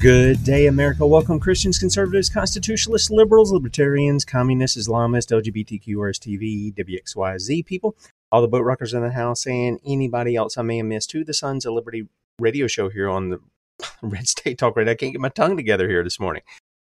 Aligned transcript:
Good 0.00 0.44
day, 0.44 0.66
America. 0.66 1.06
Welcome, 1.06 1.38
Christians, 1.40 1.78
conservatives, 1.78 2.30
constitutionalists, 2.30 3.10
liberals, 3.10 3.52
libertarians, 3.52 4.24
communists, 4.24 4.78
Islamists, 4.78 5.30
LGBTQ, 5.30 5.88
RSTV, 5.88 6.74
WXYZ 6.74 7.66
people, 7.66 7.94
all 8.32 8.40
the 8.40 8.48
boat 8.48 8.64
rockers 8.64 8.94
in 8.94 9.02
the 9.02 9.10
house, 9.10 9.46
and 9.46 9.78
anybody 9.84 10.36
else 10.36 10.56
I 10.56 10.62
may 10.62 10.78
have 10.78 10.86
missed 10.86 11.10
to 11.10 11.22
the 11.22 11.34
Sons 11.34 11.66
of 11.66 11.74
Liberty 11.74 12.08
radio 12.38 12.66
show 12.66 12.88
here 12.88 13.10
on 13.10 13.28
the 13.28 13.40
Red 14.02 14.26
State 14.26 14.56
Talk 14.56 14.74
Radio. 14.74 14.92
I 14.92 14.96
can't 14.96 15.12
get 15.12 15.20
my 15.20 15.28
tongue 15.28 15.54
together 15.54 15.86
here 15.86 16.02
this 16.02 16.18
morning. 16.18 16.44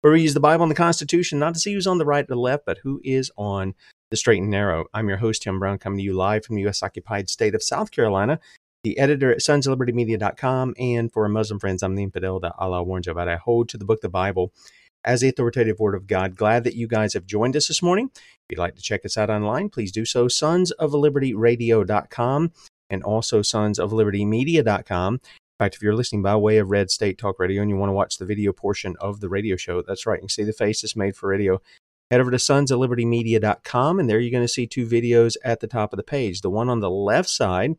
Where 0.02 0.12
we 0.12 0.22
use 0.22 0.34
the 0.34 0.38
Bible 0.38 0.62
and 0.62 0.70
the 0.70 0.76
Constitution 0.76 1.40
not 1.40 1.54
to 1.54 1.60
see 1.60 1.74
who's 1.74 1.88
on 1.88 1.98
the 1.98 2.06
right 2.06 2.24
or 2.24 2.28
the 2.28 2.36
left, 2.36 2.66
but 2.66 2.78
who 2.84 3.00
is 3.02 3.32
on 3.36 3.74
the 4.12 4.16
straight 4.16 4.42
and 4.42 4.50
narrow. 4.50 4.84
I'm 4.94 5.08
your 5.08 5.18
host, 5.18 5.42
Tim 5.42 5.58
Brown, 5.58 5.78
coming 5.78 5.98
to 5.98 6.04
you 6.04 6.14
live 6.14 6.44
from 6.44 6.54
the 6.54 6.62
U.S. 6.62 6.84
occupied 6.84 7.28
state 7.28 7.56
of 7.56 7.64
South 7.64 7.90
Carolina 7.90 8.38
the 8.82 8.98
editor 8.98 9.30
at 9.30 9.38
sonsoflibertymedia.com. 9.38 10.74
And 10.78 11.12
for 11.12 11.28
Muslim 11.28 11.60
friends, 11.60 11.82
I'm 11.82 11.94
the 11.94 12.02
infidel 12.02 12.40
that 12.40 12.54
Allah 12.58 12.82
warns 12.82 13.06
about. 13.06 13.28
I 13.28 13.36
hold 13.36 13.68
to 13.70 13.78
the 13.78 13.84
book, 13.84 14.00
the 14.00 14.08
Bible, 14.08 14.52
as 15.04 15.20
the 15.20 15.28
authoritative 15.28 15.78
word 15.78 15.94
of 15.94 16.06
God. 16.06 16.36
Glad 16.36 16.64
that 16.64 16.74
you 16.74 16.86
guys 16.86 17.14
have 17.14 17.26
joined 17.26 17.56
us 17.56 17.68
this 17.68 17.82
morning. 17.82 18.10
If 18.14 18.20
you'd 18.50 18.58
like 18.58 18.76
to 18.76 18.82
check 18.82 19.04
us 19.04 19.16
out 19.16 19.30
online, 19.30 19.68
please 19.68 19.92
do 19.92 20.04
so. 20.04 20.26
Sonsoflibertyradio.com 20.26 22.52
and 22.90 23.02
also 23.02 23.40
sonsoflibertymedia.com. 23.40 25.14
In 25.14 25.20
fact, 25.58 25.76
if 25.76 25.82
you're 25.82 25.94
listening 25.94 26.22
by 26.22 26.36
way 26.36 26.58
of 26.58 26.70
Red 26.70 26.90
State 26.90 27.18
Talk 27.18 27.38
Radio 27.38 27.62
and 27.62 27.70
you 27.70 27.76
want 27.76 27.90
to 27.90 27.94
watch 27.94 28.18
the 28.18 28.26
video 28.26 28.52
portion 28.52 28.96
of 29.00 29.20
the 29.20 29.28
radio 29.28 29.56
show, 29.56 29.82
that's 29.82 30.06
right. 30.06 30.16
You 30.16 30.22
can 30.22 30.28
see 30.28 30.44
the 30.44 30.52
face 30.52 30.82
is 30.82 30.96
made 30.96 31.16
for 31.16 31.28
radio. 31.28 31.60
Head 32.10 32.20
over 32.20 32.30
to 32.30 32.36
sonsoflibertymedia.com, 32.36 33.98
and 33.98 34.10
there 34.10 34.20
you're 34.20 34.30
going 34.30 34.44
to 34.44 34.48
see 34.48 34.66
two 34.66 34.86
videos 34.86 35.36
at 35.44 35.60
the 35.60 35.66
top 35.66 35.92
of 35.92 35.96
the 35.96 36.02
page. 36.02 36.42
The 36.42 36.50
one 36.50 36.68
on 36.68 36.80
the 36.80 36.90
left 36.90 37.30
side 37.30 37.76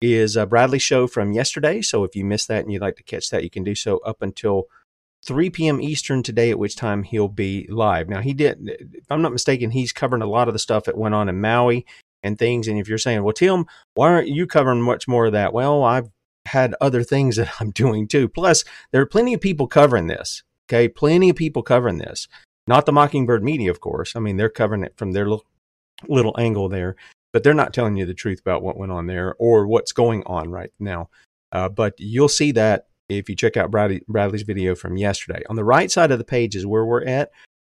is 0.00 0.36
a 0.36 0.46
Bradley 0.46 0.78
show 0.78 1.06
from 1.06 1.32
yesterday. 1.32 1.82
So 1.82 2.04
if 2.04 2.16
you 2.16 2.24
missed 2.24 2.48
that 2.48 2.62
and 2.62 2.72
you'd 2.72 2.82
like 2.82 2.96
to 2.96 3.02
catch 3.02 3.30
that, 3.30 3.44
you 3.44 3.50
can 3.50 3.64
do 3.64 3.74
so 3.74 3.98
up 3.98 4.22
until 4.22 4.64
3 5.24 5.50
p.m. 5.50 5.80
Eastern 5.80 6.22
today, 6.22 6.50
at 6.50 6.58
which 6.58 6.76
time 6.76 7.02
he'll 7.02 7.28
be 7.28 7.66
live. 7.68 8.08
Now, 8.08 8.20
he 8.20 8.32
did, 8.32 8.58
if 8.64 9.04
I'm 9.10 9.22
not 9.22 9.32
mistaken, 9.32 9.70
he's 9.70 9.92
covering 9.92 10.22
a 10.22 10.26
lot 10.26 10.48
of 10.48 10.54
the 10.54 10.58
stuff 10.58 10.84
that 10.84 10.96
went 10.96 11.14
on 11.14 11.28
in 11.28 11.40
Maui 11.40 11.84
and 12.22 12.38
things. 12.38 12.68
And 12.68 12.78
if 12.78 12.88
you're 12.88 12.98
saying, 12.98 13.22
well, 13.22 13.34
Tim, 13.34 13.66
why 13.94 14.08
aren't 14.08 14.28
you 14.28 14.46
covering 14.46 14.82
much 14.82 15.06
more 15.06 15.26
of 15.26 15.32
that? 15.32 15.52
Well, 15.52 15.84
I've 15.84 16.08
had 16.46 16.74
other 16.80 17.02
things 17.02 17.36
that 17.36 17.52
I'm 17.60 17.70
doing 17.70 18.08
too. 18.08 18.28
Plus, 18.28 18.64
there 18.92 19.02
are 19.02 19.06
plenty 19.06 19.34
of 19.34 19.40
people 19.40 19.66
covering 19.66 20.06
this. 20.06 20.42
Okay. 20.68 20.88
Plenty 20.88 21.30
of 21.30 21.36
people 21.36 21.62
covering 21.62 21.98
this. 21.98 22.28
Not 22.66 22.86
the 22.86 22.92
Mockingbird 22.92 23.42
media, 23.42 23.70
of 23.70 23.80
course. 23.80 24.14
I 24.14 24.20
mean, 24.20 24.36
they're 24.36 24.48
covering 24.48 24.84
it 24.84 24.94
from 24.96 25.12
their 25.12 25.24
little, 25.24 25.44
little 26.08 26.34
angle 26.38 26.68
there 26.68 26.94
but 27.32 27.42
they're 27.42 27.54
not 27.54 27.72
telling 27.72 27.96
you 27.96 28.06
the 28.06 28.14
truth 28.14 28.40
about 28.40 28.62
what 28.62 28.76
went 28.76 28.92
on 28.92 29.06
there 29.06 29.34
or 29.38 29.66
what's 29.66 29.92
going 29.92 30.22
on 30.26 30.50
right 30.50 30.72
now. 30.78 31.08
Uh, 31.52 31.68
but 31.68 31.94
you'll 31.98 32.28
see 32.28 32.52
that 32.52 32.86
if 33.08 33.28
you 33.28 33.36
check 33.36 33.56
out 33.56 33.70
Bradley, 33.70 34.02
Bradley's 34.08 34.42
video 34.42 34.74
from 34.74 34.96
yesterday. 34.96 35.42
On 35.48 35.56
the 35.56 35.64
right 35.64 35.90
side 35.90 36.10
of 36.10 36.18
the 36.18 36.24
page 36.24 36.54
is 36.54 36.66
where 36.66 36.84
we're 36.84 37.04
at. 37.04 37.30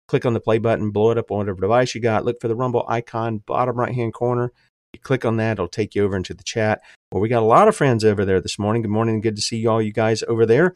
Click 0.08 0.26
on 0.26 0.34
the 0.34 0.40
play 0.40 0.58
button, 0.58 0.90
blow 0.90 1.12
it 1.12 1.18
up 1.18 1.30
on 1.30 1.38
whatever 1.38 1.60
device 1.60 1.94
you 1.94 2.00
got. 2.00 2.24
Look 2.24 2.40
for 2.40 2.48
the 2.48 2.56
Rumble 2.56 2.84
icon, 2.88 3.38
bottom 3.46 3.76
right 3.76 3.94
hand 3.94 4.12
corner. 4.12 4.52
You 4.92 4.98
click 4.98 5.24
on 5.24 5.36
that, 5.36 5.52
it'll 5.52 5.68
take 5.68 5.94
you 5.94 6.04
over 6.04 6.16
into 6.16 6.34
the 6.34 6.42
chat. 6.42 6.80
Well, 7.12 7.20
we 7.20 7.28
got 7.28 7.44
a 7.44 7.46
lot 7.46 7.68
of 7.68 7.76
friends 7.76 8.04
over 8.04 8.24
there 8.24 8.40
this 8.40 8.58
morning. 8.58 8.82
Good 8.82 8.90
morning. 8.90 9.20
Good 9.20 9.36
to 9.36 9.42
see 9.42 9.58
you 9.58 9.70
all 9.70 9.80
you 9.80 9.92
guys 9.92 10.24
over 10.24 10.46
there. 10.46 10.74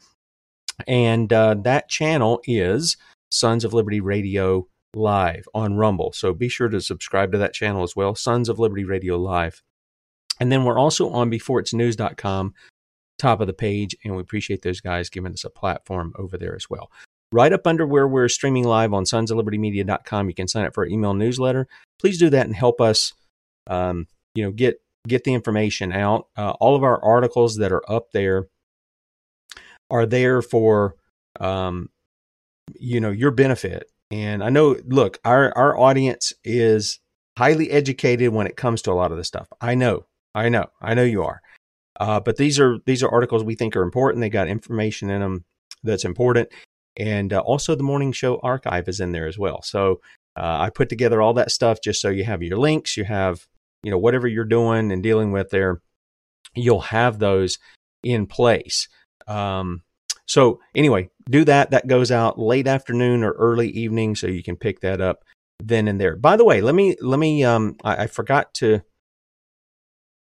And 0.87 1.31
uh, 1.33 1.55
that 1.63 1.89
channel 1.89 2.41
is 2.45 2.95
Sons 3.29 3.65
of 3.65 3.73
Liberty 3.73 3.99
Radio 3.99 4.67
Live 4.95 5.47
on 5.53 5.75
Rumble. 5.75 6.13
So 6.13 6.33
be 6.33 6.47
sure 6.47 6.69
to 6.69 6.81
subscribe 6.81 7.31
to 7.33 7.37
that 7.37 7.53
channel 7.53 7.83
as 7.83 7.95
well, 7.95 8.15
Sons 8.15 8.49
of 8.49 8.59
Liberty 8.59 8.85
Radio 8.85 9.17
Live. 9.17 9.61
And 10.39 10.51
then 10.51 10.63
we're 10.63 10.79
also 10.79 11.09
on 11.09 11.29
beforeitsnews.com, 11.29 12.53
top 13.17 13.41
of 13.41 13.47
the 13.47 13.53
page, 13.53 13.95
and 14.03 14.15
we 14.15 14.21
appreciate 14.21 14.61
those 14.61 14.81
guys 14.81 15.09
giving 15.09 15.33
us 15.33 15.43
a 15.43 15.49
platform 15.49 16.13
over 16.17 16.37
there 16.37 16.55
as 16.55 16.69
well. 16.69 16.91
Right 17.31 17.53
up 17.53 17.67
under 17.67 17.85
where 17.85 18.07
we're 18.07 18.29
streaming 18.29 18.63
live 18.63 18.93
on 18.93 19.03
sonsoflibertymedia.com, 19.03 20.29
you 20.29 20.35
can 20.35 20.47
sign 20.47 20.65
up 20.65 20.73
for 20.73 20.83
our 20.83 20.89
email 20.89 21.13
newsletter. 21.13 21.67
Please 21.99 22.17
do 22.17 22.29
that 22.29 22.45
and 22.45 22.55
help 22.55 22.79
us, 22.79 23.13
um, 23.67 24.07
you 24.33 24.43
know, 24.43 24.51
get 24.51 24.81
get 25.07 25.23
the 25.23 25.33
information 25.33 25.91
out. 25.91 26.27
Uh, 26.37 26.51
all 26.59 26.75
of 26.75 26.83
our 26.83 27.03
articles 27.03 27.57
that 27.57 27.71
are 27.71 27.83
up 27.91 28.11
there 28.11 28.47
are 29.89 30.05
there 30.05 30.41
for, 30.41 30.95
um, 31.39 31.89
you 32.79 32.99
know, 32.99 33.11
your 33.11 33.31
benefit 33.31 33.89
and 34.15 34.41
I 34.41 34.49
know, 34.49 34.77
look, 34.87 35.19
our, 35.25 35.51
our 35.57 35.77
audience 35.77 36.31
is 36.45 37.01
highly 37.37 37.69
educated 37.69 38.29
when 38.29 38.47
it 38.47 38.55
comes 38.55 38.81
to 38.83 38.91
a 38.91 38.93
lot 38.93 39.11
of 39.11 39.17
this 39.17 39.27
stuff. 39.27 39.49
I 39.59 39.75
know, 39.75 40.05
I 40.33 40.47
know, 40.47 40.67
I 40.81 40.93
know 40.93 41.03
you 41.03 41.21
are. 41.23 41.41
Uh, 41.99 42.21
but 42.21 42.37
these 42.37 42.57
are 42.57 42.77
these 42.85 43.03
are 43.03 43.11
articles 43.11 43.43
we 43.43 43.55
think 43.55 43.75
are 43.75 43.83
important. 43.83 44.21
They 44.21 44.29
got 44.29 44.47
information 44.47 45.09
in 45.09 45.19
them 45.19 45.43
that's 45.83 46.05
important, 46.05 46.47
and 46.95 47.33
uh, 47.33 47.39
also 47.39 47.75
the 47.75 47.83
morning 47.83 48.13
show 48.13 48.39
archive 48.39 48.87
is 48.87 49.01
in 49.01 49.11
there 49.11 49.27
as 49.27 49.37
well. 49.37 49.61
So 49.61 49.99
uh, 50.37 50.59
I 50.59 50.69
put 50.69 50.87
together 50.87 51.21
all 51.21 51.33
that 51.33 51.51
stuff 51.51 51.79
just 51.81 52.01
so 52.01 52.09
you 52.09 52.23
have 52.23 52.41
your 52.41 52.57
links, 52.57 52.97
you 52.97 53.03
have 53.05 53.45
you 53.83 53.91
know 53.91 53.97
whatever 53.97 54.27
you're 54.27 54.45
doing 54.45 54.91
and 54.91 55.03
dealing 55.03 55.31
with 55.31 55.49
there, 55.51 55.81
you'll 56.53 56.81
have 56.81 57.19
those 57.19 57.57
in 58.03 58.27
place. 58.27 58.87
Um, 59.27 59.81
so 60.25 60.59
anyway, 60.73 61.09
do 61.29 61.43
that. 61.45 61.71
That 61.71 61.87
goes 61.87 62.11
out 62.11 62.39
late 62.39 62.67
afternoon 62.67 63.23
or 63.23 63.31
early 63.31 63.69
evening, 63.69 64.15
so 64.15 64.27
you 64.27 64.43
can 64.43 64.55
pick 64.55 64.81
that 64.81 65.01
up 65.01 65.23
then 65.63 65.87
and 65.87 65.99
there. 65.99 66.15
By 66.15 66.37
the 66.37 66.45
way, 66.45 66.61
let 66.61 66.75
me 66.75 66.95
let 67.01 67.19
me 67.19 67.43
um 67.43 67.77
I, 67.83 68.03
I 68.03 68.07
forgot 68.07 68.53
to 68.55 68.81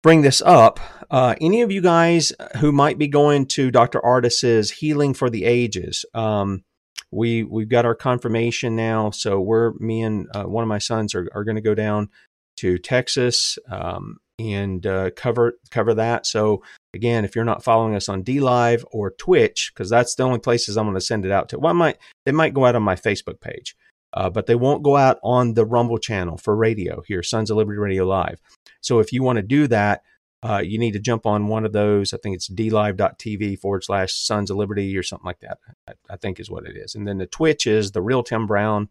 bring 0.03 0.23
this 0.23 0.43
up. 0.43 0.81
Uh, 1.11 1.35
any 1.41 1.63
of 1.63 1.71
you 1.71 1.81
guys 1.81 2.33
who 2.59 2.73
might 2.73 2.99
be 2.99 3.07
going 3.07 3.47
to 3.47 3.71
Dr. 3.71 4.05
Ardis's 4.05 4.71
Healing 4.71 5.15
for 5.15 5.31
the 5.31 5.45
Ages, 5.45 6.05
um, 6.15 6.65
we 7.11 7.43
we've 7.43 7.69
got 7.69 7.85
our 7.85 7.95
confirmation 7.95 8.75
now. 8.75 9.11
So 9.11 9.41
we're 9.41 9.73
me 9.75 10.03
and 10.03 10.27
uh, 10.35 10.45
one 10.45 10.63
of 10.63 10.69
my 10.69 10.79
sons 10.79 11.15
are, 11.15 11.29
are 11.35 11.45
going 11.45 11.57
to 11.57 11.63
go 11.63 11.75
down 11.75 12.09
to 12.57 12.79
Texas 12.79 13.59
um, 13.71 14.19
and 14.39 14.87
uh, 14.87 15.11
cover 15.11 15.55
cover 15.71 15.95
that. 15.95 16.27
So 16.27 16.63
again, 16.95 17.25
if 17.25 17.35
you're 17.35 17.45
not 17.45 17.65
following 17.65 17.95
us 17.95 18.09
on 18.09 18.23
D 18.23 18.41
Live 18.41 18.85
or 18.91 19.11
Twitch, 19.11 19.73
because 19.73 19.91
that's 19.91 20.15
the 20.15 20.23
only 20.23 20.39
places 20.39 20.77
I'm 20.77 20.87
going 20.87 20.95
to 20.95 21.01
send 21.01 21.25
it 21.25 21.33
out 21.33 21.49
to. 21.51 21.59
Well, 21.59 21.71
I 21.71 21.75
might 21.75 21.99
they 22.25 22.33
might 22.33 22.55
go 22.55 22.67
out 22.67 22.77
on 22.77 22.83
my 22.83 22.97
Facebook 22.97 23.41
page, 23.41 23.77
uh, 24.15 24.31
but 24.31 24.47
they 24.47 24.55
won't 24.55 24.83
go 24.83 24.97
out 24.97 25.19
on 25.23 25.55
the 25.55 25.65
Rumble 25.65 25.99
channel 25.99 26.37
for 26.37 26.57
radio 26.57 27.03
here, 27.07 27.23
Sons 27.23 27.51
of 27.51 27.57
Liberty 27.57 27.79
Radio 27.79 28.07
Live. 28.07 28.41
So 28.81 28.99
if 28.99 29.13
you 29.13 29.23
want 29.23 29.37
to 29.37 29.43
do 29.43 29.67
that, 29.69 30.03
uh, 30.45 30.59
you 30.65 30.79
need 30.79 30.93
to 30.93 30.99
jump 30.99 31.25
on 31.25 31.47
one 31.47 31.65
of 31.65 31.73
those. 31.73 32.13
I 32.13 32.17
think 32.17 32.35
it's 32.35 32.51
dlive.tv 32.51 33.61
forward 33.61 33.85
slash 33.85 34.13
Sons 34.13 34.51
of 34.51 34.57
Liberty 34.57 34.97
or 34.97 35.03
something 35.03 35.27
like 35.27 35.41
that. 35.41 35.59
I, 35.89 35.93
I, 36.11 36.17
think 36.17 36.41
is 36.41 36.51
what 36.51 36.67
it 36.67 36.77
is. 36.77 36.97
And 36.97 37.07
then 37.07 37.19
the 37.19 37.27
Twitch 37.27 37.67
is 37.67 37.93
the 37.93 38.03
real 38.03 38.25
Tim 38.25 38.47
Brown. 38.47 38.89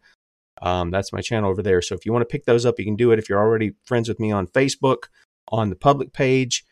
Um, 0.62 0.92
that's 0.92 1.12
my 1.12 1.20
channel 1.20 1.50
over 1.50 1.62
there. 1.62 1.82
So 1.82 1.94
if 1.94 2.06
you 2.06 2.14
want 2.14 2.22
to 2.22 2.32
pick 2.32 2.46
those 2.46 2.66
up, 2.66 2.80
you 2.80 2.86
can 2.86 2.96
do 2.96 3.12
it. 3.12 3.20
If 3.20 3.28
you're 3.28 3.40
already 3.40 3.74
friends 3.84 4.08
with 4.08 4.20
me 4.20 4.32
on 4.32 4.48
Facebook, 4.48 5.06
on 5.52 5.70
the 5.70 5.76
public 5.76 6.14
page, 6.14 6.66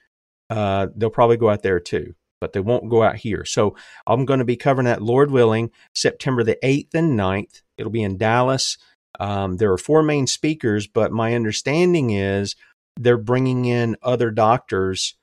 uh, 0.49 0.87
they'll 0.95 1.09
probably 1.09 1.37
go 1.37 1.49
out 1.49 1.63
there 1.63 1.79
too, 1.79 2.15
but 2.41 2.53
they 2.53 2.59
won't 2.59 2.89
go 2.89 3.03
out 3.03 3.17
here. 3.17 3.45
So 3.45 3.75
I'm 4.07 4.25
going 4.25 4.39
to 4.39 4.45
be 4.45 4.55
covering 4.55 4.85
that, 4.85 5.01
Lord 5.01 5.31
willing, 5.31 5.71
September 5.93 6.43
the 6.43 6.57
8th 6.63 6.93
and 6.93 7.17
9th. 7.17 7.61
It'll 7.77 7.91
be 7.91 8.03
in 8.03 8.17
Dallas. 8.17 8.77
Um, 9.19 9.57
there 9.57 9.71
are 9.71 9.77
four 9.77 10.03
main 10.03 10.27
speakers, 10.27 10.87
but 10.87 11.11
my 11.11 11.35
understanding 11.35 12.11
is 12.11 12.55
they're 12.97 13.17
bringing 13.17 13.65
in 13.65 13.95
other 14.01 14.31
doctors 14.31 15.15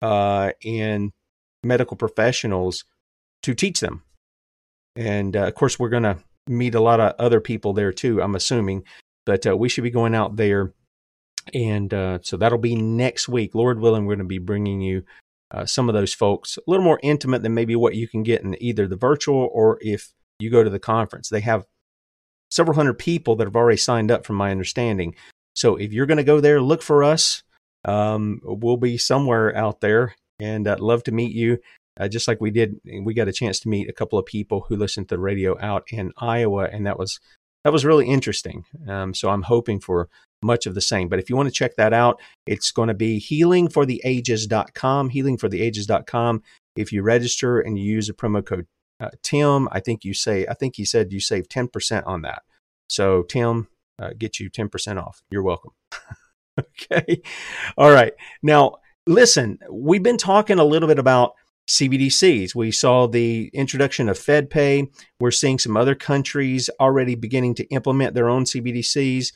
uh, 0.00 0.52
and 0.64 1.12
medical 1.62 1.96
professionals 1.96 2.84
to 3.42 3.54
teach 3.54 3.80
them. 3.80 4.02
And 4.96 5.36
uh, 5.36 5.46
of 5.46 5.54
course, 5.54 5.78
we're 5.78 5.88
going 5.88 6.02
to 6.02 6.18
meet 6.46 6.74
a 6.74 6.80
lot 6.80 7.00
of 7.00 7.14
other 7.18 7.40
people 7.40 7.72
there 7.72 7.92
too, 7.92 8.22
I'm 8.22 8.34
assuming. 8.34 8.84
But 9.24 9.46
uh, 9.46 9.56
we 9.56 9.68
should 9.68 9.84
be 9.84 9.90
going 9.90 10.14
out 10.14 10.36
there. 10.36 10.72
And 11.52 11.92
uh, 11.92 12.18
so 12.22 12.36
that'll 12.36 12.58
be 12.58 12.76
next 12.76 13.28
week. 13.28 13.54
Lord 13.54 13.80
willing, 13.80 14.04
we're 14.04 14.14
going 14.14 14.26
to 14.26 14.28
be 14.28 14.38
bringing 14.38 14.80
you 14.80 15.04
uh, 15.50 15.66
some 15.66 15.88
of 15.88 15.94
those 15.94 16.14
folks 16.14 16.56
a 16.56 16.62
little 16.66 16.84
more 16.84 17.00
intimate 17.02 17.42
than 17.42 17.54
maybe 17.54 17.76
what 17.76 17.94
you 17.94 18.08
can 18.08 18.22
get 18.22 18.42
in 18.42 18.56
either 18.62 18.86
the 18.86 18.96
virtual 18.96 19.50
or 19.52 19.78
if 19.80 20.12
you 20.38 20.50
go 20.50 20.62
to 20.62 20.70
the 20.70 20.78
conference. 20.78 21.28
They 21.28 21.40
have 21.40 21.64
several 22.50 22.76
hundred 22.76 22.98
people 22.98 23.36
that 23.36 23.46
have 23.46 23.56
already 23.56 23.76
signed 23.76 24.10
up, 24.10 24.24
from 24.24 24.36
my 24.36 24.50
understanding. 24.50 25.14
So 25.54 25.76
if 25.76 25.92
you're 25.92 26.06
going 26.06 26.18
to 26.18 26.24
go 26.24 26.40
there, 26.40 26.60
look 26.60 26.82
for 26.82 27.04
us. 27.04 27.42
Um, 27.84 28.40
we'll 28.44 28.76
be 28.76 28.96
somewhere 28.96 29.54
out 29.56 29.80
there 29.80 30.14
and 30.42 30.66
I'd 30.66 30.80
love 30.80 31.04
to 31.04 31.12
meet 31.12 31.32
you. 31.32 31.58
Uh, 31.98 32.08
just 32.08 32.26
like 32.26 32.40
we 32.40 32.50
did, 32.50 32.80
we 33.02 33.14
got 33.14 33.28
a 33.28 33.32
chance 33.32 33.60
to 33.60 33.68
meet 33.68 33.88
a 33.88 33.92
couple 33.92 34.18
of 34.18 34.26
people 34.26 34.64
who 34.68 34.76
listened 34.76 35.08
to 35.08 35.16
the 35.16 35.20
radio 35.20 35.58
out 35.60 35.84
in 35.90 36.12
Iowa, 36.16 36.64
and 36.72 36.86
that 36.86 36.98
was 36.98 37.20
that 37.64 37.72
was 37.72 37.84
really 37.84 38.06
interesting. 38.06 38.64
Um, 38.88 39.14
so 39.14 39.28
I'm 39.28 39.42
hoping 39.42 39.78
for 39.78 40.08
much 40.42 40.66
of 40.66 40.74
the 40.74 40.80
same. 40.80 41.08
But 41.08 41.18
if 41.18 41.30
you 41.30 41.36
want 41.36 41.48
to 41.48 41.54
check 41.54 41.76
that 41.76 41.92
out, 41.92 42.20
it's 42.46 42.70
going 42.70 42.88
to 42.88 42.94
be 42.94 43.20
healingfortheages.com, 43.20 45.10
healingfortheages.com. 45.10 46.42
If 46.76 46.92
you 46.92 47.02
register 47.02 47.60
and 47.60 47.78
you 47.78 47.84
use 47.84 48.08
a 48.08 48.14
promo 48.14 48.44
code 48.44 48.66
uh, 49.00 49.10
Tim, 49.22 49.68
I 49.72 49.80
think 49.80 50.04
you 50.04 50.14
say, 50.14 50.46
I 50.46 50.54
think 50.54 50.76
he 50.76 50.84
said 50.84 51.12
you 51.12 51.20
save 51.20 51.48
10% 51.48 52.06
on 52.06 52.22
that. 52.22 52.42
So 52.88 53.22
Tim, 53.24 53.66
uh, 54.00 54.10
get 54.16 54.38
you 54.38 54.48
10% 54.48 55.02
off. 55.02 55.22
You're 55.30 55.42
welcome. 55.42 55.72
okay. 56.60 57.20
All 57.76 57.90
right. 57.90 58.12
Now, 58.42 58.76
listen, 59.06 59.58
we've 59.70 60.02
been 60.02 60.18
talking 60.18 60.58
a 60.58 60.64
little 60.64 60.88
bit 60.88 61.00
about 61.00 61.32
CBDCs. 61.68 62.54
We 62.54 62.70
saw 62.70 63.06
the 63.06 63.50
introduction 63.52 64.08
of 64.08 64.18
FedPay. 64.18 64.88
We're 65.20 65.30
seeing 65.30 65.58
some 65.58 65.76
other 65.76 65.94
countries 65.94 66.70
already 66.80 67.14
beginning 67.14 67.54
to 67.56 67.64
implement 67.68 68.14
their 68.14 68.28
own 68.28 68.44
CBDCs. 68.44 69.32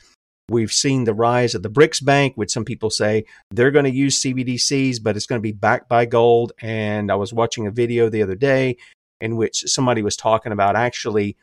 We've 0.49 0.71
seen 0.71 1.03
the 1.03 1.13
rise 1.13 1.55
of 1.55 1.63
the 1.63 1.69
BRICS 1.69 2.05
Bank, 2.05 2.33
which 2.35 2.51
some 2.51 2.63
people 2.63 2.89
say 2.89 3.25
they're 3.51 3.71
going 3.71 3.85
to 3.85 3.93
use 3.93 4.21
CBDCs, 4.21 5.03
but 5.03 5.17
it's 5.17 5.25
going 5.25 5.39
to 5.39 5.43
be 5.43 5.51
backed 5.51 5.89
by 5.89 6.05
gold. 6.05 6.53
And 6.61 7.11
I 7.11 7.15
was 7.15 7.33
watching 7.33 7.67
a 7.67 7.71
video 7.71 8.09
the 8.09 8.23
other 8.23 8.35
day 8.35 8.77
in 9.19 9.35
which 9.35 9.63
somebody 9.65 10.01
was 10.01 10.15
talking 10.15 10.53
about 10.53 10.75
actually 10.77 11.35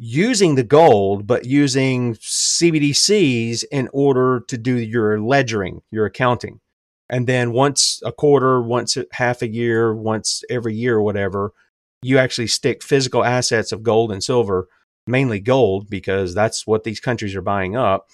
using 0.00 0.54
the 0.54 0.62
gold, 0.62 1.26
but 1.26 1.44
using 1.44 2.14
CBDCs 2.14 3.64
in 3.72 3.88
order 3.92 4.44
to 4.48 4.58
do 4.58 4.76
your 4.76 5.20
ledgering, 5.20 5.82
your 5.90 6.06
accounting. 6.06 6.60
And 7.10 7.26
then 7.26 7.52
once 7.52 8.00
a 8.04 8.12
quarter, 8.12 8.62
once 8.62 8.96
half 9.12 9.42
a 9.42 9.48
year, 9.48 9.94
once 9.94 10.44
every 10.48 10.74
year, 10.74 11.00
whatever, 11.00 11.52
you 12.02 12.18
actually 12.18 12.46
stick 12.46 12.82
physical 12.82 13.24
assets 13.24 13.72
of 13.72 13.82
gold 13.82 14.12
and 14.12 14.22
silver, 14.22 14.68
mainly 15.06 15.40
gold, 15.40 15.88
because 15.90 16.34
that's 16.34 16.66
what 16.66 16.84
these 16.84 17.00
countries 17.00 17.34
are 17.34 17.42
buying 17.42 17.76
up. 17.76 18.08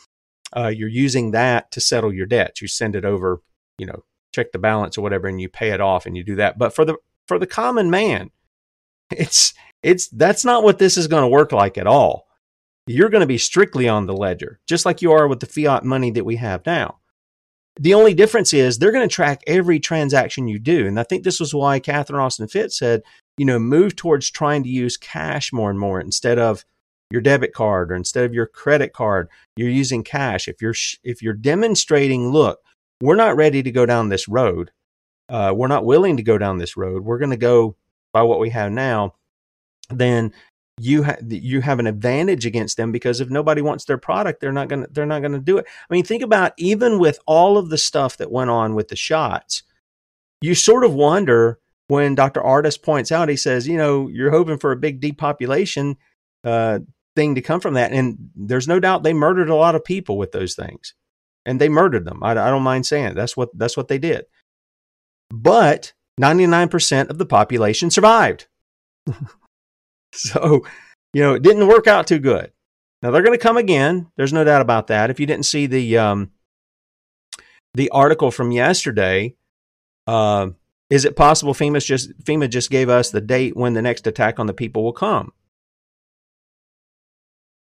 Uh, 0.57 0.69
you're 0.69 0.89
using 0.89 1.31
that 1.31 1.71
to 1.71 1.81
settle 1.81 2.13
your 2.13 2.27
debts. 2.27 2.61
You 2.61 2.69
send 2.69 2.97
it 2.97 3.05
over, 3.05 3.41
you 3.79 3.87
know, 3.87 4.05
check 4.35 4.53
the 4.53 4.59
balance 4.59 4.99
or 4.99 5.03
whatever, 5.03 5.29
and 5.29 5.41
you 5.41 5.49
pay 5.49 5.71
it 5.71 5.81
off, 5.81 6.07
and 6.07 6.17
you 6.17 6.25
do 6.25 6.37
that. 6.37 6.59
But 6.59 6.75
for 6.75 6.85
the 6.85 6.97
for 7.29 7.39
the 7.39 7.47
common 7.47 7.91
man, 7.91 8.31
it's 9.11 9.55
it's 9.83 10.09
that's 10.09 10.45
not 10.45 10.63
what 10.63 10.79
this 10.79 10.97
is 10.97 11.07
going 11.07 11.23
to 11.23 11.29
work 11.29 11.53
like 11.53 11.79
at 11.79 11.87
all. 11.87 12.27
You're 12.87 13.11
going 13.11 13.21
to 13.21 13.27
be 13.27 13.39
strictly 13.39 13.89
on 13.89 14.07
the 14.07 14.17
ledger, 14.17 14.59
just 14.67 14.85
like 14.85 15.03
you 15.03 15.13
are 15.13 15.29
with 15.29 15.41
the 15.41 15.47
fiat 15.47 15.85
money 15.85 16.11
that 16.11 16.25
we 16.25 16.37
have 16.37 16.67
now. 16.67 16.99
The 17.79 17.95
only 17.95 18.15
difference 18.15 18.53
is 18.53 18.79
they're 18.79 18.91
going 18.91 19.09
to 19.09 19.15
track 19.15 19.43
every 19.47 19.79
transaction 19.79 20.49
you 20.49 20.59
do. 20.59 20.87
And 20.87 20.99
I 20.99 21.05
think 21.05 21.23
this 21.23 21.39
was 21.39 21.55
why 21.55 21.79
Catherine 21.79 22.21
Austin 22.21 22.49
Fitts 22.49 22.79
said, 22.79 23.03
you 23.39 23.47
know, 23.47 23.59
move 23.59 23.95
towards 23.95 24.29
trying 24.29 24.65
to 24.65 24.69
use 24.69 24.97
cash 24.97 25.53
more 25.53 25.71
and 25.71 25.79
more 25.79 26.01
instead 26.01 26.39
of 26.39 26.65
your 27.11 27.21
debit 27.21 27.53
card 27.53 27.91
or 27.91 27.95
instead 27.95 28.25
of 28.25 28.35
your 28.35 28.47
credit 28.47 28.93
card, 28.93 29.29
you're 29.57 29.69
using 29.69 30.03
cash. 30.03 30.49
If 30.49 30.63
you're 30.63 30.75
if 31.03 31.23
you're 31.23 31.35
demonstrating, 31.35 32.31
look, 32.31 32.61
we're 33.03 33.17
not 33.17 33.37
ready 33.37 33.63
to 33.63 33.71
go 33.71 33.87
down 33.87 34.09
this 34.09 34.29
road. 34.29 34.71
Uh, 35.29 35.53
we're 35.55 35.69
not 35.69 35.85
willing 35.85 36.17
to 36.17 36.23
go 36.23 36.39
down 36.39 36.59
this 36.59 36.77
road. 36.77 37.05
We're 37.05 37.19
going 37.19 37.31
to 37.31 37.37
go 37.37 37.77
by 38.13 38.23
what 38.23 38.41
we 38.41 38.51
have 38.51 38.73
now. 38.73 39.15
Then 39.89 40.33
you 40.79 41.05
ha- 41.05 41.19
you 41.29 41.61
have 41.61 41.79
an 41.79 41.87
advantage 41.87 42.47
against 42.47 42.77
them 42.77 42.91
because 42.91 43.21
if 43.21 43.29
nobody 43.29 43.61
wants 43.61 43.85
their 43.85 43.99
product, 43.99 44.41
they're 44.41 44.53
not 44.53 44.69
gonna 44.69 44.87
they're 44.91 45.07
not 45.07 45.23
gonna 45.23 45.41
do 45.41 45.59
it. 45.59 45.67
I 45.69 45.95
mean, 45.95 46.05
think 46.05 46.23
about 46.23 46.53
even 46.57 46.99
with 46.99 47.19
all 47.27 47.59
of 47.59 47.71
the 47.71 47.79
stuff 47.79 48.17
that 48.17 48.31
went 48.31 48.51
on 48.51 48.75
with 48.75 48.89
the 48.89 48.97
shots, 48.97 49.63
you 50.41 50.55
sort 50.55 50.85
of 50.85 50.95
wonder 50.95 51.59
when 51.89 52.15
Dr. 52.15 52.41
Ardis 52.41 52.81
points 52.81 53.11
out, 53.11 53.29
he 53.29 53.37
says, 53.37 53.67
you 53.67 53.77
know, 53.77 54.07
you're 54.09 54.31
hoping 54.31 54.59
for 54.59 54.71
a 54.71 54.77
big 54.77 55.01
depopulation 55.01 55.97
uh, 56.45 56.79
thing 57.17 57.35
to 57.35 57.43
come 57.43 57.61
from 57.61 57.75
that, 57.75 57.93
and 57.93 58.31
there's 58.35 58.69
no 58.69 58.81
doubt 58.81 59.03
they 59.03 59.13
murdered 59.13 59.51
a 59.51 59.55
lot 59.55 59.75
of 59.75 59.85
people 59.85 60.19
with 60.19 60.33
those 60.33 60.55
things, 60.55 60.95
and 61.45 61.61
they 61.61 61.69
murdered 61.69 62.05
them. 62.05 62.23
I, 62.23 62.33
I 62.33 62.51
don't 62.51 62.63
mind 62.63 62.87
saying 62.87 63.07
it. 63.07 63.15
that's 63.15 63.37
what 63.37 63.51
that's 63.57 63.77
what 63.77 63.89
they 63.89 63.99
did. 63.99 64.27
But 65.33 65.93
99% 66.21 67.09
of 67.09 67.19
the 67.19 67.27
population 67.27 67.91
survived. 67.91 68.47
So, 70.13 70.65
you 71.13 71.23
know, 71.23 71.35
it 71.35 71.43
didn't 71.43 71.69
work 71.69 71.87
out 71.87 72.07
too 72.07 72.19
good. 72.19 72.53
Now 73.03 73.11
they're 73.11 73.23
going 73.23 73.37
to 73.37 73.43
come 73.43 73.57
again. 73.57 74.11
There's 74.17 74.33
no 74.33 74.45
doubt 74.45 74.61
about 74.61 74.89
that. 74.89 75.11
If 75.11 75.21
you 75.21 75.27
didn't 75.27 75.47
see 75.47 75.67
the 75.67 75.99
um, 75.99 76.31
the 77.75 77.89
article 77.91 78.31
from 78.31 78.51
yesterday, 78.51 79.37
uh, 80.07 80.49
is 80.91 81.05
it 81.05 81.17
possible 81.17 81.55
FEMA 81.55 81.85
just 81.85 82.19
FEMA 82.25 82.51
just 82.51 82.71
gave 82.71 82.89
us 82.89 83.11
the 83.11 83.21
date 83.21 83.57
when 83.57 83.75
the 83.75 83.83
next 83.83 84.07
attack 84.07 84.39
on 84.39 84.47
the 84.47 84.53
people 84.53 84.83
will 84.83 84.93
come? 84.93 85.33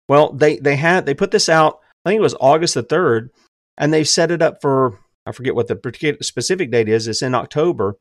Well, 0.10 0.34
they 0.34 0.58
they 0.58 0.76
had 0.76 1.06
they 1.06 1.14
put 1.14 1.32
this 1.32 1.48
out. 1.48 1.80
I 2.04 2.10
think 2.10 2.20
it 2.20 2.24
was 2.24 2.36
August 2.42 2.74
the 2.74 2.84
third, 2.84 3.30
and 3.78 3.94
they 3.94 4.04
set 4.04 4.32
it 4.32 4.42
up 4.42 4.60
for 4.62 5.00
I 5.26 5.32
forget 5.32 5.56
what 5.56 5.68
the 5.68 5.76
particular 5.78 6.18
specific 6.22 6.72
date 6.72 6.90
is. 6.90 7.08
It's 7.08 7.22
in 7.22 7.36
October 7.36 7.96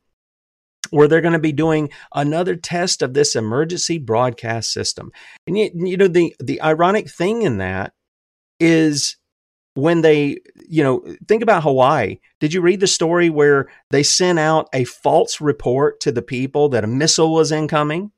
where 0.89 1.07
they're 1.07 1.21
going 1.21 1.33
to 1.33 1.39
be 1.39 1.51
doing 1.51 1.89
another 2.15 2.55
test 2.55 3.01
of 3.01 3.13
this 3.13 3.35
emergency 3.35 3.99
broadcast 3.99 4.71
system. 4.71 5.11
And 5.45 5.57
you, 5.57 5.69
you 5.75 5.97
know 5.97 6.07
the 6.07 6.35
the 6.39 6.61
ironic 6.61 7.09
thing 7.09 7.43
in 7.43 7.59
that 7.59 7.93
is 8.59 9.15
when 9.75 10.01
they, 10.01 10.37
you 10.67 10.83
know, 10.83 11.05
think 11.27 11.43
about 11.43 11.63
Hawaii. 11.63 12.17
Did 12.39 12.53
you 12.53 12.61
read 12.61 12.79
the 12.79 12.87
story 12.87 13.29
where 13.29 13.69
they 13.91 14.03
sent 14.03 14.39
out 14.39 14.67
a 14.73 14.83
false 14.83 15.39
report 15.39 15.99
to 16.01 16.11
the 16.11 16.23
people 16.23 16.69
that 16.69 16.83
a 16.83 16.87
missile 16.87 17.33
was 17.33 17.51
incoming 17.51 18.11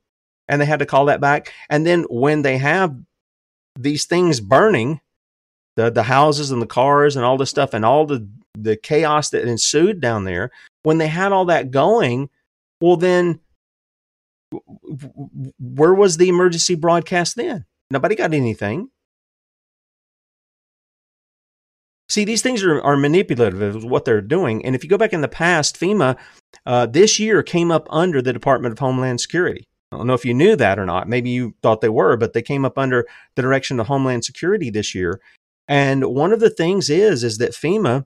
and 0.47 0.61
they 0.61 0.65
had 0.65 0.79
to 0.79 0.85
call 0.85 1.05
that 1.05 1.19
back? 1.19 1.51
And 1.69 1.85
then 1.85 2.03
when 2.09 2.41
they 2.41 2.57
have 2.57 2.95
these 3.77 4.05
things 4.05 4.39
burning, 4.39 5.01
the 5.75 5.89
the 5.89 6.03
houses 6.03 6.51
and 6.51 6.61
the 6.61 6.67
cars 6.67 7.15
and 7.15 7.25
all 7.25 7.37
the 7.37 7.45
stuff 7.45 7.73
and 7.73 7.85
all 7.85 8.05
the 8.05 8.27
the 8.53 8.75
chaos 8.75 9.29
that 9.29 9.47
ensued 9.47 10.01
down 10.01 10.25
there, 10.25 10.51
when 10.83 10.97
they 10.97 11.07
had 11.07 11.31
all 11.31 11.45
that 11.45 11.71
going, 11.71 12.29
well, 12.81 12.97
then 12.97 13.39
where 15.59 15.93
was 15.93 16.17
the 16.17 16.29
emergency 16.29 16.75
broadcast 16.75 17.35
then? 17.35 17.65
Nobody 17.89 18.15
got 18.15 18.33
anything. 18.33 18.89
See, 22.09 22.25
these 22.25 22.41
things 22.41 22.61
are, 22.61 22.81
are 22.81 22.97
manipulative 22.97 23.61
of 23.61 23.85
what 23.85 24.03
they're 24.03 24.19
doing. 24.19 24.65
And 24.65 24.75
if 24.75 24.83
you 24.83 24.89
go 24.89 24.97
back 24.97 25.13
in 25.13 25.21
the 25.21 25.29
past, 25.29 25.79
FEMA 25.79 26.17
uh, 26.65 26.85
this 26.85 27.19
year 27.19 27.41
came 27.41 27.71
up 27.71 27.87
under 27.89 28.21
the 28.21 28.33
Department 28.33 28.73
of 28.73 28.79
Homeland 28.79 29.21
Security. 29.21 29.65
I 29.91 29.97
don't 29.97 30.07
know 30.07 30.13
if 30.13 30.25
you 30.25 30.33
knew 30.33 30.55
that 30.55 30.79
or 30.79 30.85
not. 30.85 31.09
Maybe 31.09 31.29
you 31.29 31.53
thought 31.61 31.81
they 31.81 31.89
were, 31.89 32.15
but 32.15 32.33
they 32.33 32.41
came 32.41 32.63
up 32.63 32.77
under 32.77 33.05
the 33.35 33.41
direction 33.41 33.79
of 33.79 33.87
Homeland 33.87 34.23
Security 34.23 34.69
this 34.69 34.95
year. 34.95 35.19
And 35.67 36.05
one 36.05 36.31
of 36.31 36.39
the 36.39 36.49
things 36.49 36.89
is 36.89 37.23
is 37.23 37.37
that 37.39 37.51
FEMA 37.51 38.05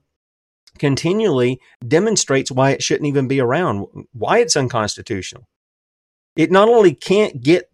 continually 0.78 1.60
demonstrates 1.88 2.52
why 2.52 2.72
it 2.72 2.84
shouldn't 2.84 3.08
even 3.08 3.28
be 3.28 3.40
around, 3.40 3.86
why 4.14 4.40
it's 4.40 4.58
unconstitutional. 4.58 5.48
It 6.36 6.52
not 6.52 6.68
only 6.68 6.94
can't 6.94 7.42
get 7.42 7.70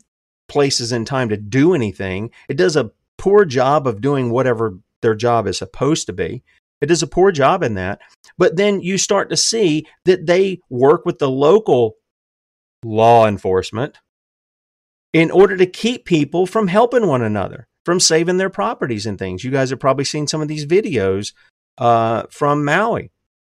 places 0.47 0.91
in 0.91 1.05
time 1.05 1.29
to 1.29 1.37
do 1.37 1.73
anything, 1.73 2.31
it 2.47 2.57
does 2.57 2.75
a 2.75 2.91
poor 3.17 3.45
job 3.45 3.87
of 3.87 4.01
doing 4.01 4.29
whatever 4.29 4.77
their 5.01 5.15
job 5.15 5.47
is 5.47 5.57
supposed 5.57 6.05
to 6.07 6.13
be. 6.13 6.43
It 6.81 6.87
does 6.87 7.03
a 7.03 7.07
poor 7.07 7.31
job 7.31 7.63
in 7.63 7.75
that. 7.75 8.01
But 8.37 8.57
then 8.57 8.81
you 8.81 8.97
start 8.97 9.29
to 9.29 9.37
see 9.37 9.87
that 10.05 10.25
they 10.25 10.59
work 10.69 11.05
with 11.05 11.19
the 11.19 11.29
local 11.29 11.95
law 12.83 13.27
enforcement 13.27 13.97
in 15.13 15.31
order 15.31 15.57
to 15.57 15.65
keep 15.65 16.05
people 16.05 16.45
from 16.45 16.67
helping 16.67 17.07
one 17.07 17.21
another, 17.21 17.67
from 17.85 17.99
saving 17.99 18.37
their 18.37 18.49
properties 18.49 19.05
and 19.05 19.19
things. 19.19 19.43
You 19.43 19.51
guys 19.51 19.69
have 19.69 19.79
probably 19.79 20.05
seen 20.05 20.27
some 20.27 20.41
of 20.41 20.47
these 20.47 20.65
videos 20.65 21.33
uh, 21.77 22.23
from 22.29 22.63
Maui 22.63 23.11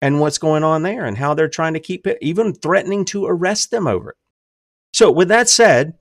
and 0.01 0.19
what's 0.19 0.37
going 0.37 0.63
on 0.63 0.83
there 0.83 1.05
and 1.05 1.17
how 1.17 1.33
they're 1.33 1.47
trying 1.47 1.73
to 1.73 1.79
keep 1.79 2.07
it, 2.07 2.17
even 2.21 2.53
threatening 2.53 3.05
to 3.05 3.25
arrest 3.25 3.71
them 3.71 3.87
over 3.87 4.11
it. 4.11 4.15
So, 4.93 5.11
with 5.11 5.29
that 5.29 5.49
said, 5.49 5.93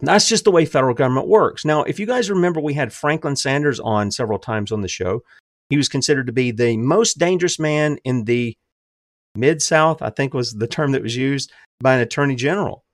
that's 0.00 0.28
just 0.28 0.44
the 0.44 0.50
way 0.50 0.64
federal 0.64 0.94
government 0.94 1.28
works. 1.28 1.64
Now, 1.64 1.82
if 1.84 1.98
you 1.98 2.06
guys 2.06 2.30
remember, 2.30 2.60
we 2.60 2.74
had 2.74 2.92
Franklin 2.92 3.36
Sanders 3.36 3.80
on 3.80 4.10
several 4.10 4.38
times 4.38 4.72
on 4.72 4.82
the 4.82 4.88
show. 4.88 5.22
He 5.70 5.76
was 5.76 5.88
considered 5.88 6.26
to 6.26 6.32
be 6.32 6.50
the 6.50 6.76
most 6.76 7.18
dangerous 7.18 7.58
man 7.58 7.98
in 8.04 8.24
the 8.24 8.54
Mid 9.34 9.62
South, 9.62 10.02
I 10.02 10.10
think 10.10 10.32
was 10.32 10.52
the 10.52 10.66
term 10.66 10.92
that 10.92 11.02
was 11.02 11.16
used 11.16 11.52
by 11.80 11.94
an 11.94 12.00
attorney 12.00 12.34
general. 12.34 12.84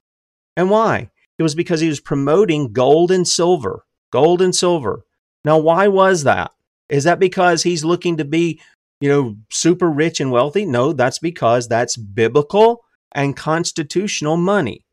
And 0.56 0.70
why? 0.70 1.10
It 1.38 1.42
was 1.42 1.54
because 1.54 1.80
he 1.80 1.88
was 1.88 2.00
promoting 2.00 2.72
gold 2.72 3.10
and 3.10 3.26
silver. 3.26 3.84
Gold 4.10 4.42
and 4.42 4.54
silver. 4.54 5.04
Now, 5.44 5.58
why 5.58 5.88
was 5.88 6.24
that? 6.24 6.52
Is 6.88 7.04
that 7.04 7.18
because 7.18 7.62
he's 7.62 7.84
looking 7.84 8.18
to 8.18 8.24
be, 8.24 8.60
you 9.00 9.08
know, 9.08 9.36
super 9.50 9.90
rich 9.90 10.20
and 10.20 10.30
wealthy? 10.30 10.66
No, 10.66 10.92
that's 10.92 11.18
because 11.18 11.68
that's 11.68 11.96
biblical 11.96 12.84
and 13.12 13.36
constitutional 13.36 14.36
money. 14.36 14.84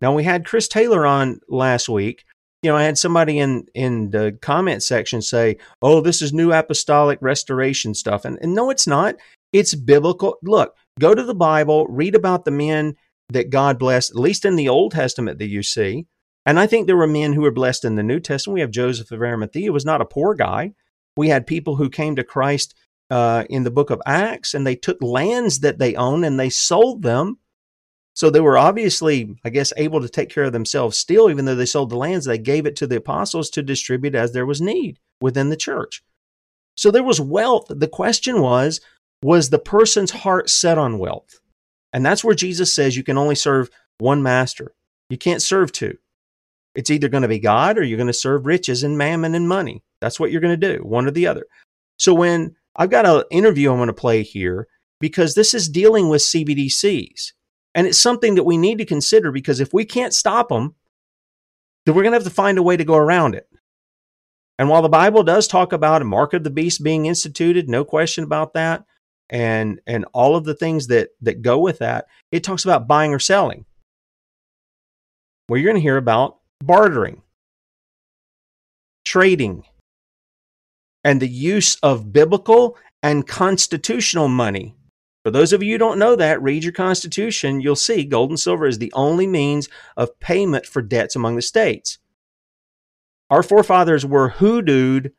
Now, 0.00 0.14
we 0.14 0.24
had 0.24 0.46
Chris 0.46 0.68
Taylor 0.68 1.06
on 1.06 1.40
last 1.48 1.88
week. 1.88 2.24
You 2.62 2.70
know, 2.70 2.76
I 2.76 2.82
had 2.82 2.98
somebody 2.98 3.38
in 3.38 3.66
in 3.74 4.10
the 4.10 4.36
comment 4.42 4.82
section 4.82 5.22
say, 5.22 5.58
"Oh, 5.80 6.00
this 6.00 6.20
is 6.20 6.32
new 6.32 6.52
apostolic 6.52 7.18
restoration 7.22 7.94
stuff," 7.94 8.24
and, 8.24 8.36
and 8.42 8.52
no, 8.52 8.70
it's 8.70 8.86
not. 8.86 9.14
It's 9.52 9.74
biblical. 9.74 10.38
Look, 10.42 10.74
go 10.98 11.14
to 11.14 11.22
the 11.22 11.34
Bible, 11.34 11.86
read 11.88 12.14
about 12.14 12.44
the 12.44 12.50
men 12.50 12.94
that 13.30 13.50
God 13.50 13.78
blessed, 13.78 14.10
at 14.10 14.16
least 14.16 14.44
in 14.44 14.56
the 14.56 14.68
Old 14.68 14.92
Testament 14.92 15.38
that 15.38 15.48
you 15.48 15.62
see. 15.62 16.06
And 16.46 16.58
I 16.58 16.66
think 16.66 16.86
there 16.86 16.96
were 16.96 17.06
men 17.06 17.34
who 17.34 17.42
were 17.42 17.50
blessed 17.50 17.84
in 17.84 17.96
the 17.96 18.02
New 18.02 18.20
Testament. 18.20 18.54
We 18.54 18.60
have 18.60 18.70
Joseph 18.70 19.10
of 19.10 19.20
Arimathea, 19.20 19.70
was 19.70 19.84
not 19.84 20.00
a 20.00 20.06
poor 20.06 20.34
guy. 20.34 20.72
We 21.16 21.28
had 21.28 21.46
people 21.46 21.76
who 21.76 21.90
came 21.90 22.16
to 22.16 22.24
Christ 22.24 22.74
uh, 23.10 23.44
in 23.50 23.64
the 23.64 23.70
book 23.70 23.90
of 23.90 24.00
Acts, 24.06 24.54
and 24.54 24.66
they 24.66 24.76
took 24.76 25.02
lands 25.02 25.60
that 25.60 25.78
they 25.78 25.94
owned 25.94 26.24
and 26.24 26.38
they 26.38 26.50
sold 26.50 27.02
them. 27.02 27.38
So 28.14 28.30
they 28.30 28.40
were 28.40 28.58
obviously, 28.58 29.36
I 29.44 29.50
guess, 29.50 29.72
able 29.76 30.00
to 30.00 30.08
take 30.08 30.30
care 30.30 30.44
of 30.44 30.52
themselves 30.52 30.96
still, 30.96 31.30
even 31.30 31.44
though 31.44 31.54
they 31.54 31.66
sold 31.66 31.90
the 31.90 31.96
lands. 31.96 32.24
They 32.24 32.38
gave 32.38 32.66
it 32.66 32.76
to 32.76 32.86
the 32.86 32.96
apostles 32.96 33.50
to 33.50 33.62
distribute 33.62 34.14
as 34.14 34.32
there 34.32 34.46
was 34.46 34.60
need 34.60 34.98
within 35.20 35.50
the 35.50 35.56
church. 35.56 36.02
So 36.76 36.90
there 36.90 37.04
was 37.04 37.20
wealth. 37.20 37.66
The 37.68 37.88
question 37.88 38.40
was, 38.40 38.80
was 39.22 39.50
the 39.50 39.58
person's 39.58 40.10
heart 40.10 40.48
set 40.50 40.78
on 40.78 40.98
wealth? 40.98 41.40
And 41.92 42.04
that's 42.04 42.22
where 42.22 42.34
Jesus 42.34 42.72
says 42.72 42.96
you 42.96 43.04
can 43.04 43.18
only 43.18 43.34
serve 43.34 43.70
one 43.98 44.22
master. 44.22 44.74
You 45.10 45.18
can't 45.18 45.42
serve 45.42 45.72
two. 45.72 45.98
It's 46.74 46.90
either 46.90 47.08
going 47.08 47.22
to 47.22 47.28
be 47.28 47.38
God 47.38 47.78
or 47.78 47.82
you're 47.82 47.96
going 47.96 48.08
to 48.08 48.12
serve 48.12 48.46
riches 48.46 48.82
and 48.82 48.96
mammon 48.96 49.34
and 49.34 49.48
money. 49.48 49.82
That's 50.00 50.20
what 50.20 50.30
you're 50.30 50.40
going 50.40 50.58
to 50.58 50.76
do, 50.76 50.82
one 50.84 51.06
or 51.06 51.10
the 51.10 51.26
other. 51.26 51.46
So 51.98 52.14
when 52.14 52.54
I've 52.76 52.90
got 52.90 53.06
an 53.06 53.24
interview 53.30 53.70
I'm 53.72 53.78
going 53.78 53.88
to 53.88 53.92
play 53.92 54.22
here 54.22 54.68
because 55.00 55.34
this 55.34 55.54
is 55.54 55.68
dealing 55.68 56.08
with 56.08 56.22
CBDCs. 56.22 57.32
And 57.74 57.86
it's 57.86 57.98
something 57.98 58.34
that 58.36 58.44
we 58.44 58.56
need 58.56 58.78
to 58.78 58.84
consider 58.84 59.32
because 59.32 59.60
if 59.60 59.72
we 59.72 59.84
can't 59.84 60.14
stop 60.14 60.48
them, 60.48 60.74
then 61.84 61.94
we're 61.94 62.02
going 62.02 62.12
to 62.12 62.18
have 62.18 62.24
to 62.24 62.30
find 62.30 62.58
a 62.58 62.62
way 62.62 62.76
to 62.76 62.84
go 62.84 62.96
around 62.96 63.34
it. 63.34 63.48
And 64.58 64.68
while 64.68 64.82
the 64.82 64.88
Bible 64.88 65.22
does 65.22 65.46
talk 65.46 65.72
about 65.72 66.02
a 66.02 66.04
mark 66.04 66.34
of 66.34 66.42
the 66.42 66.50
beast 66.50 66.82
being 66.82 67.06
instituted, 67.06 67.68
no 67.68 67.84
question 67.84 68.24
about 68.24 68.54
that, 68.54 68.84
and 69.30 69.80
and 69.86 70.04
all 70.12 70.36
of 70.36 70.44
the 70.44 70.54
things 70.54 70.86
that 70.88 71.10
that 71.20 71.42
go 71.42 71.58
with 71.58 71.78
that 71.78 72.06
it 72.32 72.44
talks 72.44 72.64
about 72.64 72.88
buying 72.88 73.12
or 73.12 73.18
selling. 73.18 73.64
Well 75.48 75.58
you're 75.58 75.70
going 75.70 75.80
to 75.80 75.82
hear 75.82 75.96
about 75.96 76.38
bartering 76.62 77.22
trading 79.04 79.64
and 81.04 81.20
the 81.20 81.28
use 81.28 81.76
of 81.76 82.12
biblical 82.12 82.76
and 83.02 83.26
constitutional 83.26 84.28
money. 84.28 84.74
For 85.24 85.30
those 85.30 85.52
of 85.52 85.62
you 85.62 85.72
who 85.72 85.78
don't 85.78 85.98
know 85.98 86.16
that 86.16 86.42
read 86.42 86.64
your 86.64 86.72
constitution 86.72 87.60
you'll 87.60 87.76
see 87.76 88.04
gold 88.04 88.30
and 88.30 88.40
silver 88.40 88.66
is 88.66 88.78
the 88.78 88.92
only 88.94 89.26
means 89.26 89.68
of 89.96 90.18
payment 90.20 90.66
for 90.66 90.82
debts 90.82 91.16
among 91.16 91.36
the 91.36 91.42
states. 91.42 91.98
Our 93.30 93.42
forefathers 93.42 94.06
were 94.06 94.30
hoodooed 94.30 95.12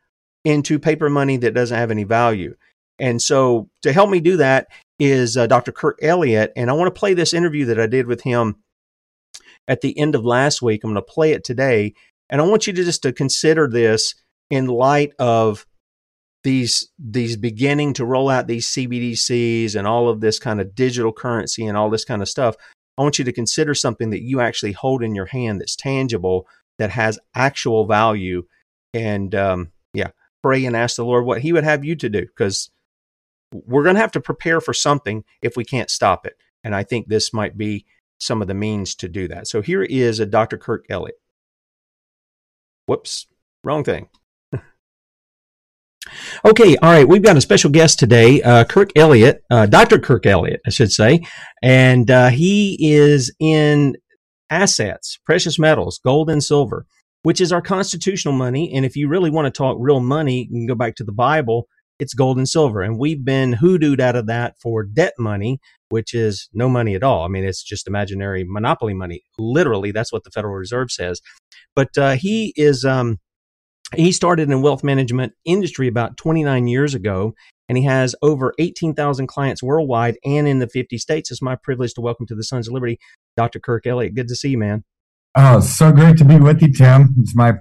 into 0.44 0.80
paper 0.80 1.10
money 1.10 1.38
that 1.38 1.54
doesn't 1.54 1.78
have 1.78 1.92
any 1.92 2.04
value 2.04 2.56
and 3.00 3.22
so 3.22 3.70
to 3.82 3.94
help 3.94 4.10
me 4.10 4.20
do 4.20 4.38
that 4.38 4.68
is 5.00 5.38
uh, 5.38 5.48
Dr. 5.48 5.72
Kirk 5.72 5.98
Elliott. 6.02 6.52
And 6.56 6.70
I 6.70 6.74
want 6.74 6.94
to 6.94 7.00
play 7.00 7.14
this 7.14 7.34
interview 7.34 7.66
that 7.66 7.80
I 7.80 7.88
did 7.88 8.06
with 8.06 8.22
him 8.22 8.58
at 9.68 9.82
the 9.82 9.98
end 9.98 10.16
of 10.16 10.26
last 10.26 10.62
week. 10.62 10.84
I'm 10.84 10.92
going 10.92 11.04
to 11.04 11.14
play 11.14 11.32
it 11.32 11.44
today. 11.44 11.94
And 12.30 12.42
I 12.42 12.46
want 12.46 12.68
you 12.68 12.74
to 12.74 12.84
just 12.84 13.02
to 13.04 13.14
consider 13.14 13.68
this 13.68 14.16
in 14.50 14.68
light 14.68 15.14
of 15.20 15.66
these 16.44 16.88
these 16.98 17.36
beginning 17.36 17.94
to 17.94 18.06
roll 18.06 18.30
out 18.30 18.48
these 18.48 18.68
CBDCs 18.68 19.76
and 19.76 19.86
all 19.88 20.08
of 20.08 20.22
this 20.22 20.40
kind 20.40 20.62
of 20.62 20.74
digital 20.74 21.12
currency 21.12 21.66
and 21.66 21.78
all 21.78 21.90
this 21.90 22.06
kind 22.06 22.22
of 22.22 22.30
stuff. 22.30 22.56
I 22.98 23.02
want 23.02 23.20
you 23.20 23.26
to 23.26 23.32
consider 23.32 23.74
something 23.74 24.10
that 24.10 24.24
you 24.24 24.42
actually 24.42 24.74
hold 24.74 25.04
in 25.04 25.16
your 25.16 25.26
hand 25.26 25.60
that's 25.60 25.76
tangible, 25.76 26.48
that 26.78 26.92
has 26.92 27.20
actual 27.36 27.86
value, 27.86 28.44
and 28.94 29.34
um, 29.36 29.72
yeah, 29.94 30.10
pray 30.44 30.66
and 30.66 30.76
ask 30.76 30.96
the 30.96 31.06
Lord 31.06 31.26
what 31.26 31.42
He 31.42 31.54
would 31.54 31.64
have 31.64 31.84
you 31.84 31.96
to 31.98 32.10
do 32.10 32.22
because 32.22 32.70
we're 33.52 33.84
going 33.84 33.96
to 33.96 34.02
have 34.02 34.12
to 34.14 34.22
prepare 34.22 34.62
for 34.62 34.74
something 34.74 35.24
if 35.42 35.58
we 35.58 35.66
can't 35.66 35.90
stop 35.90 36.26
it. 36.26 36.36
And 36.64 36.76
I 36.76 36.84
think 36.84 37.08
this 37.08 37.34
might 37.34 37.58
be 37.58 37.86
some 38.18 38.42
of 38.42 38.48
the 38.48 38.54
means 38.54 38.96
to 38.96 39.08
do 39.08 39.28
that. 39.30 39.48
So 39.48 39.62
here 39.62 39.84
is 39.84 40.20
a 40.20 40.26
Dr. 40.26 40.58
Kirk 40.58 40.86
Elliott. 40.90 41.20
Whoops, 42.86 43.28
wrong 43.64 43.84
thing. 43.84 44.10
okay, 46.46 46.76
all 46.78 46.92
right, 46.92 47.08
we've 47.08 47.22
got 47.22 47.38
a 47.38 47.42
special 47.42 47.70
guest 47.70 48.00
today, 48.00 48.42
uh, 48.42 48.66
Kirk 48.66 48.90
Elliott, 48.96 49.44
uh, 49.50 49.68
Dr. 49.68 50.00
Kirk 50.00 50.26
Elliott, 50.26 50.62
I 50.66 50.70
should 50.70 50.92
say, 50.92 51.22
and 51.62 52.10
uh, 52.10 52.30
he 52.30 52.78
is 52.82 53.34
in 53.40 53.96
assets, 54.50 55.20
precious 55.26 55.60
metals, 55.60 56.00
gold 56.04 56.30
and 56.30 56.44
silver, 56.44 56.86
which 57.24 57.40
is 57.40 57.52
our 57.52 57.62
constitutional 57.62 58.34
money. 58.34 58.72
And 58.74 58.86
if 58.86 58.96
you 58.96 59.08
really 59.08 59.30
want 59.30 59.46
to 59.46 59.58
talk 59.58 59.78
real 59.80 60.00
money, 60.00 60.48
you 60.50 60.60
can 60.60 60.66
go 60.66 60.76
back 60.76 60.96
to 60.96 61.04
the 61.04 61.12
Bible 61.12 61.68
it's 62.00 62.14
gold 62.14 62.38
and 62.38 62.48
silver. 62.48 62.82
And 62.82 62.98
we've 62.98 63.24
been 63.24 63.54
hoodooed 63.56 64.00
out 64.00 64.16
of 64.16 64.28
that 64.28 64.56
for 64.60 64.84
debt 64.84 65.14
money, 65.20 65.60
which 65.90 66.14
is 66.14 66.50
no 66.54 66.70
money 66.70 66.96
at 66.96 67.04
all. 67.04 67.26
I 67.26 67.28
mean, 67.28 67.44
it's 67.44 67.62
just 67.62 67.88
imaginary 67.88 68.46
monopoly 68.48 68.94
money. 68.94 69.22
Literally, 69.38 69.92
that's 69.92 70.12
what 70.12 70.24
the 70.24 70.32
Federal 70.32 70.56
Reserve 70.56 70.92
says. 70.92 71.22
But 71.76 71.98
uh, 71.98 72.12
he 72.14 72.54
is, 72.56 72.86
um, 72.86 73.18
he 73.96 74.12
started 74.12 74.50
in 74.50 74.62
wealth 74.62 74.84
management 74.84 75.34
industry 75.46 75.88
about 75.88 76.18
29 76.18 76.68
years 76.68 76.96
ago, 76.96 77.34
and 77.68 77.78
he 77.78 77.84
has 77.84 78.16
over 78.22 78.54
18,000 78.60 79.28
clients 79.28 79.62
worldwide 79.62 80.18
and 80.24 80.48
in 80.48 80.60
the 80.60 80.68
50 80.68 80.98
states. 80.98 81.32
It's 81.32 81.42
my 81.42 81.56
privilege 81.56 81.94
to 81.96 82.02
welcome 82.02 82.26
to 82.28 82.36
the 82.36 82.44
Sons 82.44 82.68
of 82.68 82.74
Liberty, 82.74 83.00
Dr. 83.36 83.60
Kirk 83.60 83.86
Elliott. 83.86 84.16
Good 84.16 84.28
to 84.30 84.36
see 84.36 84.50
you, 84.50 84.58
man. 84.58 84.84
Oh, 85.36 85.60
so 85.60 85.92
great 85.92 86.18
to 86.18 86.26
be 86.26 86.38
with 86.38 86.62
you, 86.62 86.74
Tim. 86.74 87.16
It's 87.20 87.36
my 87.36 87.54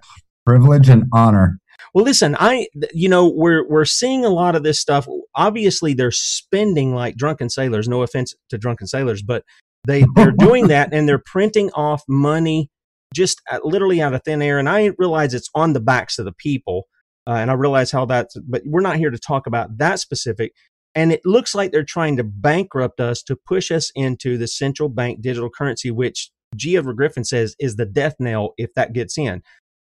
privilege 0.47 0.89
and 0.89 1.05
honor. 1.13 1.59
Well, 1.99 2.05
listen, 2.05 2.37
I, 2.39 2.69
you 2.95 3.09
know, 3.09 3.29
we're 3.29 3.69
we're 3.69 3.85
seeing 3.85 4.25
a 4.25 4.29
lot 4.29 4.55
of 4.55 4.63
this 4.63 4.79
stuff. 4.79 5.09
Obviously, 5.35 5.95
they're 5.95 6.13
spending 6.13 6.95
like 6.95 7.17
drunken 7.17 7.51
sailors. 7.51 7.89
No 7.89 8.03
offense 8.03 8.37
to 8.51 8.57
drunken 8.57 8.87
sailors, 8.87 9.21
but 9.21 9.43
they 9.85 10.05
they're 10.15 10.31
doing 10.31 10.69
that 10.69 10.91
and 10.95 11.09
they're 11.09 11.19
printing 11.19 11.73
off 11.73 12.05
money 12.07 12.71
just 13.13 13.43
literally 13.65 14.01
out 14.01 14.15
of 14.15 14.23
thin 14.23 14.43
air. 14.43 14.61
And 14.61 14.69
I 14.69 14.93
realize 14.97 15.35
it's 15.35 15.51
on 15.57 15.73
the 15.73 15.81
backs 15.81 16.21
of 16.21 16.25
the 16.25 16.33
people, 16.33 16.87
uh, 17.27 17.33
and 17.33 17.51
I 17.51 17.55
realize 17.55 17.91
how 17.91 18.05
that's. 18.05 18.37
But 18.49 18.63
we're 18.65 18.81
not 18.81 18.99
here 18.99 19.11
to 19.11 19.19
talk 19.19 19.49
about 19.49 19.79
that 19.79 19.99
specific. 19.99 20.53
And 20.95 21.11
it 21.11 21.23
looks 21.25 21.53
like 21.53 21.73
they're 21.73 21.83
trying 21.83 22.17
to 22.19 22.23
bankrupt 22.23 23.01
us 23.01 23.25
to 23.25 23.35
push 23.35 23.73
us 23.73 23.91
into 23.97 24.39
the 24.39 24.47
central 24.47 24.89
bank 24.89 25.21
digital 25.21 25.51
currency, 25.51 25.91
which 25.91 26.31
G. 26.55 26.77
Edward 26.77 26.97
Griffin 26.97 27.25
says 27.25 27.57
is 27.59 27.75
the 27.75 27.87
death 27.87 28.15
knell 28.21 28.55
if 28.57 28.73
that 28.75 28.93
gets 28.93 29.19
in. 29.19 29.43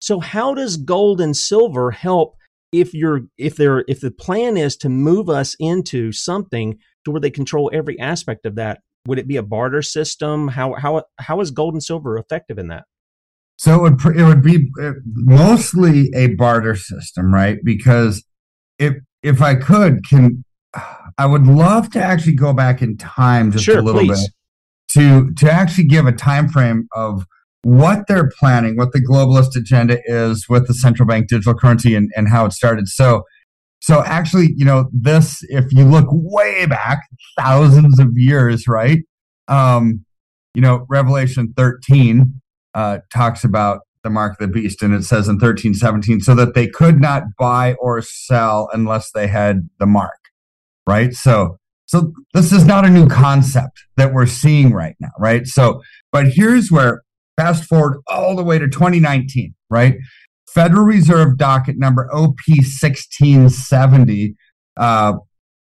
So 0.05 0.19
how 0.19 0.53
does 0.53 0.77
gold 0.77 1.19
and 1.19 1.35
silver 1.35 1.89
help 1.89 2.35
if 2.71 2.93
you're 2.93 3.21
if 3.39 3.55
they're 3.55 3.83
if 3.87 4.01
the 4.01 4.11
plan 4.11 4.55
is 4.55 4.77
to 4.77 4.87
move 4.87 5.29
us 5.29 5.55
into 5.59 6.11
something 6.11 6.77
to 7.05 7.11
where 7.11 7.19
they 7.19 7.31
control 7.31 7.71
every 7.73 7.99
aspect 7.99 8.45
of 8.45 8.53
that? 8.53 8.81
Would 9.07 9.17
it 9.17 9.27
be 9.27 9.35
a 9.35 9.41
barter 9.41 9.81
system? 9.81 10.49
How 10.49 10.75
how 10.75 11.05
how 11.17 11.41
is 11.41 11.49
gold 11.49 11.73
and 11.73 11.83
silver 11.83 12.19
effective 12.19 12.59
in 12.59 12.67
that? 12.67 12.83
So 13.57 13.83
it 13.83 14.03
would 14.03 14.15
it 14.15 14.23
would 14.23 14.43
be 14.43 14.69
uh, 14.79 14.91
mostly 15.05 16.11
a 16.13 16.35
barter 16.35 16.75
system, 16.75 17.33
right? 17.33 17.57
Because 17.63 18.23
if 18.77 18.93
if 19.23 19.41
I 19.41 19.55
could, 19.55 20.07
can 20.07 20.43
I 21.17 21.25
would 21.25 21.47
love 21.47 21.89
to 21.93 21.99
actually 21.99 22.35
go 22.35 22.53
back 22.53 22.83
in 22.83 22.95
time 22.97 23.51
just 23.51 23.65
sure, 23.65 23.79
a 23.79 23.81
little 23.81 24.01
please. 24.01 24.21
bit 24.21 24.31
to 24.89 25.33
to 25.33 25.51
actually 25.51 25.87
give 25.87 26.05
a 26.05 26.11
time 26.11 26.47
frame 26.47 26.87
of 26.93 27.25
what 27.65 28.05
they're 28.07 28.29
planning, 28.37 28.77
what 28.77 28.91
the 28.91 29.03
globalist 29.03 29.55
agenda 29.55 29.97
is 30.05 30.45
with 30.47 30.67
the 30.67 30.73
central 30.75 31.07
bank 31.07 31.27
digital 31.27 31.55
currency 31.55 31.95
and, 31.95 32.11
and 32.15 32.29
how 32.29 32.45
it 32.45 32.53
started. 32.53 32.87
So, 32.87 33.23
so 33.81 34.03
actually, 34.03 34.53
you 34.55 34.63
know, 34.63 34.85
this, 34.93 35.39
if 35.49 35.73
you 35.73 35.83
look 35.83 36.05
way 36.11 36.67
back 36.67 36.99
thousands 37.35 37.99
of 37.99 38.09
years, 38.13 38.67
right? 38.67 38.99
Um, 39.47 40.05
you 40.53 40.61
know, 40.61 40.85
Revelation 40.89 41.55
13 41.57 42.39
uh, 42.75 42.99
talks 43.11 43.43
about 43.43 43.79
the 44.03 44.11
mark 44.11 44.33
of 44.33 44.47
the 44.47 44.53
beast, 44.53 44.83
and 44.83 44.93
it 44.93 45.03
says 45.03 45.27
in 45.27 45.37
1317, 45.37 46.21
so 46.21 46.35
that 46.35 46.53
they 46.53 46.67
could 46.67 47.01
not 47.01 47.23
buy 47.39 47.73
or 47.79 47.99
sell 48.03 48.69
unless 48.73 49.09
they 49.09 49.25
had 49.25 49.67
the 49.79 49.87
mark, 49.87 50.19
right? 50.85 51.15
So, 51.15 51.57
so 51.87 52.13
this 52.35 52.51
is 52.51 52.65
not 52.65 52.85
a 52.85 52.91
new 52.91 53.07
concept 53.07 53.85
that 53.97 54.13
we're 54.13 54.27
seeing 54.27 54.71
right 54.71 54.95
now, 54.99 55.09
right? 55.17 55.47
So, 55.47 55.81
but 56.11 56.27
here's 56.27 56.71
where 56.71 57.01
Fast 57.37 57.65
forward 57.65 58.01
all 58.07 58.35
the 58.35 58.43
way 58.43 58.57
to 58.59 58.67
2019, 58.67 59.53
right? 59.69 59.97
Federal 60.47 60.85
Reserve 60.85 61.37
docket 61.37 61.77
number 61.77 62.09
OP 62.13 62.37
1670 62.47 64.35
uh, 64.77 65.13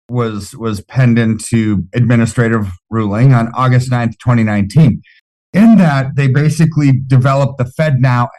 was 0.08 0.56
was 0.56 0.80
penned 0.80 1.18
into 1.18 1.84
administrative 1.94 2.72
ruling 2.90 3.32
on 3.32 3.52
August 3.54 3.90
9th, 3.90 4.18
2019. 4.18 5.00
In 5.52 5.78
that, 5.78 6.16
they 6.16 6.28
basically 6.28 6.92
developed 7.06 7.58
the 7.58 7.64
FedNow 7.64 8.24
app. 8.24 8.30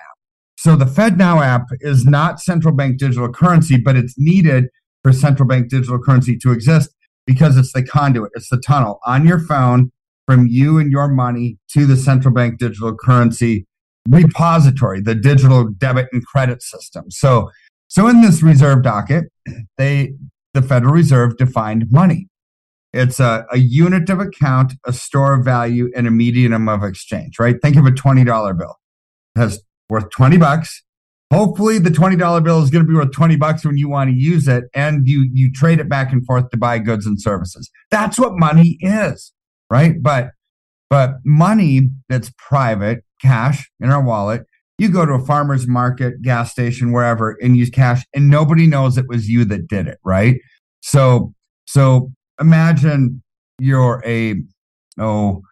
So 0.58 0.76
the 0.76 0.86
FedNow 0.86 1.42
app 1.44 1.68
is 1.80 2.06
not 2.06 2.40
central 2.40 2.76
bank 2.76 3.00
digital 3.00 3.32
currency, 3.32 3.78
but 3.78 3.96
it's 3.96 4.16
needed 4.18 4.66
for 5.04 5.12
central 5.12 5.48
bank 5.48 5.70
digital 5.70 6.00
currency 6.00 6.38
to 6.38 6.52
exist 6.52 6.94
because 7.26 7.58
it's 7.58 7.74
the 7.74 7.84
conduit, 7.84 8.32
it's 8.36 8.50
the 8.50 8.62
tunnel 8.66 9.00
on 9.06 9.26
your 9.26 9.40
phone 9.40 9.92
from 10.28 10.48
you 10.48 10.78
and 10.78 10.92
your 10.92 11.08
money 11.08 11.58
to 11.74 11.86
the 11.86 11.98
central 11.98 12.34
bank 12.34 12.60
digital 12.60 12.96
currency 12.96 13.66
repository, 14.08 15.02
the 15.02 15.16
digital 15.16 15.70
debit 15.70 16.08
and 16.12 16.26
credit 16.26 16.62
system. 16.62 17.10
So, 17.10 17.50
so 17.88 18.08
in 18.08 18.22
this 18.22 18.42
reserve 18.42 18.84
docket, 18.84 19.26
they 19.78 20.14
the 20.54 20.62
Federal 20.62 20.94
Reserve 20.94 21.38
defined 21.38 21.92
money. 21.92 22.28
It's 22.94 23.20
a, 23.20 23.46
a 23.52 23.58
unit 23.58 24.10
of 24.10 24.20
account, 24.20 24.74
a 24.86 24.92
store 24.92 25.34
of 25.34 25.46
value, 25.46 25.90
and 25.96 26.08
a 26.08 26.12
medium 26.12 26.68
of 26.68 26.84
exchange, 26.84 27.40
right? 27.40 27.56
Think 27.62 27.78
of 27.78 27.86
a 27.86 27.92
$20 27.92 28.26
bill. 28.58 28.76
It 29.36 29.40
has 29.40 29.62
worth 29.90 30.10
20 30.12 30.38
bucks. 30.38 30.84
Hopefully 31.32 31.80
the 31.80 31.90
$20 31.90 32.44
bill 32.44 32.62
is 32.62 32.70
going 32.70 32.84
to 32.84 32.90
be 32.90 32.94
worth 32.94 33.14
20 33.14 33.38
bucks 33.38 33.64
when 33.64 33.78
you 33.78 33.88
want 33.88 34.10
to 34.10 34.16
use 34.16 34.50
it 34.50 34.66
and 34.74 35.08
you 35.08 35.30
you 35.32 35.50
trade 35.50 35.80
it 35.80 35.88
back 35.88 36.12
and 36.12 36.26
forth 36.26 36.50
to 36.50 36.58
buy 36.58 36.78
goods 36.78 37.06
and 37.06 37.22
services. 37.22 37.72
That's 37.90 38.20
what 38.20 38.34
money 38.38 38.78
is, 38.82 39.32
right? 39.72 39.96
But 40.02 40.32
but 40.90 41.16
money 41.24 41.90
that's 42.10 42.32
private, 42.38 43.06
cash 43.22 43.72
in 43.80 43.90
our 43.90 44.04
wallet, 44.04 44.44
you 44.78 44.90
go 44.90 45.06
to 45.06 45.14
a 45.14 45.26
farmer's 45.26 45.68
market, 45.68 46.22
gas 46.22 46.52
station, 46.52 46.92
wherever, 46.92 47.38
and 47.42 47.56
use 47.56 47.70
cash, 47.70 48.04
and 48.14 48.30
nobody 48.30 48.68
knows 48.68 48.98
it 48.98 49.08
was 49.08 49.30
you 49.30 49.46
that 49.46 49.68
did 49.68 49.88
it, 49.88 50.00
right? 50.04 50.42
So, 50.82 51.34
so 51.66 52.12
imagine 52.40 53.24
you're 53.58 54.04
a 54.06 54.36
oh 55.00 55.44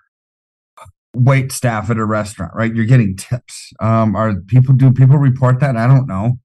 wait 1.16 1.52
staff 1.52 1.90
at 1.90 1.98
a 1.98 2.06
restaurant, 2.06 2.52
right? 2.54 2.76
You're 2.76 2.86
getting 2.86 3.16
tips. 3.16 3.72
Um, 3.80 4.16
are 4.16 4.36
people 4.48 4.76
do 4.76 4.92
people 4.92 5.18
report 5.18 5.62
that? 5.62 5.78
I 5.78 5.88
don't 5.88 6.08
know. 6.08 6.40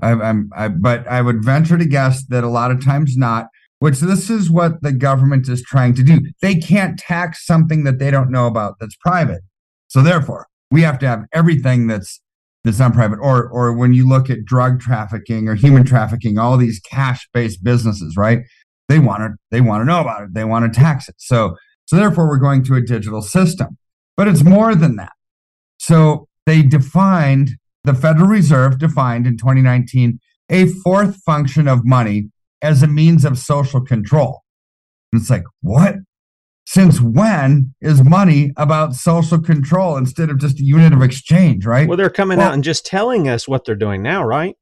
I, 0.00 0.12
I'm, 0.12 0.50
I, 0.56 0.68
but 0.68 1.06
I 1.06 1.20
would 1.22 1.44
venture 1.44 1.76
to 1.76 1.84
guess 1.84 2.24
that 2.26 2.44
a 2.44 2.48
lot 2.48 2.70
of 2.70 2.82
times 2.82 3.16
not. 3.16 3.48
Which 3.82 3.98
this 3.98 4.30
is 4.30 4.48
what 4.48 4.80
the 4.82 4.92
government 4.92 5.48
is 5.48 5.60
trying 5.60 5.94
to 5.94 6.04
do. 6.04 6.20
They 6.40 6.54
can't 6.54 6.96
tax 6.96 7.44
something 7.44 7.82
that 7.82 7.98
they 7.98 8.12
don't 8.12 8.30
know 8.30 8.46
about 8.46 8.76
that's 8.78 8.94
private. 8.94 9.40
So 9.88 10.02
therefore, 10.02 10.46
we 10.70 10.82
have 10.82 11.00
to 11.00 11.08
have 11.08 11.24
everything 11.32 11.88
that's 11.88 12.20
that's 12.62 12.78
not 12.78 12.92
private. 12.92 13.18
Or 13.20 13.48
or 13.48 13.72
when 13.72 13.92
you 13.92 14.08
look 14.08 14.30
at 14.30 14.44
drug 14.44 14.78
trafficking 14.78 15.48
or 15.48 15.56
human 15.56 15.82
trafficking, 15.82 16.38
all 16.38 16.56
these 16.56 16.78
cash 16.78 17.28
based 17.34 17.64
businesses, 17.64 18.16
right? 18.16 18.42
They 18.88 19.00
want 19.00 19.22
to 19.22 19.30
they 19.50 19.60
want 19.60 19.80
to 19.80 19.84
know 19.84 20.00
about 20.00 20.22
it. 20.22 20.28
They 20.32 20.44
want 20.44 20.72
to 20.72 20.80
tax 20.80 21.08
it. 21.08 21.16
So 21.18 21.56
so 21.84 21.96
therefore, 21.96 22.28
we're 22.28 22.38
going 22.38 22.62
to 22.66 22.76
a 22.76 22.80
digital 22.80 23.20
system. 23.20 23.78
But 24.16 24.28
it's 24.28 24.44
more 24.44 24.76
than 24.76 24.94
that. 24.94 25.14
So 25.78 26.28
they 26.46 26.62
defined, 26.62 27.56
the 27.82 27.94
Federal 27.94 28.28
Reserve 28.28 28.78
defined 28.78 29.26
in 29.26 29.38
2019 29.38 30.20
a 30.50 30.66
fourth 30.66 31.16
function 31.24 31.66
of 31.66 31.80
money 31.84 32.28
as 32.62 32.82
a 32.82 32.86
means 32.86 33.24
of 33.24 33.38
social 33.38 33.80
control. 33.80 34.42
And 35.12 35.20
it's 35.20 35.30
like, 35.30 35.44
what? 35.60 35.96
Since 36.64 37.00
when 37.00 37.74
is 37.80 38.04
money 38.04 38.52
about 38.56 38.94
social 38.94 39.40
control 39.40 39.96
instead 39.96 40.30
of 40.30 40.38
just 40.38 40.60
a 40.60 40.64
unit 40.64 40.92
of 40.92 41.02
exchange, 41.02 41.66
right? 41.66 41.88
Well, 41.88 41.96
they're 41.96 42.08
coming 42.08 42.38
Well- 42.38 42.48
out 42.48 42.54
and 42.54 42.64
just 42.64 42.86
telling 42.86 43.28
us 43.28 43.48
what 43.48 43.64
they're 43.64 43.74
doing 43.74 44.02
now, 44.02 44.24
right? 44.24 44.54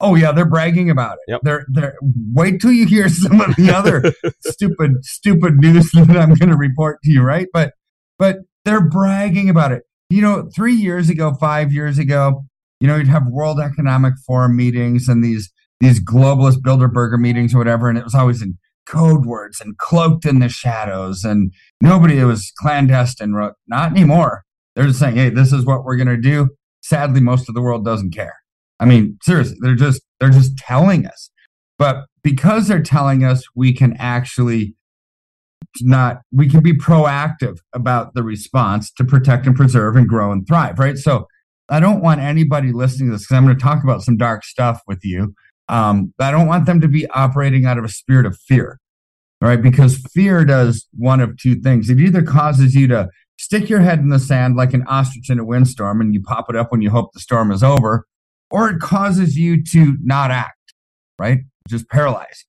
Oh 0.00 0.14
yeah, 0.14 0.30
they're 0.30 0.44
bragging 0.48 0.90
about 0.90 1.14
it. 1.14 1.32
Yep. 1.32 1.40
They're 1.42 1.66
they're 1.68 1.94
wait 2.32 2.60
till 2.60 2.70
you 2.70 2.86
hear 2.86 3.08
some 3.08 3.40
of 3.40 3.56
the 3.56 3.72
other 3.74 4.12
stupid 4.46 5.04
stupid 5.04 5.56
news 5.56 5.90
that 5.94 6.16
I'm 6.16 6.34
going 6.34 6.50
to 6.50 6.56
report 6.56 6.98
to 7.02 7.10
you, 7.10 7.22
right? 7.22 7.48
But 7.52 7.72
but 8.18 8.36
they're 8.64 8.86
bragging 8.86 9.48
about 9.48 9.72
it. 9.72 9.82
You 10.10 10.22
know, 10.22 10.48
3 10.54 10.72
years 10.74 11.08
ago, 11.08 11.34
5 11.34 11.72
years 11.72 11.98
ago, 11.98 12.44
you 12.80 12.86
know, 12.86 12.96
you'd 12.96 13.08
have 13.08 13.26
World 13.26 13.58
Economic 13.60 14.14
Forum 14.26 14.56
meetings 14.56 15.08
and 15.08 15.22
these 15.22 15.52
these 15.80 16.02
globalist 16.02 16.56
Bilderberger 16.56 17.18
meetings 17.18 17.54
or 17.54 17.58
whatever 17.58 17.88
and 17.88 17.98
it 17.98 18.04
was 18.04 18.14
always 18.14 18.42
in 18.42 18.58
code 18.86 19.26
words 19.26 19.60
and 19.60 19.76
cloaked 19.78 20.24
in 20.24 20.38
the 20.38 20.48
shadows 20.48 21.24
and 21.24 21.52
nobody 21.80 22.22
was 22.24 22.52
clandestine 22.58 23.32
wrote 23.32 23.54
not 23.66 23.90
anymore. 23.92 24.44
They're 24.74 24.86
just 24.86 25.00
saying, 25.00 25.16
"Hey, 25.16 25.30
this 25.30 25.52
is 25.52 25.66
what 25.66 25.84
we're 25.84 25.96
going 25.96 26.08
to 26.08 26.16
do." 26.16 26.50
Sadly, 26.82 27.20
most 27.20 27.48
of 27.48 27.54
the 27.54 27.60
world 27.60 27.84
doesn't 27.84 28.14
care. 28.14 28.36
I 28.80 28.86
mean, 28.86 29.18
seriously, 29.22 29.56
they're 29.60 29.74
just 29.74 30.02
they're 30.20 30.30
just 30.30 30.56
telling 30.56 31.06
us. 31.06 31.30
But 31.78 32.06
because 32.22 32.68
they're 32.68 32.82
telling 32.82 33.24
us, 33.24 33.44
we 33.54 33.72
can 33.72 33.96
actually 33.98 34.74
not 35.80 36.22
we 36.32 36.48
can 36.48 36.62
be 36.62 36.72
proactive 36.72 37.58
about 37.74 38.14
the 38.14 38.22
response 38.22 38.90
to 38.92 39.04
protect 39.04 39.46
and 39.46 39.56
preserve 39.56 39.96
and 39.96 40.08
grow 40.08 40.32
and 40.32 40.46
thrive, 40.46 40.78
right? 40.78 40.96
So 40.96 41.26
I 41.68 41.80
don't 41.80 42.00
want 42.00 42.20
anybody 42.20 42.72
listening 42.72 43.10
to 43.10 43.16
this 43.16 43.24
because 43.24 43.36
I'm 43.36 43.44
going 43.44 43.56
to 43.56 43.62
talk 43.62 43.82
about 43.84 44.02
some 44.02 44.16
dark 44.16 44.44
stuff 44.44 44.80
with 44.86 45.04
you. 45.04 45.34
Um, 45.68 46.14
I 46.18 46.30
don't 46.30 46.46
want 46.46 46.66
them 46.66 46.80
to 46.80 46.88
be 46.88 47.06
operating 47.10 47.66
out 47.66 47.78
of 47.78 47.84
a 47.84 47.88
spirit 47.88 48.26
of 48.26 48.38
fear, 48.38 48.80
right? 49.40 49.60
Because 49.60 49.98
fear 50.14 50.44
does 50.44 50.86
one 50.96 51.20
of 51.20 51.36
two 51.36 51.56
things. 51.56 51.90
It 51.90 52.00
either 52.00 52.22
causes 52.22 52.74
you 52.74 52.88
to 52.88 53.08
stick 53.38 53.68
your 53.68 53.80
head 53.80 53.98
in 54.00 54.08
the 54.08 54.18
sand 54.18 54.56
like 54.56 54.74
an 54.74 54.84
ostrich 54.88 55.30
in 55.30 55.38
a 55.38 55.44
windstorm 55.44 56.00
and 56.00 56.12
you 56.14 56.22
pop 56.22 56.46
it 56.48 56.56
up 56.56 56.72
when 56.72 56.82
you 56.82 56.90
hope 56.90 57.12
the 57.12 57.20
storm 57.20 57.50
is 57.50 57.62
over, 57.62 58.06
or 58.50 58.70
it 58.70 58.80
causes 58.80 59.36
you 59.36 59.62
to 59.62 59.96
not 60.02 60.30
act, 60.30 60.74
right? 61.18 61.40
Just 61.68 61.88
paralyze. 61.88 62.44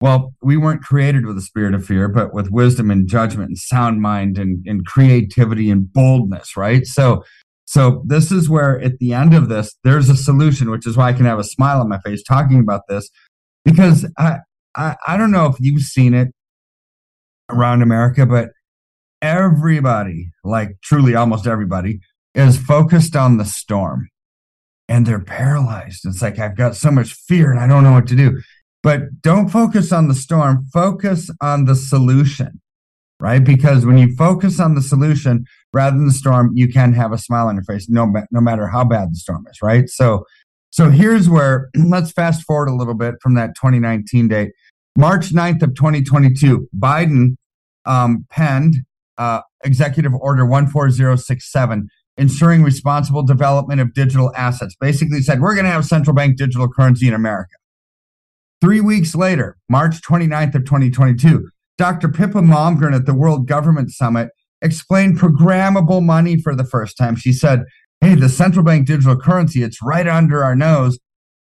Well, 0.00 0.34
we 0.42 0.58
weren't 0.58 0.82
created 0.82 1.24
with 1.24 1.38
a 1.38 1.42
spirit 1.42 1.74
of 1.74 1.86
fear, 1.86 2.06
but 2.06 2.34
with 2.34 2.50
wisdom 2.50 2.90
and 2.90 3.08
judgment 3.08 3.48
and 3.48 3.58
sound 3.58 4.02
mind 4.02 4.36
and, 4.36 4.64
and 4.66 4.84
creativity 4.84 5.70
and 5.70 5.90
boldness, 5.90 6.54
right? 6.54 6.86
So, 6.86 7.24
so 7.66 8.02
this 8.06 8.30
is 8.30 8.48
where 8.48 8.80
at 8.80 8.98
the 8.98 9.12
end 9.12 9.34
of 9.34 9.48
this, 9.48 9.76
there's 9.82 10.08
a 10.08 10.16
solution, 10.16 10.70
which 10.70 10.86
is 10.86 10.96
why 10.96 11.08
I 11.08 11.12
can 11.12 11.26
have 11.26 11.40
a 11.40 11.44
smile 11.44 11.80
on 11.80 11.88
my 11.88 11.98
face 12.00 12.22
talking 12.22 12.60
about 12.60 12.82
this, 12.88 13.10
because 13.64 14.08
I, 14.16 14.38
I, 14.76 14.96
I 15.06 15.16
don't 15.16 15.32
know 15.32 15.46
if 15.46 15.56
you've 15.58 15.82
seen 15.82 16.14
it 16.14 16.28
around 17.50 17.82
America, 17.82 18.24
but 18.24 18.50
everybody, 19.20 20.30
like 20.44 20.76
truly 20.82 21.16
almost 21.16 21.46
everybody, 21.46 22.00
is 22.34 22.56
focused 22.56 23.16
on 23.16 23.36
the 23.36 23.44
storm 23.44 24.08
and 24.88 25.04
they're 25.04 25.18
paralyzed. 25.18 26.06
It's 26.06 26.22
like, 26.22 26.38
I've 26.38 26.56
got 26.56 26.76
so 26.76 26.92
much 26.92 27.14
fear 27.14 27.50
and 27.50 27.58
I 27.58 27.66
don't 27.66 27.82
know 27.82 27.92
what 27.92 28.06
to 28.08 28.16
do. 28.16 28.40
But 28.82 29.20
don't 29.22 29.48
focus 29.48 29.90
on 29.90 30.06
the 30.06 30.14
storm, 30.14 30.66
focus 30.72 31.30
on 31.40 31.64
the 31.64 31.74
solution, 31.74 32.60
right? 33.18 33.42
Because 33.42 33.84
when 33.84 33.98
you 33.98 34.14
focus 34.14 34.60
on 34.60 34.76
the 34.76 34.82
solution 34.82 35.46
rather 35.76 35.94
than 35.94 36.06
the 36.06 36.12
storm, 36.12 36.50
you 36.54 36.72
can 36.72 36.94
have 36.94 37.12
a 37.12 37.18
smile 37.18 37.48
on 37.48 37.54
your 37.54 37.64
face, 37.64 37.86
no, 37.88 38.10
no 38.30 38.40
matter 38.40 38.66
how 38.66 38.82
bad 38.82 39.12
the 39.12 39.16
storm 39.16 39.46
is, 39.50 39.60
right? 39.62 39.90
So, 39.90 40.24
so 40.70 40.88
here's 40.88 41.28
where 41.28 41.68
let's 41.76 42.10
fast 42.10 42.44
forward 42.44 42.68
a 42.68 42.74
little 42.74 42.94
bit 42.94 43.16
from 43.22 43.34
that 43.34 43.50
2019 43.56 44.28
date. 44.28 44.52
March 44.96 45.34
9th 45.34 45.62
of 45.62 45.74
2022, 45.74 46.66
Biden 46.74 47.36
um, 47.84 48.24
penned 48.30 48.76
uh, 49.18 49.42
Executive 49.64 50.14
Order 50.14 50.46
14067, 50.46 51.88
ensuring 52.16 52.62
responsible 52.62 53.22
development 53.22 53.82
of 53.82 53.92
digital 53.92 54.32
assets. 54.34 54.74
Basically 54.80 55.20
said, 55.20 55.42
we're 55.42 55.54
going 55.54 55.66
to 55.66 55.70
have 55.70 55.84
central 55.84 56.14
bank 56.14 56.38
digital 56.38 56.68
currency 56.72 57.06
in 57.06 57.12
America. 57.12 57.52
Three 58.62 58.80
weeks 58.80 59.14
later, 59.14 59.58
March 59.68 60.00
29th 60.00 60.54
of 60.54 60.64
2022, 60.64 61.50
Dr. 61.76 62.08
Pippa 62.08 62.40
Malmgren 62.40 62.94
at 62.94 63.04
the 63.04 63.12
World 63.12 63.46
Government 63.46 63.90
Summit 63.90 64.30
explained 64.62 65.18
programmable 65.18 66.02
money 66.02 66.40
for 66.40 66.54
the 66.54 66.64
first 66.64 66.96
time. 66.96 67.16
She 67.16 67.32
said, 67.32 67.64
hey, 68.00 68.14
the 68.14 68.28
central 68.28 68.64
bank 68.64 68.86
digital 68.86 69.16
currency, 69.16 69.62
it's 69.62 69.82
right 69.82 70.06
under 70.06 70.42
our 70.44 70.54
nose, 70.54 70.98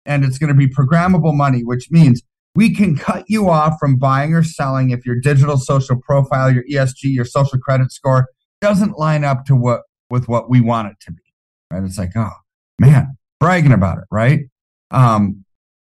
and 0.06 0.24
it's 0.24 0.38
going 0.38 0.48
to 0.48 0.54
be 0.54 0.68
programmable 0.68 1.34
money, 1.34 1.62
which 1.62 1.90
means 1.90 2.22
we 2.54 2.74
can 2.74 2.96
cut 2.96 3.24
you 3.28 3.48
off 3.48 3.74
from 3.80 3.96
buying 3.96 4.34
or 4.34 4.42
selling 4.42 4.90
if 4.90 5.04
your 5.04 5.18
digital 5.18 5.56
social 5.58 6.00
profile, 6.00 6.52
your 6.52 6.64
ESG, 6.70 7.02
your 7.02 7.24
social 7.24 7.58
credit 7.58 7.92
score 7.92 8.28
doesn't 8.60 8.98
line 8.98 9.24
up 9.24 9.44
to 9.46 9.56
what 9.56 9.80
with 10.10 10.28
what 10.28 10.48
we 10.48 10.60
want 10.60 10.88
it 10.88 10.96
to 11.00 11.12
be. 11.12 11.22
Right? 11.70 11.82
It's 11.82 11.98
like, 11.98 12.12
oh 12.16 12.30
man, 12.78 13.16
bragging 13.40 13.72
about 13.72 13.98
it, 13.98 14.04
right? 14.10 14.40
Um, 14.90 15.44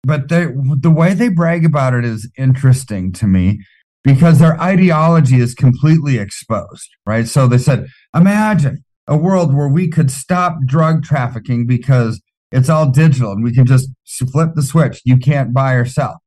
but 0.03 0.29
they, 0.29 0.45
the 0.45 0.89
way 0.89 1.13
they 1.13 1.29
brag 1.29 1.65
about 1.65 1.93
it 1.93 2.05
is 2.05 2.31
interesting 2.37 3.11
to 3.13 3.27
me 3.27 3.59
because 4.07 4.39
their 4.39 4.59
ideology 4.61 5.41
is 5.41 5.53
completely 5.53 6.17
exposed, 6.17 6.89
right? 7.05 7.27
So 7.27 7.45
they 7.45 7.57
said, 7.57 7.87
imagine 8.15 8.85
a 9.05 9.17
world 9.17 9.53
where 9.53 9.67
we 9.67 9.89
could 9.89 10.09
stop 10.09 10.59
drug 10.65 11.03
trafficking 11.03 11.67
because 11.67 12.21
it's 12.49 12.69
all 12.69 12.89
digital 12.89 13.33
and 13.33 13.43
we 13.43 13.53
can 13.53 13.65
just 13.65 13.89
flip 14.31 14.51
the 14.55 14.63
switch. 14.63 15.01
You 15.03 15.17
can't 15.17 15.53
buy 15.53 15.73
or 15.73 15.83
sell. 15.83 16.21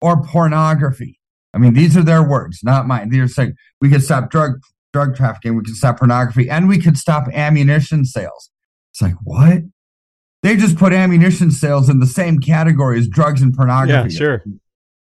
Or 0.00 0.22
pornography. 0.22 1.20
I 1.52 1.58
mean, 1.58 1.74
these 1.74 1.94
are 1.94 2.02
their 2.02 2.26
words, 2.26 2.60
not 2.62 2.86
mine. 2.86 3.10
They're 3.10 3.28
saying 3.28 3.52
we 3.82 3.90
could 3.90 4.02
stop 4.02 4.30
drug 4.30 4.52
drug 4.94 5.14
trafficking, 5.14 5.56
we 5.56 5.62
could 5.62 5.76
stop 5.76 5.98
pornography, 5.98 6.48
and 6.48 6.68
we 6.68 6.78
could 6.78 6.96
stop 6.96 7.28
ammunition 7.34 8.06
sales. 8.06 8.50
It's 8.92 9.02
like, 9.02 9.14
what? 9.24 9.58
They 10.42 10.56
just 10.56 10.78
put 10.78 10.94
ammunition 10.94 11.50
sales 11.50 11.90
in 11.90 12.00
the 12.00 12.06
same 12.06 12.38
category 12.38 12.98
as 12.98 13.08
drugs 13.08 13.42
and 13.42 13.54
pornography. 13.54 14.14
Yeah, 14.14 14.18
sure. 14.18 14.44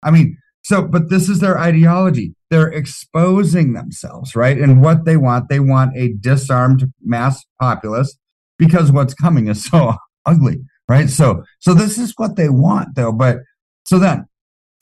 I 0.02 0.10
mean, 0.10 0.36
So, 0.68 0.82
but 0.82 1.08
this 1.08 1.30
is 1.30 1.38
their 1.38 1.58
ideology. 1.58 2.34
They're 2.50 2.68
exposing 2.68 3.72
themselves, 3.72 4.36
right? 4.36 4.58
And 4.58 4.82
what 4.82 5.06
they 5.06 5.16
want, 5.16 5.48
they 5.48 5.60
want 5.60 5.96
a 5.96 6.12
disarmed 6.20 6.92
mass 7.02 7.42
populace 7.58 8.18
because 8.58 8.92
what's 8.92 9.14
coming 9.14 9.46
is 9.46 9.64
so 9.64 9.94
ugly, 10.26 10.58
right? 10.86 11.08
So, 11.08 11.42
so 11.58 11.72
this 11.72 11.96
is 11.96 12.12
what 12.18 12.36
they 12.36 12.50
want 12.50 12.96
though. 12.96 13.12
But 13.12 13.38
so 13.84 13.98
then 13.98 14.26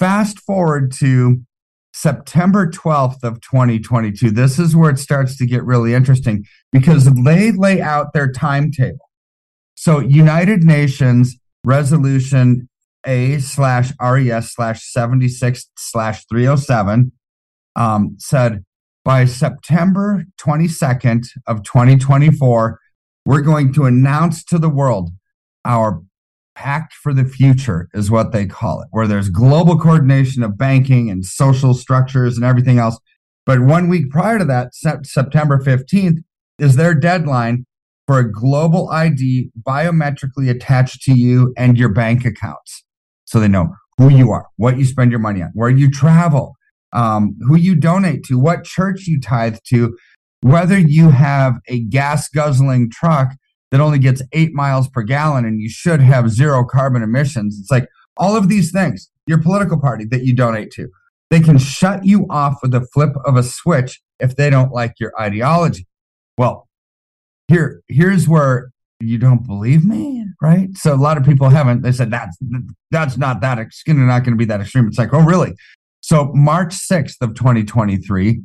fast 0.01 0.41
forward 0.41 0.91
to 0.99 1.43
September 1.93 2.69
12th 2.69 3.23
of 3.23 3.41
2022. 3.43 4.33
This 4.33 4.59
is 4.59 4.75
where 4.75 4.91
it 4.91 4.99
starts 4.99 5.37
to 5.37 5.47
get 5.47 5.63
really 5.63 5.95
interesting 5.95 6.47
because 6.73 7.09
they 7.23 7.53
lay 7.53 7.81
out 7.81 8.13
their 8.13 8.33
timetable. 8.33 9.09
So 9.77 10.01
United 10.01 10.65
Nations 10.65 11.37
resolution 11.63 12.69
A 13.07 13.39
slash 13.39 13.93
RES 14.01 14.53
slash 14.53 14.83
76 14.83 15.71
slash 15.77 16.27
307 16.27 17.13
um, 17.77 18.17
said 18.19 18.65
by 19.05 19.25
September 19.25 20.25
22nd 20.41 21.27
of 21.47 21.63
2024, 21.63 22.81
we're 23.25 23.41
going 23.41 23.73
to 23.75 23.85
announce 23.85 24.43
to 24.45 24.59
the 24.59 24.69
world 24.69 25.11
our 25.65 26.03
pact 26.57 26.95
for 26.95 27.13
the 27.13 27.25
future 27.25 27.89
is 27.93 28.11
what 28.11 28.33
they 28.33 28.47
call 28.47 28.81
it, 28.81 28.89
where 28.91 29.07
there's 29.07 29.29
global 29.29 29.79
coordination 29.79 30.43
of 30.43 30.59
banking 30.59 31.11
and 31.11 31.25
social 31.25 31.75
structures 31.75 32.37
and 32.37 32.45
everything 32.45 32.79
else. 32.79 32.99
But 33.45 33.61
one 33.61 33.89
week 33.89 34.11
prior 34.11 34.39
to 34.39 34.45
that, 34.47 34.75
September 34.75 35.59
15th, 35.59 36.25
is 36.59 36.77
their 36.77 36.95
deadline 36.95 37.67
for 38.07 38.19
a 38.19 38.33
global 38.33 38.89
ID 38.91 39.51
biometrically 39.61 40.49
attached 40.49 41.03
to 41.03 41.13
you 41.13 41.53
and 41.57 41.77
your 41.77 41.91
bank 41.91 42.25
accounts. 42.25 42.86
So 43.27 43.39
they 43.39 43.49
know 43.49 43.75
who 43.99 44.09
you 44.09 44.31
are, 44.33 44.47
what 44.57 44.79
you 44.79 44.85
spend 44.85 45.11
your 45.11 45.21
money 45.21 45.43
on, 45.43 45.51
where 45.55 45.71
you 45.71 45.91
travel, 45.91 46.57
um, 46.93 47.37
who 47.47 47.57
you 47.57 47.75
donate 47.75 48.25
to, 48.25 48.39
what 48.39 48.65
church 48.65 49.07
you 49.07 49.21
tithe 49.21 49.59
to, 49.69 49.97
whether 50.41 50.79
you 50.79 51.11
have 51.11 51.57
a 51.69 51.81
gas 51.85 52.29
guzzling 52.29 52.91
truck 52.91 53.33
that 53.71 53.81
only 53.81 53.99
gets 53.99 54.23
eight 54.33 54.55
miles 54.55 54.89
per 54.89 55.03
gallon 55.03 55.45
and 55.45 55.61
you 55.61 55.69
should 55.69 56.01
have 56.01 56.31
zero 56.31 56.65
carbon 56.65 57.03
emissions. 57.03 57.59
It's 57.61 57.71
like 57.71 57.89
all 58.17 58.37
of 58.37 58.49
these 58.49 58.71
things, 58.71 59.11
your 59.27 59.43
political 59.43 59.81
party 59.81 60.05
that 60.07 60.25
you 60.25 60.35
donate 60.35 60.71
to, 60.73 60.89
they 61.31 61.41
can 61.41 61.59
shut 61.59 62.05
you 62.05 62.27
off 62.31 62.59
with 62.63 62.75
a 62.75 62.87
flip 62.93 63.11
of 63.25 63.37
a 63.37 63.43
switch 63.43 64.01
if 64.21 64.37
they 64.37 64.51
don't 64.51 64.73
like 64.73 64.95
your 65.01 65.13
ideology. 65.21 65.87
Well, 66.39 66.69
here, 67.49 67.83
here's 67.89 68.29
where 68.29 68.71
you 69.01 69.19
don't 69.19 69.47
believe 69.47 69.85
me, 69.85 70.25
right? 70.41 70.69
So 70.77 70.95
a 70.95 70.97
lot 70.97 71.17
of 71.17 71.25
people 71.25 71.49
haven't. 71.49 71.83
They 71.83 71.93
said 71.93 72.11
that's 72.11 72.37
that's 72.91 73.19
not 73.19 73.41
that 73.41 73.59
it's 73.59 73.83
not 73.87 74.25
going 74.25 74.33
to 74.33 74.37
be 74.37 74.45
that 74.47 74.61
extreme. 74.61 74.87
It's 74.87 74.99
like, 74.99 75.13
oh, 75.13 75.21
really? 75.21 75.55
So 76.01 76.33
March 76.35 76.73
sixth 76.73 77.21
of 77.21 77.35
2023, 77.35 78.43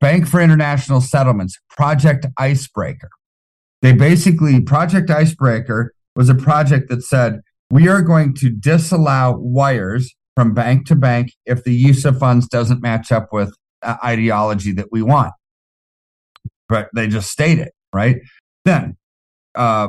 Bank 0.00 0.26
for 0.26 0.40
International 0.40 1.00
Settlements, 1.00 1.58
Project 1.70 2.26
Icebreaker. 2.38 3.08
They 3.80 3.92
basically 3.92 4.60
Project 4.60 5.10
Icebreaker 5.10 5.92
was 6.16 6.28
a 6.28 6.34
project 6.34 6.88
that 6.90 7.02
said 7.02 7.40
we 7.70 7.88
are 7.88 8.02
going 8.02 8.34
to 8.34 8.50
disallow 8.50 9.36
wires 9.38 10.14
from 10.34 10.54
bank 10.54 10.86
to 10.86 10.96
bank 10.96 11.32
if 11.46 11.64
the 11.64 11.74
use 11.74 12.04
of 12.04 12.18
funds 12.18 12.48
doesn't 12.48 12.82
match 12.82 13.12
up 13.12 13.28
with 13.32 13.54
ideology 13.84 14.72
that 14.72 14.88
we 14.90 15.02
want. 15.02 15.32
But 16.68 16.88
they 16.94 17.06
just 17.06 17.30
state 17.30 17.58
it 17.58 17.72
right? 17.92 18.16
Then, 18.64 18.96
uh, 19.58 19.88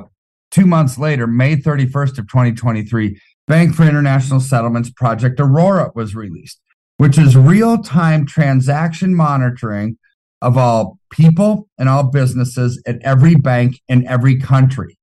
two 0.52 0.66
months 0.66 0.98
later, 0.98 1.28
May 1.28 1.56
31st 1.56 2.18
of 2.18 2.28
2023, 2.28 3.20
Bank 3.48 3.76
for 3.76 3.84
International 3.84 4.40
Settlements 4.40 4.92
Project 4.92 5.40
Aurora 5.40 5.92
was 5.96 6.16
released, 6.16 6.60
which 6.98 7.18
is 7.18 7.38
real-time 7.38 8.26
transaction 8.26 9.16
monitoring 9.16 9.98
of 10.42 10.58
all 10.58 10.98
people 11.12 11.70
and 11.78 11.88
all 11.88 12.04
businesses 12.04 12.82
at 12.86 12.98
every 13.04 13.36
bank 13.36 13.80
in 13.88 14.08
every 14.08 14.38
country. 14.40 14.98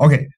Okay, 0.00 0.28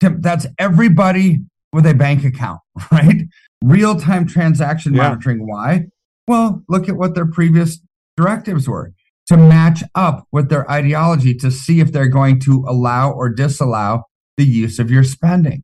Tim, 0.00 0.20
that's 0.20 0.46
everybody 0.58 1.40
with 1.72 1.86
a 1.86 1.94
bank 1.94 2.24
account, 2.24 2.60
right? 2.92 3.22
Real 3.62 3.98
time 3.98 4.26
transaction 4.26 4.94
yeah. 4.94 5.04
monitoring. 5.04 5.46
Why? 5.46 5.86
Well, 6.26 6.62
look 6.68 6.88
at 6.88 6.96
what 6.96 7.14
their 7.14 7.26
previous 7.26 7.80
directives 8.16 8.68
were 8.68 8.92
to 9.26 9.36
match 9.36 9.82
up 9.94 10.26
with 10.32 10.48
their 10.50 10.70
ideology 10.70 11.34
to 11.34 11.50
see 11.50 11.80
if 11.80 11.92
they're 11.92 12.08
going 12.08 12.40
to 12.40 12.64
allow 12.68 13.10
or 13.10 13.28
disallow 13.28 14.02
the 14.36 14.44
use 14.44 14.78
of 14.78 14.90
your 14.90 15.04
spending. 15.04 15.62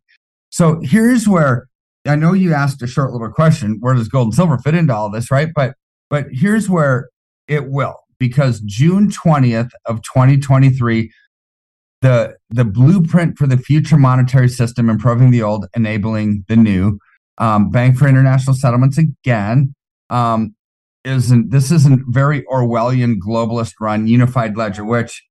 So 0.51 0.81
here's 0.83 1.29
where 1.29 1.69
I 2.07 2.17
know 2.17 2.33
you 2.33 2.55
asked 2.55 2.83
a 2.83 2.87
short 2.87 3.13
little 3.13 3.31
question, 3.31 3.77
where 3.81 3.95
does 3.95 4.09
gold 4.09 4.29
and 4.29 4.35
silver 4.35 4.59
fit 4.59 4.75
into 4.75 4.95
all 4.95 5.11
this, 5.11 5.31
right? 5.31 5.49
But 5.55 5.75
but 6.09 6.27
here's 6.33 6.69
where 6.69 7.09
it 7.47 7.71
will 7.71 7.97
because 8.19 8.61
June 8.61 9.11
20th 9.11 9.71
of 9.87 10.03
2023 10.03 11.11
the 12.03 12.35
the 12.49 12.65
blueprint 12.65 13.37
for 13.37 13.47
the 13.47 13.59
future 13.59 13.99
monetary 13.99 14.49
system 14.49 14.89
improving 14.89 15.31
the 15.31 15.43
old 15.43 15.67
enabling 15.75 16.45
the 16.49 16.57
new 16.57 16.99
um, 17.39 17.71
bank 17.71 17.97
for 17.97 18.09
international 18.09 18.57
settlements 18.57 18.99
again 18.99 19.75
um, 20.09 20.55
isn't 21.05 21.51
this 21.51 21.71
isn't 21.71 22.05
very 22.09 22.43
Orwellian 22.43 23.17
globalist 23.17 23.75
run 23.81 24.07
unified 24.07 24.57
ledger, 24.57 24.85
which 24.85 25.23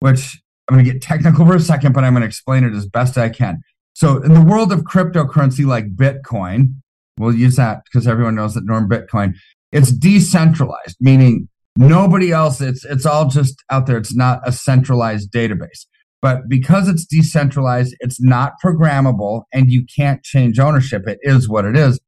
which 0.00 0.38
I'm 0.68 0.76
going 0.76 0.84
to 0.84 0.92
get 0.92 1.02
technical 1.02 1.46
for 1.46 1.56
a 1.56 1.60
second, 1.60 1.92
but 1.92 2.04
I'm 2.04 2.12
going 2.12 2.22
to 2.22 2.26
explain 2.26 2.64
it 2.64 2.74
as 2.74 2.86
best 2.86 3.16
I 3.16 3.28
can. 3.28 3.60
So 3.94 4.22
in 4.22 4.34
the 4.34 4.42
world 4.42 4.72
of 4.72 4.80
cryptocurrency 4.80 5.64
like 5.64 5.96
Bitcoin, 5.96 6.74
we'll 7.18 7.34
use 7.34 7.56
that 7.56 7.82
because 7.84 8.06
everyone 8.06 8.34
knows 8.34 8.54
that 8.54 8.66
Norm 8.66 8.88
Bitcoin, 8.88 9.34
it's 9.72 9.90
decentralized, 9.90 10.96
meaning 11.00 11.48
nobody 11.78 12.32
else, 12.32 12.60
it's 12.60 12.84
it's 12.84 13.06
all 13.06 13.28
just 13.28 13.62
out 13.70 13.86
there. 13.86 13.96
It's 13.96 14.14
not 14.14 14.40
a 14.46 14.52
centralized 14.52 15.32
database. 15.32 15.86
But 16.22 16.48
because 16.48 16.88
it's 16.88 17.04
decentralized, 17.04 17.94
it's 18.00 18.20
not 18.20 18.54
programmable 18.64 19.42
and 19.52 19.70
you 19.70 19.84
can't 19.96 20.22
change 20.24 20.58
ownership. 20.58 21.06
It 21.06 21.18
is 21.22 21.48
what 21.48 21.64
it 21.64 21.76
is. 21.76 22.00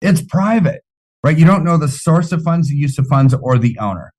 It's 0.00 0.22
private 0.22 0.82
right? 1.22 1.38
You 1.38 1.44
don't 1.44 1.64
know 1.64 1.76
the 1.76 1.88
source 1.88 2.32
of 2.32 2.42
funds, 2.42 2.68
the 2.68 2.76
use 2.76 2.98
of 2.98 3.06
funds, 3.06 3.34
or 3.34 3.58
the 3.58 3.78
owner. 3.78 4.12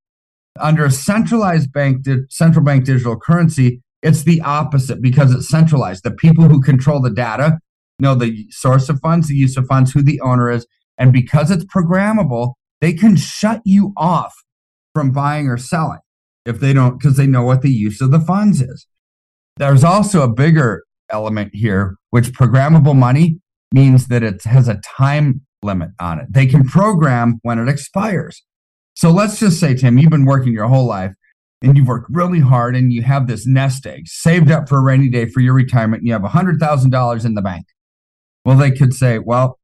Under 0.59 0.85
a 0.85 0.91
centralized 0.91 1.71
bank, 1.71 2.05
central 2.29 2.65
bank 2.65 2.85
digital 2.85 3.19
currency, 3.19 3.81
it's 4.01 4.23
the 4.23 4.41
opposite 4.41 5.01
because 5.01 5.33
it's 5.33 5.49
centralized. 5.49 6.03
The 6.03 6.11
people 6.11 6.45
who 6.45 6.61
control 6.61 7.01
the 7.01 7.09
data 7.09 7.59
know 7.99 8.15
the 8.15 8.45
source 8.49 8.89
of 8.89 8.99
funds, 9.01 9.27
the 9.27 9.35
use 9.35 9.57
of 9.57 9.65
funds, 9.67 9.91
who 9.91 10.03
the 10.03 10.21
owner 10.21 10.49
is. 10.49 10.67
And 10.97 11.13
because 11.13 11.51
it's 11.51 11.65
programmable, 11.65 12.53
they 12.81 12.93
can 12.93 13.15
shut 13.15 13.61
you 13.65 13.93
off 13.97 14.33
from 14.93 15.11
buying 15.11 15.47
or 15.47 15.57
selling 15.57 15.99
if 16.45 16.59
they 16.59 16.73
don't, 16.73 16.97
because 16.97 17.17
they 17.17 17.27
know 17.27 17.43
what 17.43 17.61
the 17.61 17.71
use 17.71 18.01
of 18.01 18.11
the 18.11 18.19
funds 18.19 18.61
is. 18.61 18.87
There's 19.57 19.83
also 19.83 20.21
a 20.21 20.31
bigger 20.31 20.83
element 21.09 21.51
here, 21.53 21.95
which 22.11 22.31
programmable 22.31 22.95
money 22.95 23.39
means 23.73 24.07
that 24.07 24.23
it 24.23 24.43
has 24.43 24.67
a 24.67 24.79
time 24.97 25.41
limit 25.67 25.91
on 25.99 26.19
it. 26.19 26.27
They 26.29 26.47
can 26.47 26.67
program 26.67 27.39
when 27.43 27.59
it 27.59 27.69
expires. 27.69 28.43
So 28.95 29.11
let's 29.11 29.39
just 29.39 29.59
say, 29.59 29.75
Tim, 29.75 29.99
you've 29.99 30.09
been 30.09 30.25
working 30.25 30.53
your 30.53 30.67
whole 30.67 30.87
life 30.87 31.13
and 31.61 31.77
you've 31.77 31.87
worked 31.87 32.09
really 32.09 32.39
hard 32.39 32.75
and 32.75 32.91
you 32.91 33.03
have 33.03 33.27
this 33.27 33.45
nest 33.45 33.85
egg 33.85 34.07
saved 34.07 34.49
up 34.49 34.67
for 34.67 34.79
a 34.79 34.81
rainy 34.81 35.09
day 35.09 35.27
for 35.27 35.39
your 35.39 35.53
retirement 35.53 36.01
and 36.01 36.07
you 36.07 36.13
have 36.13 36.23
$100,000 36.23 37.25
in 37.25 37.33
the 37.35 37.41
bank. 37.41 37.67
Well, 38.43 38.57
they 38.57 38.71
could 38.71 38.93
say, 38.93 39.19
well, 39.19 39.59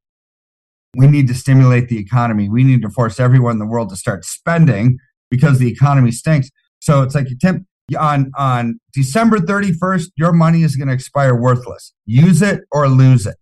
we 0.96 1.08
need 1.08 1.26
to 1.28 1.34
stimulate 1.34 1.88
the 1.88 1.98
economy. 1.98 2.48
We 2.48 2.62
need 2.62 2.82
to 2.82 2.90
force 2.90 3.18
everyone 3.18 3.52
in 3.52 3.58
the 3.58 3.66
world 3.66 3.88
to 3.90 3.96
start 3.96 4.24
spending 4.24 4.98
because 5.30 5.58
the 5.58 5.68
economy 5.68 6.12
stinks. 6.12 6.50
So 6.80 7.02
it's 7.02 7.14
like, 7.14 7.26
Tim, 7.40 7.66
on, 7.98 8.30
on 8.36 8.78
December 8.92 9.38
31st, 9.38 10.10
your 10.16 10.32
money 10.32 10.62
is 10.62 10.76
going 10.76 10.88
to 10.88 10.94
expire 10.94 11.34
worthless. 11.34 11.92
Use 12.06 12.42
it 12.42 12.60
or 12.70 12.88
lose 12.88 13.26
it. 13.26 13.36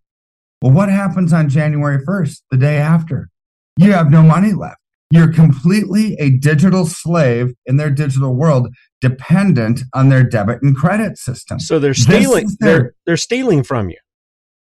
Well, 0.62 0.72
what 0.72 0.88
happens 0.88 1.32
on 1.32 1.48
January 1.48 1.98
1st, 2.04 2.42
the 2.52 2.56
day 2.56 2.76
after? 2.76 3.28
You 3.76 3.92
have 3.92 4.10
no 4.10 4.22
money 4.22 4.52
left. 4.52 4.76
You're 5.10 5.32
completely 5.32 6.14
a 6.20 6.30
digital 6.30 6.86
slave 6.86 7.52
in 7.66 7.78
their 7.78 7.90
digital 7.90 8.34
world, 8.34 8.68
dependent 9.00 9.82
on 9.92 10.08
their 10.08 10.22
debit 10.22 10.62
and 10.62 10.74
credit 10.74 11.18
system. 11.18 11.58
So 11.58 11.78
they're 11.78 11.94
stealing. 11.94 12.48
Their, 12.60 12.78
they're 12.78 12.94
they're 13.06 13.16
stealing 13.16 13.64
from 13.64 13.90
you. 13.90 13.98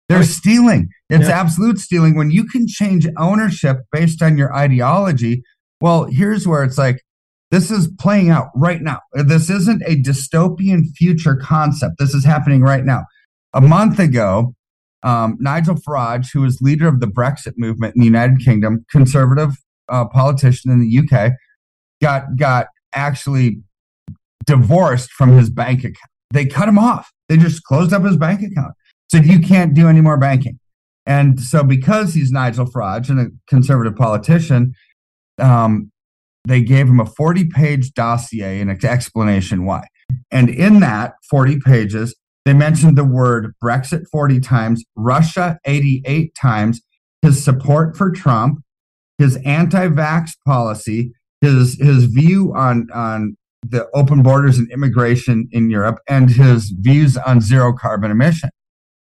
They're 0.08 0.22
stealing. 0.22 0.88
It's 1.10 1.28
yeah. 1.28 1.38
absolute 1.38 1.78
stealing. 1.78 2.16
When 2.16 2.30
you 2.30 2.44
can 2.44 2.66
change 2.66 3.06
ownership 3.18 3.78
based 3.92 4.22
on 4.22 4.38
your 4.38 4.54
ideology, 4.54 5.42
well, 5.82 6.04
here's 6.04 6.46
where 6.46 6.62
it's 6.62 6.78
like 6.78 7.02
this 7.50 7.70
is 7.70 7.92
playing 7.98 8.30
out 8.30 8.48
right 8.54 8.80
now. 8.80 9.00
This 9.12 9.50
isn't 9.50 9.82
a 9.84 9.96
dystopian 9.96 10.84
future 10.96 11.36
concept. 11.36 11.96
This 11.98 12.14
is 12.14 12.24
happening 12.24 12.62
right 12.62 12.84
now. 12.84 13.04
A 13.52 13.60
month 13.60 13.98
ago, 13.98 14.54
um, 15.02 15.36
Nigel 15.38 15.76
Farage, 15.76 16.32
who 16.32 16.44
is 16.44 16.58
leader 16.60 16.88
of 16.88 17.00
the 17.00 17.06
Brexit 17.06 17.54
movement 17.56 17.94
in 17.94 18.00
the 18.00 18.06
United 18.06 18.40
Kingdom, 18.40 18.84
conservative 18.90 19.52
uh, 19.88 20.06
politician 20.06 20.70
in 20.70 20.80
the 20.80 20.98
UK, 20.98 21.32
got 22.02 22.36
got 22.36 22.66
actually 22.94 23.62
divorced 24.46 25.10
from 25.12 25.30
his 25.30 25.50
bank 25.50 25.80
account. 25.80 26.10
They 26.32 26.46
cut 26.46 26.68
him 26.68 26.78
off. 26.78 27.10
They 27.28 27.36
just 27.36 27.62
closed 27.64 27.92
up 27.92 28.04
his 28.04 28.16
bank 28.16 28.40
account. 28.42 28.72
Said 29.10 29.26
you 29.26 29.40
can't 29.40 29.74
do 29.74 29.88
any 29.88 30.00
more 30.00 30.18
banking. 30.18 30.58
And 31.06 31.40
so, 31.40 31.64
because 31.64 32.12
he's 32.12 32.30
Nigel 32.30 32.66
Farage 32.66 33.08
and 33.08 33.18
a 33.18 33.26
conservative 33.48 33.96
politician, 33.96 34.74
um, 35.38 35.90
they 36.46 36.60
gave 36.60 36.88
him 36.88 37.00
a 37.00 37.06
40 37.06 37.46
page 37.46 37.92
dossier 37.92 38.60
and 38.60 38.70
an 38.70 38.84
explanation 38.84 39.64
why. 39.64 39.86
And 40.30 40.48
in 40.48 40.80
that 40.80 41.14
40 41.30 41.60
pages, 41.60 42.14
they 42.48 42.54
mentioned 42.54 42.96
the 42.96 43.04
word 43.04 43.54
Brexit 43.62 44.08
40 44.10 44.40
times, 44.40 44.84
Russia 44.96 45.58
88 45.66 46.34
times, 46.34 46.80
his 47.20 47.44
support 47.44 47.96
for 47.96 48.10
Trump, 48.10 48.60
his 49.18 49.36
anti-vax 49.44 50.30
policy, 50.46 51.12
his 51.40 51.78
his 51.80 52.04
view 52.04 52.54
on 52.56 52.88
on 52.94 53.36
the 53.62 53.86
open 53.94 54.22
borders 54.22 54.56
and 54.56 54.70
immigration 54.70 55.48
in 55.52 55.68
Europe, 55.68 55.98
and 56.08 56.30
his 56.30 56.72
views 56.78 57.16
on 57.16 57.40
zero 57.40 57.72
carbon 57.72 58.10
emission. 58.10 58.50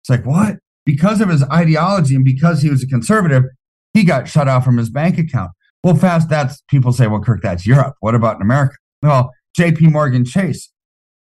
It's 0.01 0.09
like 0.09 0.25
what? 0.25 0.55
Because 0.85 1.21
of 1.21 1.29
his 1.29 1.43
ideology 1.43 2.15
and 2.15 2.25
because 2.25 2.61
he 2.61 2.69
was 2.69 2.81
a 2.81 2.87
conservative, 2.87 3.43
he 3.93 4.03
got 4.03 4.27
shut 4.27 4.47
off 4.47 4.63
from 4.63 4.77
his 4.77 4.89
bank 4.89 5.17
account. 5.17 5.51
Well, 5.83 5.95
fast 5.95 6.29
that's 6.29 6.63
people 6.67 6.93
say, 6.93 7.07
well, 7.07 7.21
Kirk, 7.21 7.41
that's 7.43 7.67
Europe. 7.67 7.95
What 7.99 8.15
about 8.15 8.37
in 8.37 8.41
America? 8.41 8.75
Well, 9.03 9.31
J.P. 9.55 9.87
Morgan 9.87 10.25
Chase, 10.25 10.71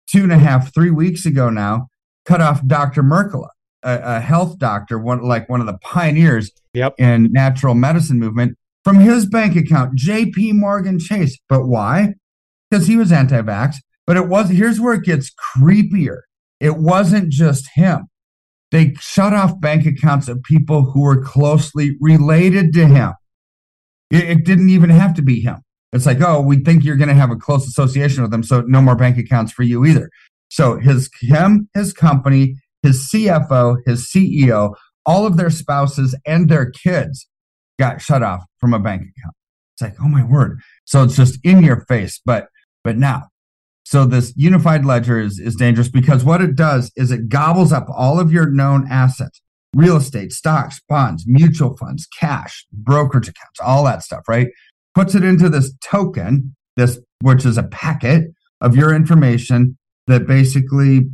two 0.08 0.23
and 0.23 0.32
a 0.32 0.38
half, 0.38 0.73
three 0.73 0.91
weeks 0.91 1.26
ago 1.26 1.49
now, 1.49 1.88
cut 2.25 2.41
off 2.41 2.65
Dr. 2.65 3.03
Mercola, 3.03 3.49
a, 3.83 3.99
a 4.03 4.19
health 4.19 4.57
doctor, 4.59 4.97
one 4.99 5.21
like 5.21 5.49
one 5.49 5.59
of 5.59 5.67
the 5.67 5.77
pioneers 5.79 6.51
Yep. 6.73 6.95
in 6.97 7.31
natural 7.31 7.75
medicine 7.75 8.19
movement, 8.19 8.57
from 8.83 8.99
his 8.99 9.27
bank 9.27 9.55
account, 9.55 9.95
J.P. 9.95 10.53
Morgan 10.53 10.97
Chase. 10.99 11.38
But 11.47 11.67
why? 11.67 12.15
Because 12.69 12.88
he 12.88 12.97
was 12.97 13.12
anti-vax. 13.12 13.75
But 14.05 14.17
it 14.17 14.27
was 14.27 14.49
here's 14.49 14.81
where 14.81 14.95
it 14.95 15.03
gets 15.03 15.31
creepier. 15.55 16.21
It 16.59 16.77
wasn't 16.77 17.29
just 17.29 17.69
him. 17.75 18.07
They 18.71 18.95
shut 18.99 19.33
off 19.33 19.62
bank 19.62 19.86
accounts 19.86 20.27
of 20.27 20.41
people 20.43 20.91
who 20.91 21.01
were 21.01 21.21
closely 21.23 21.95
related 22.01 22.73
to 22.73 22.88
him. 22.88 23.13
It, 24.09 24.23
it 24.23 24.45
didn't 24.45 24.69
even 24.69 24.89
have 24.89 25.13
to 25.15 25.21
be 25.21 25.41
him. 25.41 25.57
It's 25.93 26.07
like, 26.07 26.21
oh, 26.21 26.41
we 26.41 26.57
think 26.57 26.83
you're 26.83 26.95
going 26.95 27.09
to 27.09 27.13
have 27.13 27.29
a 27.29 27.36
close 27.36 27.67
association 27.67 28.23
with 28.23 28.33
him, 28.33 28.41
so 28.41 28.62
no 28.62 28.81
more 28.81 28.95
bank 28.95 29.17
accounts 29.19 29.51
for 29.51 29.62
you 29.62 29.86
either. 29.86 30.09
So 30.54 30.78
his 30.78 31.10
him, 31.20 31.68
his 31.74 31.94
company, 31.94 32.58
his 32.84 33.10
CFO, 33.10 33.78
his 33.88 34.08
CEO, 34.08 34.76
all 35.04 35.26
of 35.26 35.36
their 35.36 35.50
spouses 35.50 36.16
and 36.28 36.48
their 36.48 36.70
kids 36.70 37.28
got 37.80 38.04
shut 38.04 38.22
off 38.22 38.44
from 38.60 38.72
a 38.72 38.80
bank 38.80 39.02
account. 39.02 39.34
It's 39.74 39.82
like, 39.82 39.96
oh 40.00 40.08
my 40.08 40.24
word. 40.24 40.60
So 40.86 41.02
it's 41.02 41.16
just 41.16 41.39
in 41.44 41.63
your 41.63 41.84
face. 41.88 42.22
But 42.24 42.50
but 42.84 42.98
now, 42.98 43.30
so 43.84 44.06
this 44.06 44.32
unified 44.36 44.86
ledger 44.86 45.20
is, 45.20 45.39
is 45.39 45.56
dangerous 45.56 45.89
because 45.89 46.24
what 46.24 46.39
it 46.39 46.56
does 46.56 46.92
is 46.96 47.10
it 47.10 47.30
gobbles 47.30 47.74
up 47.74 47.88
all 47.89 48.20
of 48.20 48.32
your 48.32 48.48
known 48.48 48.86
assets, 48.92 49.42
real 49.76 49.98
estate, 49.98 50.34
stocks, 50.34 50.80
bonds, 50.88 51.24
mutual 51.26 51.76
funds, 51.78 52.08
cash, 52.20 52.68
brokerage 52.72 53.28
accounts, 53.28 53.60
all 53.60 53.86
that 53.86 54.04
stuff, 54.04 54.22
right? 54.28 54.50
Puts 54.94 55.16
it 55.16 55.24
into 55.24 55.50
this 55.50 55.74
token, 55.84 56.56
this 56.78 57.00
which 57.22 57.44
is 57.44 57.58
a 57.58 57.63
packet 57.63 58.28
of 58.62 58.76
your 58.76 58.94
information 58.94 59.80
that 60.08 60.28
basically 60.28 61.10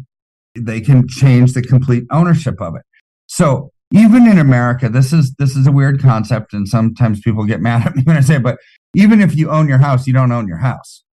they 0.58 0.82
can 0.82 1.08
change 1.08 1.54
the 1.54 1.62
complete 1.62 2.04
ownership 2.12 2.60
of 2.62 2.75
it. 2.75 2.82
So 3.28 3.71
even 3.93 4.28
in 4.28 4.38
America, 4.38 4.89
this 4.89 5.13
is 5.13 5.34
this 5.36 5.56
is 5.56 5.67
a 5.67 5.71
weird 5.71 6.02
concept, 6.02 6.54
and 6.54 6.67
sometimes 6.67 7.21
people 7.21 7.45
get 7.45 7.62
mad 7.62 7.88
at 7.88 7.95
me 7.95 8.04
when 8.04 8.17
I 8.17 8.21
say 8.21 8.36
it, 8.36 8.43
but 8.43 8.58
even 8.95 9.21
if 9.21 9.36
you 9.36 9.49
own 9.49 9.67
your 9.67 9.78
house, 9.78 10.08
you 10.08 10.13
don't 10.13 10.32
own 10.32 10.47
your 10.47 10.58
house, 10.58 11.04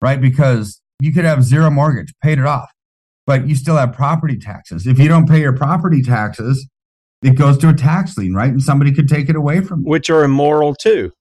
right? 0.00 0.20
Because 0.20 0.80
you 1.00 1.12
could 1.12 1.24
have 1.24 1.42
zero 1.42 1.70
mortgage, 1.70 2.14
paid 2.22 2.38
it 2.38 2.46
off, 2.46 2.70
but 3.26 3.48
you 3.48 3.54
still 3.54 3.76
have 3.76 3.92
property 3.92 4.38
taxes. 4.38 4.86
If 4.86 4.98
you 4.98 5.08
don't 5.08 5.28
pay 5.28 5.40
your 5.40 5.56
property 5.56 6.02
taxes, 6.02 6.68
it 7.22 7.36
goes 7.36 7.58
to 7.58 7.68
a 7.68 7.74
tax 7.74 8.16
lien, 8.16 8.34
right? 8.34 8.50
And 8.50 8.62
somebody 8.62 8.92
could 8.92 9.08
take 9.08 9.28
it 9.28 9.36
away 9.36 9.60
from 9.60 9.80
you. 9.80 9.86
Which 9.88 10.10
are 10.10 10.24
immoral 10.24 10.74
too. 10.74 11.12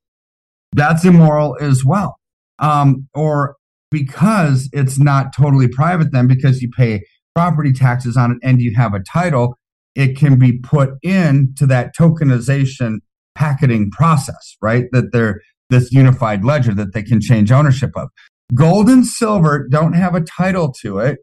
That's 0.73 1.05
immoral 1.05 1.57
as 1.59 1.85
well. 1.85 2.17
Um, 2.59 3.07
or 3.13 3.55
because 3.93 4.67
it's 4.73 4.97
not 4.97 5.35
totally 5.37 5.67
private, 5.67 6.11
then 6.11 6.27
because 6.27 6.63
you 6.63 6.69
pay 6.75 7.03
property 7.35 7.71
taxes 7.71 8.17
on 8.17 8.31
it 8.31 8.37
and 8.41 8.59
you 8.59 8.73
have 8.75 8.95
a 8.95 8.99
title, 8.99 9.55
it 9.93 10.17
can 10.17 10.39
be 10.39 10.57
put 10.57 10.89
into 11.03 11.67
that 11.67 11.95
tokenization 11.95 12.97
packeting 13.35 13.91
process, 13.91 14.57
right? 14.63 14.85
That 14.91 15.11
they're 15.13 15.41
this 15.69 15.91
unified 15.91 16.43
ledger 16.43 16.73
that 16.73 16.93
they 16.93 17.03
can 17.03 17.21
change 17.21 17.51
ownership 17.51 17.91
of. 17.95 18.09
Gold 18.55 18.89
and 18.89 19.05
silver 19.05 19.67
don't 19.69 19.93
have 19.93 20.15
a 20.15 20.21
title 20.21 20.73
to 20.81 20.97
it. 20.97 21.19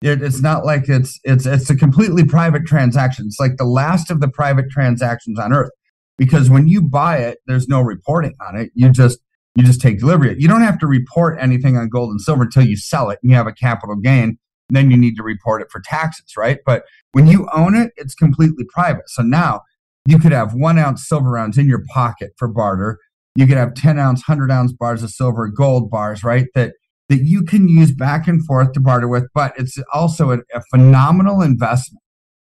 it. 0.00 0.22
It's 0.22 0.40
not 0.40 0.64
like 0.64 0.88
it's 0.88 1.18
it's 1.24 1.44
it's 1.44 1.70
a 1.70 1.76
completely 1.76 2.24
private 2.24 2.66
transaction. 2.66 3.26
It's 3.26 3.40
like 3.40 3.56
the 3.56 3.64
last 3.64 4.12
of 4.12 4.20
the 4.20 4.28
private 4.28 4.70
transactions 4.70 5.40
on 5.40 5.52
earth. 5.52 5.72
Because 6.18 6.48
when 6.48 6.68
you 6.68 6.82
buy 6.82 7.18
it, 7.18 7.38
there's 7.46 7.68
no 7.68 7.80
reporting 7.80 8.34
on 8.40 8.56
it. 8.56 8.70
You 8.74 8.90
just 8.90 9.18
you 9.56 9.64
just 9.64 9.80
take 9.80 9.98
delivery. 9.98 10.36
You 10.38 10.48
don't 10.48 10.62
have 10.62 10.78
to 10.80 10.86
report 10.86 11.38
anything 11.40 11.76
on 11.76 11.88
gold 11.88 12.10
and 12.10 12.20
silver 12.20 12.42
until 12.42 12.64
you 12.64 12.76
sell 12.76 13.10
it 13.10 13.18
and 13.22 13.30
you 13.30 13.36
have 13.36 13.46
a 13.46 13.52
capital 13.52 13.96
gain. 13.96 14.38
Then 14.68 14.90
you 14.90 14.96
need 14.96 15.16
to 15.16 15.22
report 15.22 15.62
it 15.62 15.68
for 15.70 15.80
taxes, 15.80 16.36
right? 16.36 16.58
But 16.66 16.84
when 17.12 17.26
you 17.26 17.48
own 17.54 17.74
it, 17.74 17.92
it's 17.96 18.14
completely 18.14 18.64
private. 18.68 19.08
So 19.08 19.22
now 19.22 19.62
you 20.04 20.18
could 20.18 20.32
have 20.32 20.52
one 20.54 20.78
ounce 20.78 21.08
silver 21.08 21.30
rounds 21.30 21.56
in 21.56 21.66
your 21.66 21.84
pocket 21.88 22.32
for 22.36 22.48
barter. 22.48 22.98
You 23.34 23.46
could 23.46 23.56
have 23.56 23.74
10 23.74 23.98
ounce, 23.98 24.26
100 24.28 24.50
ounce 24.50 24.72
bars 24.72 25.02
of 25.02 25.10
silver, 25.10 25.48
gold 25.48 25.90
bars, 25.90 26.22
right? 26.22 26.46
That 26.54 26.74
that 27.08 27.22
you 27.22 27.42
can 27.44 27.68
use 27.68 27.92
back 27.92 28.26
and 28.26 28.44
forth 28.44 28.72
to 28.72 28.80
barter 28.80 29.06
with, 29.06 29.28
but 29.32 29.54
it's 29.56 29.78
also 29.94 30.32
a, 30.32 30.38
a 30.52 30.60
phenomenal 30.70 31.40
investment, 31.40 32.02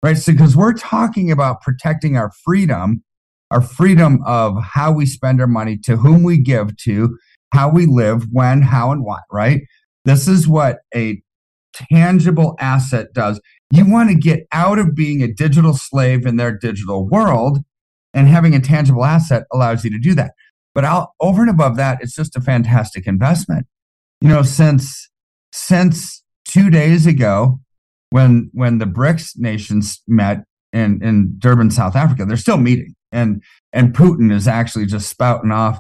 right? 0.02 0.16
So, 0.16 0.32
because 0.32 0.56
we're 0.56 0.74
talking 0.74 1.30
about 1.30 1.60
protecting 1.60 2.16
our 2.16 2.30
freedom, 2.44 3.02
our 3.54 3.62
freedom 3.62 4.20
of 4.26 4.56
how 4.62 4.90
we 4.90 5.06
spend 5.06 5.40
our 5.40 5.46
money, 5.46 5.78
to 5.78 5.96
whom 5.96 6.24
we 6.24 6.36
give 6.36 6.76
to, 6.78 7.16
how 7.52 7.68
we 7.68 7.86
live, 7.86 8.26
when, 8.32 8.62
how, 8.62 8.90
and 8.90 9.04
what, 9.04 9.22
right? 9.30 9.62
This 10.04 10.26
is 10.26 10.48
what 10.48 10.78
a 10.94 11.22
tangible 11.92 12.56
asset 12.58 13.12
does. 13.14 13.40
You 13.70 13.88
want 13.88 14.08
to 14.10 14.16
get 14.16 14.40
out 14.50 14.80
of 14.80 14.96
being 14.96 15.22
a 15.22 15.32
digital 15.32 15.72
slave 15.72 16.26
in 16.26 16.36
their 16.36 16.56
digital 16.56 17.08
world, 17.08 17.60
and 18.12 18.26
having 18.26 18.54
a 18.54 18.60
tangible 18.60 19.04
asset 19.04 19.44
allows 19.52 19.84
you 19.84 19.90
to 19.90 19.98
do 19.98 20.14
that. 20.14 20.32
But 20.74 20.84
I'll, 20.84 21.14
over 21.20 21.40
and 21.40 21.50
above 21.50 21.76
that, 21.76 21.98
it's 22.00 22.14
just 22.14 22.36
a 22.36 22.40
fantastic 22.40 23.06
investment. 23.06 23.66
You 24.20 24.28
know, 24.28 24.42
since 24.42 25.08
since 25.52 26.24
two 26.44 26.70
days 26.70 27.06
ago, 27.06 27.60
when 28.10 28.50
when 28.52 28.78
the 28.78 28.84
BRICS 28.84 29.38
nations 29.38 30.02
met 30.08 30.44
in 30.72 31.02
in 31.02 31.36
Durban, 31.38 31.70
South 31.70 31.94
Africa, 31.94 32.24
they're 32.24 32.36
still 32.36 32.56
meeting, 32.56 32.94
and 33.14 33.42
and 33.72 33.94
Putin 33.94 34.32
is 34.32 34.46
actually 34.46 34.86
just 34.86 35.08
spouting 35.08 35.52
off 35.52 35.78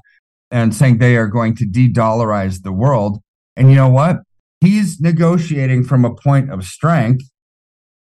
and 0.50 0.74
saying 0.74 0.98
they 0.98 1.16
are 1.16 1.26
going 1.26 1.56
to 1.56 1.66
de-dollarize 1.66 2.62
the 2.62 2.72
world. 2.72 3.18
And 3.56 3.70
you 3.70 3.76
know 3.76 3.88
what? 3.88 4.18
He's 4.60 5.00
negotiating 5.00 5.84
from 5.84 6.04
a 6.04 6.14
point 6.14 6.50
of 6.50 6.64
strength 6.64 7.24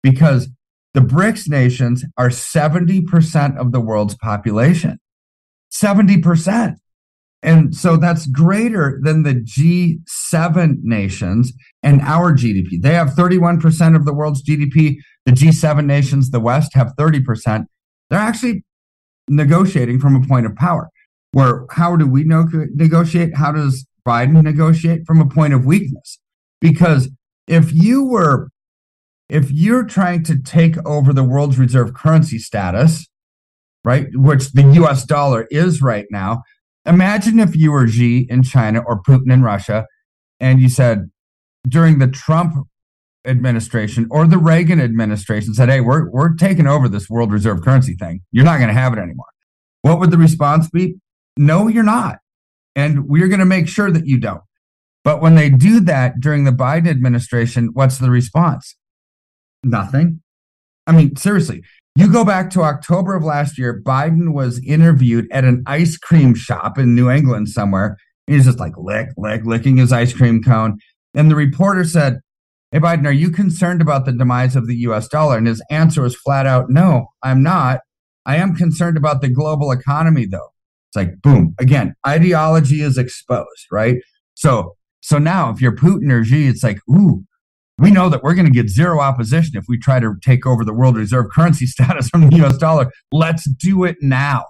because 0.03 0.49
the 0.93 1.01
BRICS 1.01 1.49
nations 1.49 2.03
are 2.17 2.29
70% 2.29 3.57
of 3.57 3.71
the 3.71 3.79
world's 3.79 4.15
population. 4.15 4.99
70%. 5.71 6.75
And 7.43 7.75
so 7.75 7.97
that's 7.97 8.27
greater 8.27 8.99
than 9.01 9.23
the 9.23 9.33
G7 9.33 10.77
nations 10.83 11.53
and 11.81 12.01
our 12.01 12.33
GDP. 12.33 12.81
They 12.81 12.93
have 12.93 13.09
31% 13.09 13.95
of 13.95 14.05
the 14.05 14.13
world's 14.13 14.43
GDP. 14.43 14.97
The 15.25 15.31
G7 15.31 15.85
nations, 15.85 16.29
the 16.29 16.39
West, 16.39 16.73
have 16.75 16.93
30%. 16.99 17.65
They're 18.09 18.19
actually 18.19 18.63
negotiating 19.27 19.99
from 19.99 20.15
a 20.15 20.25
point 20.25 20.45
of 20.45 20.55
power. 20.55 20.89
Where 21.31 21.65
how 21.71 21.95
do 21.95 22.07
we 22.07 22.23
negotiate? 22.23 23.35
How 23.35 23.51
does 23.51 23.85
Biden 24.05 24.41
negotiate? 24.43 25.05
From 25.05 25.21
a 25.21 25.27
point 25.27 25.53
of 25.53 25.65
weakness. 25.65 26.19
Because 26.59 27.09
if 27.47 27.73
you 27.73 28.03
were, 28.03 28.49
if 29.29 29.51
you're 29.51 29.85
trying 29.85 30.23
to 30.23 30.41
take 30.41 30.77
over 30.85 31.13
the 31.13 31.23
world's 31.23 31.57
reserve 31.57 31.93
currency 31.93 32.37
status, 32.37 33.07
right, 33.83 34.07
which 34.13 34.51
the 34.51 34.63
US 34.83 35.05
dollar 35.05 35.47
is 35.49 35.81
right 35.81 36.05
now, 36.11 36.43
imagine 36.85 37.39
if 37.39 37.55
you 37.55 37.71
were 37.71 37.87
Xi 37.87 38.27
in 38.29 38.43
China 38.43 38.81
or 38.85 39.01
Putin 39.01 39.31
in 39.31 39.41
Russia, 39.41 39.85
and 40.39 40.59
you 40.59 40.69
said 40.69 41.09
during 41.67 41.99
the 41.99 42.07
Trump 42.07 42.67
administration 43.25 44.07
or 44.09 44.25
the 44.25 44.37
Reagan 44.37 44.79
administration 44.79 45.53
said, 45.53 45.69
"Hey, 45.69 45.81
we're 45.81 46.09
we're 46.09 46.33
taking 46.35 46.67
over 46.67 46.89
this 46.89 47.09
world 47.09 47.31
reserve 47.31 47.61
currency 47.61 47.95
thing. 47.95 48.21
You're 48.31 48.45
not 48.45 48.57
going 48.57 48.69
to 48.69 48.73
have 48.73 48.93
it 48.93 48.99
anymore." 48.99 49.27
What 49.81 49.99
would 49.99 50.11
the 50.11 50.17
response 50.17 50.69
be? 50.69 50.95
No, 51.37 51.67
you're 51.67 51.83
not, 51.83 52.17
and 52.75 53.07
we're 53.07 53.27
going 53.27 53.39
to 53.39 53.45
make 53.45 53.67
sure 53.67 53.91
that 53.91 54.05
you 54.05 54.19
don't. 54.19 54.41
But 55.03 55.21
when 55.21 55.35
they 55.35 55.49
do 55.49 55.79
that 55.81 56.19
during 56.19 56.43
the 56.43 56.51
Biden 56.51 56.87
administration, 56.87 57.69
what's 57.73 57.97
the 57.97 58.11
response? 58.11 58.75
Nothing. 59.63 60.21
I 60.85 60.91
mean, 60.91 61.15
seriously, 61.15 61.63
you 61.95 62.11
go 62.11 62.23
back 62.23 62.49
to 62.51 62.61
October 62.61 63.15
of 63.15 63.23
last 63.23 63.57
year, 63.57 63.81
Biden 63.83 64.33
was 64.33 64.63
interviewed 64.63 65.27
at 65.31 65.43
an 65.43 65.63
ice 65.65 65.97
cream 65.97 66.33
shop 66.35 66.77
in 66.77 66.95
New 66.95 67.09
England 67.09 67.49
somewhere. 67.49 67.97
He's 68.27 68.45
just 68.45 68.59
like 68.59 68.73
lick, 68.77 69.09
lick, 69.17 69.41
licking 69.45 69.77
his 69.77 69.91
ice 69.91 70.13
cream 70.13 70.41
cone. 70.41 70.77
And 71.13 71.29
the 71.29 71.35
reporter 71.35 71.83
said, 71.83 72.19
Hey, 72.71 72.79
Biden, 72.79 73.05
are 73.05 73.11
you 73.11 73.31
concerned 73.31 73.81
about 73.81 74.05
the 74.05 74.13
demise 74.13 74.55
of 74.55 74.65
the 74.65 74.75
US 74.77 75.09
dollar? 75.09 75.37
And 75.37 75.45
his 75.45 75.61
answer 75.69 76.01
was 76.01 76.15
flat 76.15 76.45
out, 76.45 76.69
No, 76.69 77.07
I'm 77.21 77.43
not. 77.43 77.81
I 78.25 78.37
am 78.37 78.55
concerned 78.55 78.95
about 78.95 79.21
the 79.21 79.29
global 79.29 79.71
economy 79.71 80.25
though. 80.25 80.49
It's 80.89 80.95
like, 80.95 81.21
boom, 81.21 81.55
again, 81.59 81.95
ideology 82.07 82.81
is 82.81 82.97
exposed, 82.97 83.67
right? 83.71 83.97
So, 84.35 84.75
so 85.01 85.17
now 85.17 85.49
if 85.49 85.61
you're 85.61 85.75
Putin 85.75 86.11
or 86.11 86.23
Xi, 86.23 86.47
it's 86.47 86.63
like, 86.63 86.79
ooh, 86.89 87.23
we 87.77 87.91
know 87.91 88.09
that 88.09 88.23
we're 88.23 88.35
going 88.35 88.45
to 88.45 88.51
get 88.51 88.69
zero 88.69 88.99
opposition 88.99 89.57
if 89.57 89.65
we 89.67 89.77
try 89.77 89.99
to 89.99 90.13
take 90.21 90.45
over 90.45 90.63
the 90.63 90.73
world 90.73 90.95
reserve 90.95 91.27
currency 91.33 91.65
status 91.67 92.09
from 92.09 92.29
the 92.29 92.45
US 92.45 92.57
dollar. 92.57 92.89
Let's 93.11 93.49
do 93.49 93.83
it 93.83 93.97
now. 94.01 94.45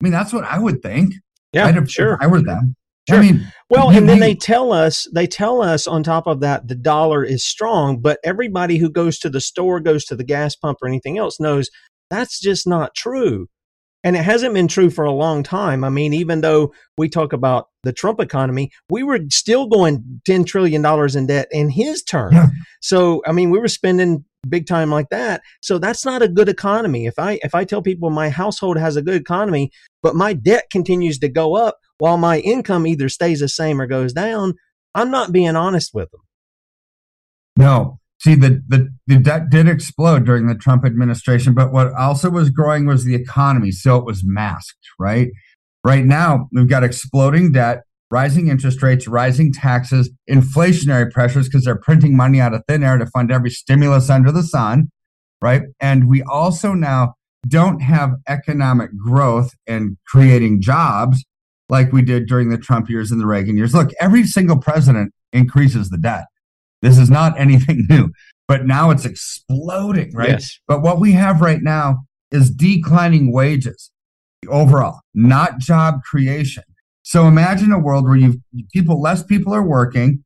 I 0.00 0.04
mean, 0.04 0.12
that's 0.12 0.32
what 0.32 0.44
I 0.44 0.58
would 0.58 0.82
think. 0.82 1.14
Yeah, 1.52 1.66
I'd 1.66 1.74
have, 1.74 1.90
sure. 1.90 2.18
I 2.20 2.26
were 2.26 2.42
them. 2.42 2.76
Sure. 3.08 3.18
I 3.18 3.22
mean, 3.22 3.52
Well, 3.68 3.90
and 3.90 4.08
then 4.08 4.20
they 4.20 4.34
tell 4.34 4.72
us 4.72 5.08
they 5.12 5.26
tell 5.26 5.60
us 5.60 5.88
on 5.88 6.02
top 6.04 6.28
of 6.28 6.40
that 6.40 6.68
the 6.68 6.76
dollar 6.76 7.24
is 7.24 7.44
strong, 7.44 7.98
but 7.98 8.20
everybody 8.22 8.76
who 8.78 8.88
goes 8.88 9.18
to 9.20 9.30
the 9.30 9.40
store, 9.40 9.80
goes 9.80 10.04
to 10.06 10.14
the 10.16 10.24
gas 10.24 10.54
pump 10.54 10.78
or 10.82 10.88
anything 10.88 11.18
else 11.18 11.40
knows 11.40 11.68
that's 12.08 12.40
just 12.40 12.66
not 12.66 12.94
true. 12.94 13.48
And 14.04 14.14
it 14.14 14.22
hasn't 14.22 14.54
been 14.54 14.68
true 14.68 14.88
for 14.88 15.04
a 15.04 15.10
long 15.10 15.42
time. 15.42 15.82
I 15.82 15.88
mean, 15.88 16.14
even 16.14 16.40
though 16.40 16.72
we 16.96 17.08
talk 17.08 17.32
about 17.32 17.70
the 17.82 17.92
Trump 17.92 18.20
economy, 18.20 18.70
we 18.88 19.02
were 19.02 19.18
still 19.30 19.66
going 19.66 20.20
$10 20.28 20.46
trillion 20.46 20.84
in 21.16 21.26
debt 21.26 21.48
in 21.50 21.70
his 21.70 22.04
term. 22.04 22.32
Yeah. 22.32 22.46
So, 22.80 23.20
I 23.26 23.32
mean, 23.32 23.50
we 23.50 23.58
were 23.58 23.66
spending 23.66 24.24
big 24.48 24.68
time 24.68 24.90
like 24.90 25.08
that. 25.10 25.42
So 25.60 25.78
that's 25.78 26.04
not 26.04 26.22
a 26.22 26.28
good 26.28 26.48
economy. 26.48 27.06
If 27.06 27.18
I 27.18 27.40
if 27.42 27.54
I 27.54 27.64
tell 27.64 27.82
people 27.82 28.10
my 28.10 28.28
household 28.28 28.78
has 28.78 28.94
a 28.94 29.02
good 29.02 29.20
economy, 29.20 29.72
but 30.04 30.14
my 30.14 30.32
debt 30.32 30.66
continues 30.70 31.18
to 31.18 31.28
go 31.28 31.56
up 31.56 31.78
while 31.98 32.16
my 32.16 32.38
income 32.40 32.86
either 32.86 33.08
stays 33.08 33.40
the 33.40 33.48
same 33.48 33.80
or 33.80 33.86
goes 33.86 34.12
down, 34.12 34.54
I'm 34.94 35.10
not 35.10 35.32
being 35.32 35.56
honest 35.56 35.92
with 35.94 36.10
them. 36.10 36.20
No. 37.56 37.98
See, 38.18 38.34
the, 38.34 38.62
the, 38.66 38.88
the 39.06 39.18
debt 39.18 39.50
did 39.50 39.68
explode 39.68 40.24
during 40.24 40.46
the 40.46 40.54
Trump 40.54 40.84
administration, 40.84 41.54
but 41.54 41.72
what 41.72 41.92
also 41.92 42.30
was 42.30 42.50
growing 42.50 42.86
was 42.86 43.04
the 43.04 43.14
economy. 43.14 43.70
So 43.70 43.96
it 43.96 44.04
was 44.04 44.22
masked, 44.24 44.88
right? 44.98 45.28
Right 45.84 46.04
now, 46.04 46.48
we've 46.52 46.68
got 46.68 46.82
exploding 46.82 47.52
debt, 47.52 47.82
rising 48.10 48.48
interest 48.48 48.82
rates, 48.82 49.06
rising 49.06 49.52
taxes, 49.52 50.10
inflationary 50.30 51.10
pressures 51.10 51.46
because 51.46 51.64
they're 51.64 51.78
printing 51.78 52.16
money 52.16 52.40
out 52.40 52.54
of 52.54 52.62
thin 52.66 52.82
air 52.82 52.98
to 52.98 53.06
fund 53.06 53.30
every 53.30 53.50
stimulus 53.50 54.08
under 54.08 54.32
the 54.32 54.42
sun, 54.42 54.88
right? 55.42 55.62
And 55.78 56.08
we 56.08 56.22
also 56.22 56.72
now 56.72 57.14
don't 57.46 57.80
have 57.80 58.14
economic 58.26 58.90
growth 58.96 59.52
and 59.66 59.98
creating 60.06 60.62
jobs 60.62 61.24
like 61.68 61.92
we 61.92 62.02
did 62.02 62.26
during 62.26 62.50
the 62.50 62.58
Trump 62.58 62.88
years 62.88 63.10
and 63.10 63.20
the 63.20 63.26
Reagan 63.26 63.56
years. 63.56 63.74
Look, 63.74 63.90
every 64.00 64.24
single 64.24 64.58
president 64.58 65.12
increases 65.32 65.90
the 65.90 65.98
debt. 65.98 66.26
This 66.82 66.98
is 66.98 67.10
not 67.10 67.38
anything 67.38 67.86
new, 67.88 68.10
but 68.48 68.66
now 68.66 68.90
it's 68.90 69.04
exploding, 69.04 70.12
right? 70.14 70.30
Yes. 70.30 70.58
But 70.66 70.82
what 70.82 71.00
we 71.00 71.12
have 71.12 71.40
right 71.40 71.62
now 71.62 72.04
is 72.30 72.50
declining 72.50 73.32
wages 73.32 73.90
overall, 74.48 75.00
not 75.14 75.58
job 75.58 76.02
creation. 76.02 76.64
So 77.02 77.26
imagine 77.26 77.72
a 77.72 77.78
world 77.78 78.04
where 78.04 78.16
you 78.16 78.40
people 78.72 79.00
less 79.00 79.22
people 79.22 79.54
are 79.54 79.66
working, 79.66 80.24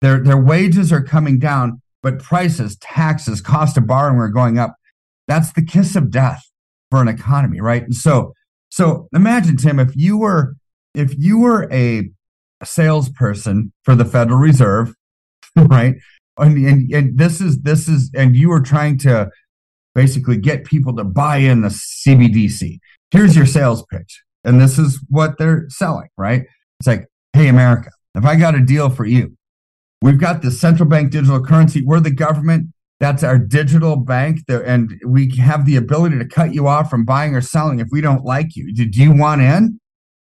their 0.00 0.22
their 0.22 0.40
wages 0.40 0.92
are 0.92 1.02
coming 1.02 1.38
down, 1.38 1.80
but 2.02 2.18
prices, 2.18 2.76
taxes, 2.80 3.40
cost 3.40 3.76
of 3.76 3.86
borrowing 3.86 4.18
are 4.18 4.28
going 4.28 4.58
up. 4.58 4.74
That's 5.28 5.52
the 5.52 5.64
kiss 5.64 5.94
of 5.94 6.10
death 6.10 6.42
for 6.90 7.00
an 7.00 7.08
economy, 7.08 7.60
right? 7.60 7.82
And 7.82 7.94
so 7.94 8.32
so 8.68 9.08
imagine 9.14 9.56
Tim 9.56 9.78
if 9.78 9.94
you 9.94 10.18
were 10.18 10.56
if 10.98 11.14
you 11.16 11.38
were 11.38 11.68
a 11.72 12.10
salesperson 12.64 13.72
for 13.84 13.94
the 13.94 14.04
Federal 14.04 14.38
Reserve, 14.38 14.94
right? 15.56 15.94
And, 16.36 16.66
and, 16.66 16.92
and 16.92 17.18
this 17.18 17.40
is 17.40 17.60
this 17.60 17.88
is 17.88 18.10
and 18.14 18.36
you 18.36 18.48
were 18.48 18.60
trying 18.60 18.98
to 18.98 19.30
basically 19.94 20.36
get 20.36 20.64
people 20.64 20.94
to 20.96 21.04
buy 21.04 21.38
in 21.38 21.62
the 21.62 21.68
CBDC. 21.68 22.78
Here's 23.10 23.34
your 23.34 23.46
sales 23.46 23.84
pitch. 23.90 24.22
And 24.44 24.60
this 24.60 24.78
is 24.78 25.04
what 25.08 25.38
they're 25.38 25.66
selling, 25.68 26.08
right? 26.16 26.44
It's 26.78 26.86
like, 26.86 27.06
hey, 27.32 27.48
America, 27.48 27.90
if 28.14 28.24
I 28.24 28.36
got 28.36 28.54
a 28.54 28.60
deal 28.60 28.90
for 28.90 29.04
you, 29.04 29.36
we've 30.00 30.20
got 30.20 30.42
the 30.42 30.50
central 30.50 30.88
bank 30.88 31.10
digital 31.10 31.44
currency. 31.44 31.82
We're 31.84 32.00
the 32.00 32.12
government. 32.12 32.68
That's 33.00 33.22
our 33.22 33.38
digital 33.38 33.96
bank. 33.96 34.40
There, 34.46 34.64
and 34.64 35.00
we 35.04 35.34
have 35.36 35.66
the 35.66 35.76
ability 35.76 36.18
to 36.18 36.24
cut 36.24 36.54
you 36.54 36.68
off 36.68 36.90
from 36.90 37.04
buying 37.04 37.34
or 37.34 37.40
selling 37.40 37.80
if 37.80 37.88
we 37.90 38.00
don't 38.00 38.24
like 38.24 38.54
you. 38.54 38.72
Did 38.72 38.96
you 38.96 39.12
want 39.12 39.40
in? 39.40 39.80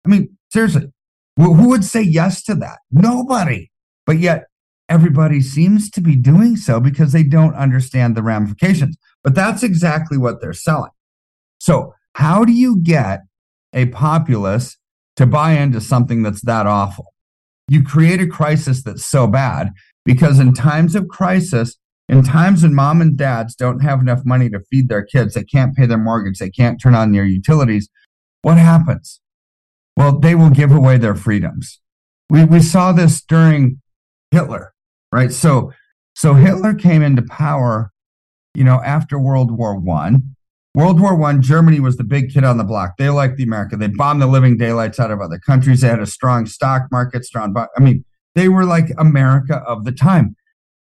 I 0.04 0.08
mean, 0.08 0.36
seriously, 0.50 0.92
who 1.36 1.68
would 1.68 1.84
say 1.84 2.02
yes 2.02 2.42
to 2.44 2.54
that? 2.56 2.78
Nobody. 2.90 3.70
But 4.06 4.18
yet, 4.18 4.44
everybody 4.88 5.40
seems 5.40 5.90
to 5.90 6.00
be 6.00 6.16
doing 6.16 6.56
so 6.56 6.80
because 6.80 7.12
they 7.12 7.22
don't 7.22 7.54
understand 7.54 8.16
the 8.16 8.22
ramifications. 8.22 8.96
But 9.22 9.34
that's 9.34 9.62
exactly 9.62 10.18
what 10.18 10.40
they're 10.40 10.52
selling. 10.52 10.90
So, 11.58 11.94
how 12.14 12.44
do 12.44 12.52
you 12.52 12.76
get 12.82 13.20
a 13.72 13.86
populace 13.86 14.76
to 15.16 15.26
buy 15.26 15.52
into 15.52 15.80
something 15.80 16.22
that's 16.22 16.42
that 16.42 16.66
awful? 16.66 17.06
You 17.68 17.84
create 17.84 18.20
a 18.20 18.26
crisis 18.26 18.82
that's 18.82 19.06
so 19.06 19.26
bad 19.26 19.70
because 20.04 20.40
in 20.40 20.52
times 20.54 20.96
of 20.96 21.06
crisis, 21.08 21.76
in 22.08 22.24
times 22.24 22.64
when 22.64 22.74
mom 22.74 23.00
and 23.00 23.16
dads 23.16 23.54
don't 23.54 23.80
have 23.80 24.00
enough 24.00 24.24
money 24.24 24.50
to 24.50 24.60
feed 24.70 24.88
their 24.88 25.04
kids, 25.04 25.34
they 25.34 25.44
can't 25.44 25.76
pay 25.76 25.86
their 25.86 25.98
mortgage, 25.98 26.38
they 26.38 26.50
can't 26.50 26.80
turn 26.80 26.96
on 26.96 27.12
their 27.12 27.24
utilities, 27.24 27.88
what 28.42 28.58
happens? 28.58 29.20
Well, 30.00 30.18
they 30.18 30.34
will 30.34 30.48
give 30.48 30.72
away 30.72 30.96
their 30.96 31.14
freedoms. 31.14 31.78
We, 32.30 32.46
we 32.46 32.60
saw 32.60 32.90
this 32.90 33.20
during 33.20 33.82
Hitler, 34.30 34.72
right? 35.12 35.30
So, 35.30 35.74
so 36.14 36.32
Hitler 36.32 36.72
came 36.72 37.02
into 37.02 37.20
power, 37.20 37.92
you 38.54 38.64
know, 38.64 38.80
after 38.82 39.18
World 39.18 39.50
War 39.50 39.78
One. 39.78 40.36
World 40.74 41.02
War 41.02 41.14
One, 41.14 41.42
Germany 41.42 41.80
was 41.80 41.98
the 41.98 42.04
big 42.04 42.32
kid 42.32 42.44
on 42.44 42.56
the 42.56 42.64
block. 42.64 42.96
They 42.96 43.10
liked 43.10 43.36
the 43.36 43.42
America. 43.42 43.76
They 43.76 43.88
bombed 43.88 44.22
the 44.22 44.26
living 44.26 44.56
daylights 44.56 44.98
out 44.98 45.10
of 45.10 45.20
other 45.20 45.38
countries. 45.38 45.82
They 45.82 45.88
had 45.88 46.00
a 46.00 46.06
strong 46.06 46.46
stock 46.46 46.84
market, 46.90 47.26
strong. 47.26 47.54
I 47.54 47.80
mean, 47.82 48.02
they 48.34 48.48
were 48.48 48.64
like 48.64 48.86
America 48.96 49.56
of 49.66 49.84
the 49.84 49.92
time. 49.92 50.34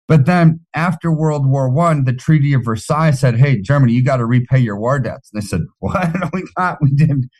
But 0.07 0.27
then 0.27 0.59
after 0.75 1.11
World 1.11 1.49
War 1.49 1.71
One, 1.71 2.03
the 2.03 2.13
Treaty 2.13 2.53
of 2.53 2.63
Versailles 2.63 3.11
said, 3.11 3.39
"Hey, 3.39 3.61
Germany, 3.61 3.93
you 3.93 4.03
got 4.03 4.17
to 4.17 4.27
repay 4.27 4.59
your 4.59 4.79
war 4.79 4.99
debts." 4.99 5.31
And 5.33 5.41
they 5.41 5.45
said, 5.45 5.61
"What? 5.79 6.13
We 6.33 6.43
not. 6.55 6.77
We 6.83 6.91
didn't. 6.91 7.31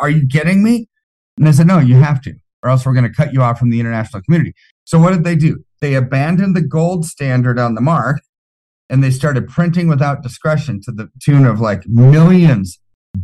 Are 0.00 0.10
you 0.10 0.26
kidding 0.26 0.64
me?" 0.64 0.88
And 1.36 1.46
they 1.46 1.52
said, 1.52 1.66
"No, 1.66 1.78
you 1.78 1.96
have 1.96 2.20
to, 2.22 2.34
or 2.62 2.70
else 2.70 2.84
we're 2.84 2.94
going 2.94 3.08
to 3.08 3.14
cut 3.14 3.32
you 3.32 3.42
off 3.42 3.58
from 3.58 3.70
the 3.70 3.80
international 3.80 4.22
community." 4.22 4.54
So 4.84 4.98
what 4.98 5.12
did 5.12 5.24
they 5.24 5.36
do? 5.36 5.64
They 5.80 5.94
abandoned 5.94 6.54
the 6.54 6.62
gold 6.62 7.04
standard 7.06 7.58
on 7.58 7.74
the 7.74 7.80
mark, 7.80 8.20
and 8.90 9.02
they 9.02 9.10
started 9.10 9.48
printing 9.48 9.88
without 9.88 10.22
discretion 10.22 10.80
to 10.84 10.92
the 10.92 11.08
tune 11.22 11.46
of 11.46 11.60
like 11.60 11.82
millions, 11.86 12.78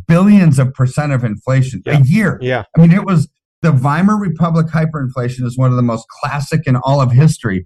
billions 0.07 0.59
of 0.59 0.73
percent 0.73 1.11
of 1.11 1.23
inflation 1.23 1.81
Yeah. 1.85 1.99
a 1.99 2.01
year. 2.01 2.39
Yeah. 2.41 2.63
I 2.75 2.81
mean, 2.81 2.91
it 2.91 3.05
was 3.05 3.29
the 3.61 3.71
Weimar 3.71 4.17
Republic 4.19 4.67
hyperinflation 4.67 5.43
is 5.45 5.57
one 5.57 5.69
of 5.69 5.75
the 5.75 5.83
most 5.83 6.05
classic 6.21 6.61
in 6.65 6.75
all 6.77 7.01
of 7.01 7.11
history. 7.11 7.65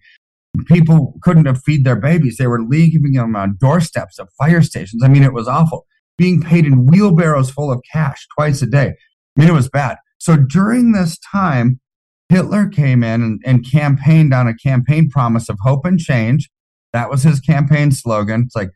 People 0.65 1.15
couldn't 1.21 1.45
have 1.45 1.63
feed 1.63 1.83
their 1.83 1.95
babies. 1.95 2.37
They 2.37 2.47
were 2.47 2.61
leaving 2.61 3.13
them 3.13 3.35
on 3.35 3.57
doorsteps 3.59 4.19
of 4.19 4.29
fire 4.37 4.61
stations. 4.61 5.01
I 5.03 5.07
mean, 5.07 5.23
it 5.23 5.33
was 5.33 5.47
awful. 5.47 5.85
Being 6.17 6.41
paid 6.41 6.65
in 6.65 6.85
wheelbarrows 6.85 7.49
full 7.49 7.71
of 7.71 7.81
cash 7.91 8.27
twice 8.35 8.61
a 8.61 8.67
day. 8.67 8.93
I 9.35 9.39
mean, 9.39 9.49
it 9.49 9.53
was 9.53 9.67
bad. 9.69 9.97
So 10.23 10.37
during 10.37 10.93
this 10.93 11.17
time, 11.19 11.81
Hitler 12.29 12.69
came 12.69 13.03
in 13.03 13.21
and, 13.21 13.41
and 13.45 13.69
campaigned 13.69 14.33
on 14.33 14.47
a 14.47 14.55
campaign 14.55 15.09
promise 15.09 15.49
of 15.49 15.57
hope 15.63 15.83
and 15.83 15.99
change. 15.99 16.49
That 16.93 17.09
was 17.09 17.23
his 17.23 17.41
campaign 17.41 17.91
slogan. 17.91 18.43
It's 18.45 18.55
like, 18.55 18.69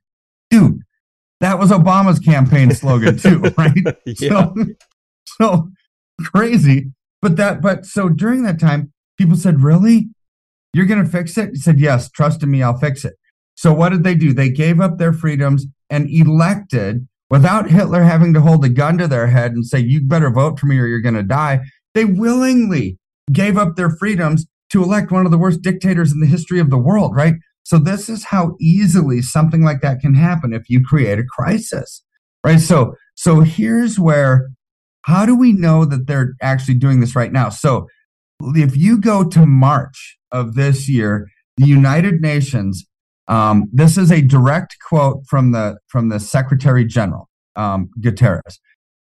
dude, 0.49 0.81
that 1.39 1.57
was 1.57 1.71
Obama's 1.71 2.19
campaign 2.19 2.71
slogan 2.71 3.17
too, 3.19 3.39
right? 3.57 3.95
Yeah. 4.05 4.27
So, 4.27 4.55
so 5.39 5.69
crazy. 6.19 6.91
But 7.21 7.37
that, 7.37 7.61
but 7.61 7.85
so 7.85 8.09
during 8.09 8.43
that 8.43 8.59
time, 8.59 8.91
people 9.17 9.37
said, 9.37 9.61
really? 9.61 10.09
You're 10.73 10.85
going 10.85 11.01
to 11.01 11.09
fix 11.09 11.37
it? 11.37 11.51
He 11.51 11.61
said, 11.61 11.79
yes, 11.79 12.11
trust 12.11 12.43
in 12.43 12.51
me, 12.51 12.61
I'll 12.61 12.77
fix 12.77 13.05
it. 13.05 13.13
So 13.55 13.71
what 13.71 13.93
did 13.93 14.03
they 14.03 14.15
do? 14.15 14.33
They 14.33 14.49
gave 14.49 14.81
up 14.81 14.97
their 14.97 15.13
freedoms 15.13 15.65
and 15.89 16.09
elected 16.09 17.07
without 17.29 17.69
Hitler 17.69 18.03
having 18.03 18.33
to 18.33 18.41
hold 18.41 18.63
a 18.63 18.69
gun 18.69 18.97
to 18.97 19.07
their 19.07 19.27
head 19.27 19.51
and 19.51 19.65
say, 19.65 19.79
you 19.79 20.01
better 20.01 20.29
vote 20.29 20.59
for 20.59 20.65
me 20.65 20.79
or 20.79 20.85
you're 20.85 21.01
going 21.01 21.15
to 21.15 21.23
die. 21.23 21.61
They 21.93 22.05
willingly 22.05 22.97
gave 23.31 23.57
up 23.57 23.75
their 23.75 23.89
freedoms 23.89 24.45
to 24.69 24.83
elect 24.83 25.11
one 25.11 25.25
of 25.25 25.31
the 25.31 25.37
worst 25.37 25.61
dictators 25.61 26.11
in 26.11 26.19
the 26.19 26.27
history 26.27 26.59
of 26.59 26.69
the 26.69 26.77
world, 26.77 27.15
right? 27.15 27.35
So 27.63 27.77
this 27.77 28.07
is 28.07 28.25
how 28.25 28.55
easily 28.61 29.21
something 29.21 29.61
like 29.61 29.81
that 29.81 29.99
can 29.99 30.15
happen 30.15 30.53
if 30.53 30.69
you 30.69 30.81
create 30.83 31.19
a 31.19 31.23
crisis, 31.23 32.03
right? 32.45 32.59
So, 32.59 32.95
so 33.15 33.41
here's 33.41 33.99
where, 33.99 34.49
how 35.01 35.25
do 35.25 35.35
we 35.35 35.51
know 35.51 35.83
that 35.85 36.07
they're 36.07 36.35
actually 36.41 36.75
doing 36.75 37.01
this 37.01 37.15
right 37.15 37.31
now? 37.31 37.49
So 37.49 37.87
if 38.41 38.77
you 38.77 38.99
go 38.99 39.27
to 39.27 39.45
March 39.45 40.17
of 40.31 40.55
this 40.55 40.87
year, 40.87 41.27
the 41.57 41.65
United 41.65 42.21
Nations, 42.21 42.85
um, 43.27 43.65
this 43.71 43.97
is 43.97 44.11
a 44.11 44.21
direct 44.21 44.77
quote 44.87 45.23
from 45.27 45.51
the 45.51 45.77
from 45.87 46.09
the 46.09 46.19
Secretary 46.19 46.85
General 46.85 47.29
um, 47.55 47.89
Guterres. 47.99 48.59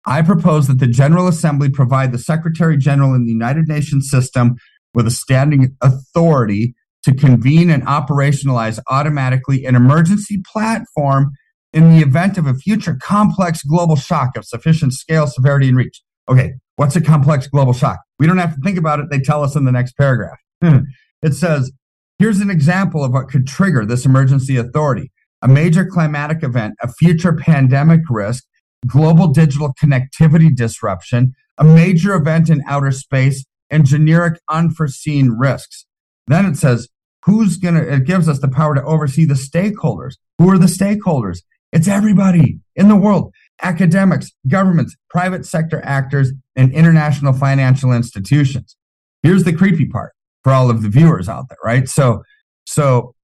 I 0.07 0.21
propose 0.21 0.67
that 0.67 0.80
the 0.80 0.88
General 0.88 1.28
Assembly 1.28 1.69
provide 1.69 2.11
the 2.11 2.19
Secretary 2.19 2.78
General 2.78 3.13
in 3.13 3.26
the 3.26 3.32
United 3.32 3.67
Nations 3.67 4.09
system 4.09 4.55
with 4.93 5.07
a 5.07 5.11
standing 5.11 5.76
authority 5.82 6.76
to 7.03 7.13
convene 7.13 7.69
and 7.69 7.86
operationalize 7.86 8.80
automatically 8.89 9.65
an 9.65 9.76
emergency 9.76 10.41
platform 10.51 11.32
in 11.73 11.91
the 11.91 12.01
event 12.01 12.38
of 12.38 12.47
a 12.47 12.53
future 12.53 12.97
complex 13.01 13.61
global 13.63 13.95
shock 13.95 14.38
of 14.38 14.45
sufficient 14.45 14.93
scale, 14.93 15.28
severity, 15.28 15.67
and 15.67 15.78
reach. 15.78 16.01
Okay, 16.30 16.53
what's 16.78 16.95
a 16.95 17.01
complex 17.01 17.47
global 17.47 17.73
shock? 17.73 17.99
We 18.17 18.26
don't 18.26 18.38
have 18.38 18.55
to 18.55 18.61
think 18.61 18.78
about 18.78 18.99
it. 18.99 19.07
They 19.11 19.19
tell 19.19 19.43
us 19.43 19.55
in 19.55 19.65
the 19.65 19.71
next 19.71 19.97
paragraph. 19.97 20.38
it 20.61 21.34
says, 21.34 21.71
here's 22.20 22.39
an 22.39 22.49
example 22.49 23.03
of 23.03 23.11
what 23.11 23.30
could 23.30 23.47
trigger 23.47 23.86
this 23.86 24.05
emergency 24.05 24.57
authority 24.57 25.11
a 25.41 25.47
major 25.47 25.86
climatic 25.86 26.41
event, 26.41 26.74
a 26.82 26.91
future 26.91 27.34
pandemic 27.34 28.01
risk, 28.09 28.45
global 28.88 29.28
digital 29.28 29.76
connectivity 29.80 30.55
disruption, 30.55 31.36
a 31.59 31.63
major 31.63 32.16
event 32.16 32.49
in 32.49 32.63
outer 32.68 32.89
space, 32.89 33.45
and 33.70 33.86
generic 33.86 34.39
unforeseen 34.49 35.30
risks. 35.30 35.86
Then 36.26 36.47
it 36.47 36.57
says, 36.57 36.88
who's 37.26 37.57
going 37.57 37.76
to, 37.76 37.93
it 37.93 38.05
gives 38.05 38.28
us 38.28 38.39
the 38.39 38.47
power 38.47 38.74
to 38.74 38.84
oversee 38.84 39.26
the 39.26 39.36
stakeholders. 39.36 40.16
Who 40.39 40.49
are 40.49 40.57
the 40.57 40.66
stakeholders? 40.66 41.39
It's 41.72 41.88
everybody 41.88 42.59
in 42.76 42.88
the 42.88 42.95
world 42.95 43.32
academics, 43.61 44.32
governments, 44.47 44.95
private 45.09 45.45
sector 45.45 45.82
actors, 45.84 46.32
and 46.55 46.74
international 46.74 47.34
financial 47.34 47.91
institutions. 47.91 48.76
Here's 49.22 49.43
the 49.43 49.53
creepy 49.53 49.86
part 49.86 50.14
for 50.45 50.53
all 50.53 50.69
of 50.69 50.83
the 50.83 50.89
viewers 50.89 51.27
out 51.27 51.49
there, 51.49 51.57
right? 51.65 51.89
So, 51.89 52.21
so 52.67 53.15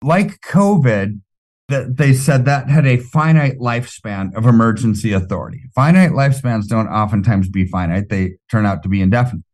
like 0.00 0.40
COVID, 0.42 1.20
that 1.68 1.96
they 1.96 2.14
said 2.14 2.44
that 2.44 2.70
had 2.70 2.86
a 2.86 2.98
finite 2.98 3.58
lifespan 3.58 4.32
of 4.36 4.46
emergency 4.46 5.12
authority. 5.12 5.64
Finite 5.74 6.12
lifespans 6.12 6.68
don't 6.68 6.86
oftentimes 6.86 7.48
be 7.48 7.66
finite, 7.66 8.10
they 8.10 8.34
turn 8.48 8.64
out 8.64 8.84
to 8.84 8.88
be 8.88 9.02
indefinite. 9.02 9.44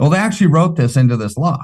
Well, 0.00 0.10
they 0.10 0.18
actually 0.18 0.48
wrote 0.48 0.74
this 0.74 0.96
into 0.96 1.16
this 1.16 1.36
law. 1.36 1.62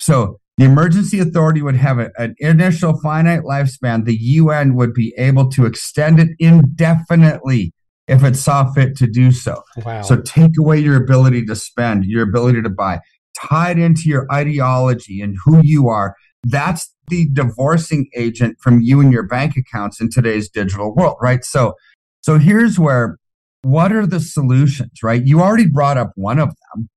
So 0.00 0.40
the 0.58 0.64
emergency 0.64 1.20
authority 1.20 1.62
would 1.62 1.76
have 1.76 2.00
a, 2.00 2.10
an 2.18 2.34
initial 2.40 3.00
finite 3.00 3.42
lifespan. 3.42 4.06
The 4.06 4.16
UN 4.16 4.74
would 4.74 4.92
be 4.92 5.14
able 5.16 5.48
to 5.50 5.66
extend 5.66 6.18
it 6.18 6.30
indefinitely 6.40 7.72
if 8.08 8.24
it 8.24 8.34
saw 8.34 8.72
fit 8.72 8.96
to 8.96 9.06
do 9.06 9.30
so. 9.30 9.62
Wow. 9.86 10.02
So 10.02 10.20
take 10.20 10.58
away 10.58 10.80
your 10.80 11.00
ability 11.00 11.46
to 11.46 11.54
spend, 11.54 12.06
your 12.06 12.24
ability 12.24 12.60
to 12.62 12.68
buy, 12.68 12.98
tie 13.36 13.70
it 13.70 13.78
into 13.78 14.02
your 14.06 14.26
ideology 14.32 15.20
and 15.20 15.36
who 15.44 15.60
you 15.62 15.88
are. 15.88 16.14
That's 16.44 16.92
the 17.08 17.28
divorcing 17.32 18.08
agent 18.16 18.58
from 18.60 18.80
you 18.80 19.00
and 19.00 19.12
your 19.12 19.26
bank 19.26 19.56
accounts 19.56 20.00
in 20.00 20.10
today's 20.10 20.48
digital 20.48 20.94
world, 20.94 21.16
right? 21.20 21.44
So, 21.44 21.74
so 22.22 22.38
here's 22.38 22.78
where 22.78 23.18
what 23.62 23.92
are 23.92 24.06
the 24.06 24.20
solutions, 24.20 25.02
right? 25.02 25.24
You 25.24 25.40
already 25.40 25.68
brought 25.68 25.96
up 25.96 26.12
one 26.16 26.38
of 26.38 26.48
them. 26.48 26.88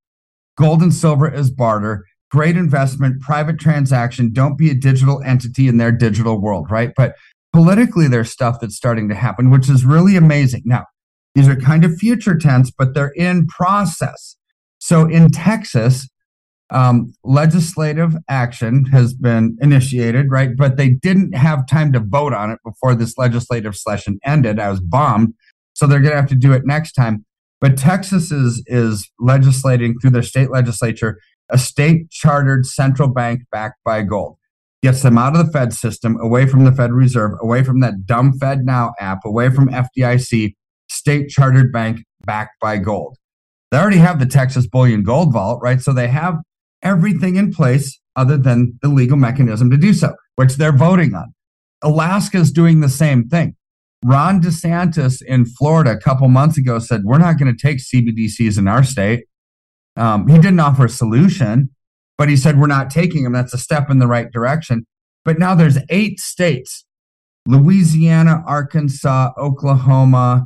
Gold 0.58 0.82
and 0.82 0.94
silver 0.94 1.30
as 1.30 1.52
barter, 1.52 2.06
great 2.32 2.58
investment, 2.58 3.22
private 3.22 3.60
transaction. 3.60 4.32
Don't 4.32 4.58
be 4.58 4.72
a 4.72 4.74
digital 4.74 5.22
entity 5.24 5.68
in 5.68 5.78
their 5.78 5.92
digital 5.92 6.42
world, 6.42 6.72
right? 6.72 6.92
But 6.96 7.16
politically, 7.54 8.08
there's 8.08 8.32
stuff 8.32 8.60
that's 8.62 8.76
starting 8.76 9.10
to 9.10 9.16
happen, 9.16 9.52
which 9.52 9.70
is 9.70 9.86
really 9.86 10.16
amazing. 10.16 10.64
Now, 10.66 10.86
these 11.36 11.48
are 11.48 11.56
kind 11.56 11.84
of 11.84 11.98
future 11.98 12.38
tense, 12.38 12.72
but 12.72 12.94
they're 12.94 13.14
in 13.16 13.48
process. 13.48 14.38
So 14.80 15.06
in 15.06 15.30
Texas, 15.30 16.08
um, 16.72 17.14
legislative 17.24 18.16
action 18.28 18.86
has 18.86 19.14
been 19.14 19.58
initiated, 19.62 20.32
right? 20.32 20.56
But 20.56 20.78
they 20.78 20.90
didn't 20.90 21.36
have 21.36 21.68
time 21.68 21.94
to 21.94 22.00
vote 22.00 22.34
on 22.34 22.50
it 22.50 22.60
before 22.66 22.96
this 22.96 23.18
legislative 23.18 23.76
session 23.76 24.20
ended. 24.24 24.60
I 24.60 24.70
was 24.70 24.82
bombed. 24.82 25.34
So 25.74 25.86
they're 25.86 26.00
going 26.00 26.12
to 26.12 26.20
have 26.20 26.30
to 26.30 26.36
do 26.36 26.54
it 26.54 26.64
next 26.66 26.94
time. 26.94 27.26
But 27.62 27.78
Texas 27.78 28.32
is, 28.32 28.64
is 28.68 29.10
legislating 29.20 29.96
through 30.00 30.12
their 30.12 30.24
state 30.24 30.50
legislature 30.52 31.20
a 31.50 31.58
state 31.58 32.10
chartered 32.10 32.66
central 32.66 33.08
bank 33.08 33.42
backed 33.52 33.80
by 33.84 34.02
gold. 34.02 34.38
Gets 34.82 35.04
them 35.04 35.18
out 35.18 35.36
of 35.36 35.46
the 35.46 35.52
Fed 35.52 35.74
system, 35.74 36.20
away 36.20 36.48
from 36.48 36.64
the 36.64 36.72
Fed 36.72 36.92
Reserve, 36.92 37.32
away 37.42 37.64
from 37.64 37.80
that 37.82 38.06
dumb 38.06 38.34
Fed 38.34 38.66
Now 38.66 38.94
app, 39.00 39.20
away 39.26 39.50
from 39.50 39.70
FDIC, 39.70 40.56
state 40.90 41.30
chartered 41.30 41.72
bank 41.72 42.00
backed 42.26 42.60
by 42.60 42.78
gold. 42.78 43.18
They 43.72 43.78
already 43.78 43.98
have 43.98 44.20
the 44.20 44.26
Texas 44.26 44.68
Bullion 44.68 45.04
Gold 45.04 45.34
Vault, 45.34 45.60
right? 45.62 45.82
So 45.82 45.92
they 45.94 46.08
have 46.08 46.36
everything 46.86 47.36
in 47.36 47.52
place 47.52 48.00
other 48.16 48.38
than 48.38 48.80
the 48.82 48.88
legal 48.88 49.18
mechanism 49.18 49.70
to 49.72 49.78
do 49.78 49.94
so, 49.94 50.14
which 50.38 50.56
they're 50.56 50.72
voting 50.72 51.14
on. 51.14 51.34
Alaska 51.82 52.38
is 52.38 52.52
doing 52.52 52.80
the 52.80 52.90
same 52.90 53.28
thing. 53.28 53.56
Ron 54.06 54.42
DeSantis 54.42 55.22
in 55.22 55.46
Florida 55.46 55.92
a 55.92 56.00
couple 56.00 56.28
months 56.30 56.58
ago 56.58 56.80
said, 56.80 57.02
We're 57.04 57.18
not 57.18 57.38
going 57.38 57.54
to 57.54 57.60
take 57.60 57.80
CBDCs 57.80 58.58
in 58.58 58.68
our 58.68 58.84
state. 58.84 59.26
Um, 59.98 60.28
he 60.28 60.36
didn't 60.36 60.60
offer 60.60 60.86
a 60.86 60.90
solution, 60.90 61.70
but 62.18 62.30
he 62.30 62.38
said, 62.38 62.60
We're 62.60 62.68
not 62.68 62.90
taking 62.90 63.24
them. 63.24 63.34
That's 63.34 63.54
a 63.54 63.58
step 63.58 63.90
in 63.90 64.00
the 64.00 64.08
right 64.08 64.32
direction. 64.32 64.86
But 65.24 65.40
now 65.40 65.56
there's 65.56 65.80
eight 65.90 66.20
states 66.20 66.86
Louisiana, 67.48 68.44
Arkansas, 68.46 69.32
Oklahoma, 69.38 70.46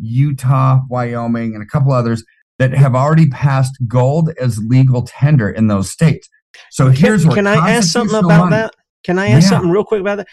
Utah, 0.00 0.80
Wyoming, 0.88 1.54
and 1.54 1.62
a 1.62 1.66
couple 1.66 1.92
others 1.92 2.24
that 2.60 2.74
have 2.74 2.94
already 2.94 3.26
passed 3.26 3.78
gold 3.88 4.30
as 4.38 4.58
legal 4.58 5.02
tender 5.02 5.48
in 5.48 5.68
those 5.68 5.90
states. 5.90 6.28
So 6.70 6.90
here's 6.90 7.24
can, 7.24 7.32
can 7.32 7.46
I 7.46 7.70
ask 7.70 7.88
something 7.88 8.18
about 8.18 8.50
money, 8.50 8.50
that? 8.50 8.74
Can 9.02 9.18
I 9.18 9.28
ask 9.28 9.44
yeah. 9.44 9.48
something 9.48 9.70
real 9.70 9.82
quick 9.82 10.02
about 10.02 10.18
that? 10.18 10.28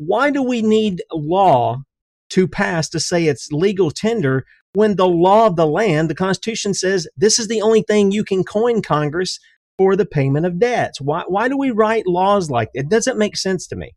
Why 0.00 0.30
do 0.30 0.42
we 0.42 0.60
need 0.60 1.02
law 1.12 1.82
to 2.30 2.48
pass 2.48 2.88
to 2.90 2.98
say 2.98 3.26
it's 3.26 3.52
legal 3.52 3.92
tender 3.92 4.44
when 4.74 4.96
the 4.96 5.06
law 5.06 5.46
of 5.46 5.54
the 5.54 5.68
land, 5.68 6.10
the 6.10 6.16
Constitution 6.16 6.74
says 6.74 7.06
this 7.16 7.38
is 7.38 7.46
the 7.46 7.62
only 7.62 7.82
thing 7.82 8.10
you 8.10 8.24
can 8.24 8.42
coin 8.42 8.82
Congress 8.82 9.38
for 9.78 9.94
the 9.94 10.04
payment 10.04 10.46
of 10.46 10.58
debts? 10.58 11.00
Why, 11.00 11.22
why 11.28 11.46
do 11.46 11.56
we 11.56 11.70
write 11.70 12.08
laws 12.08 12.50
like 12.50 12.70
that? 12.74 12.80
It 12.80 12.88
doesn't 12.88 13.18
make 13.18 13.36
sense 13.36 13.68
to 13.68 13.76
me. 13.76 13.92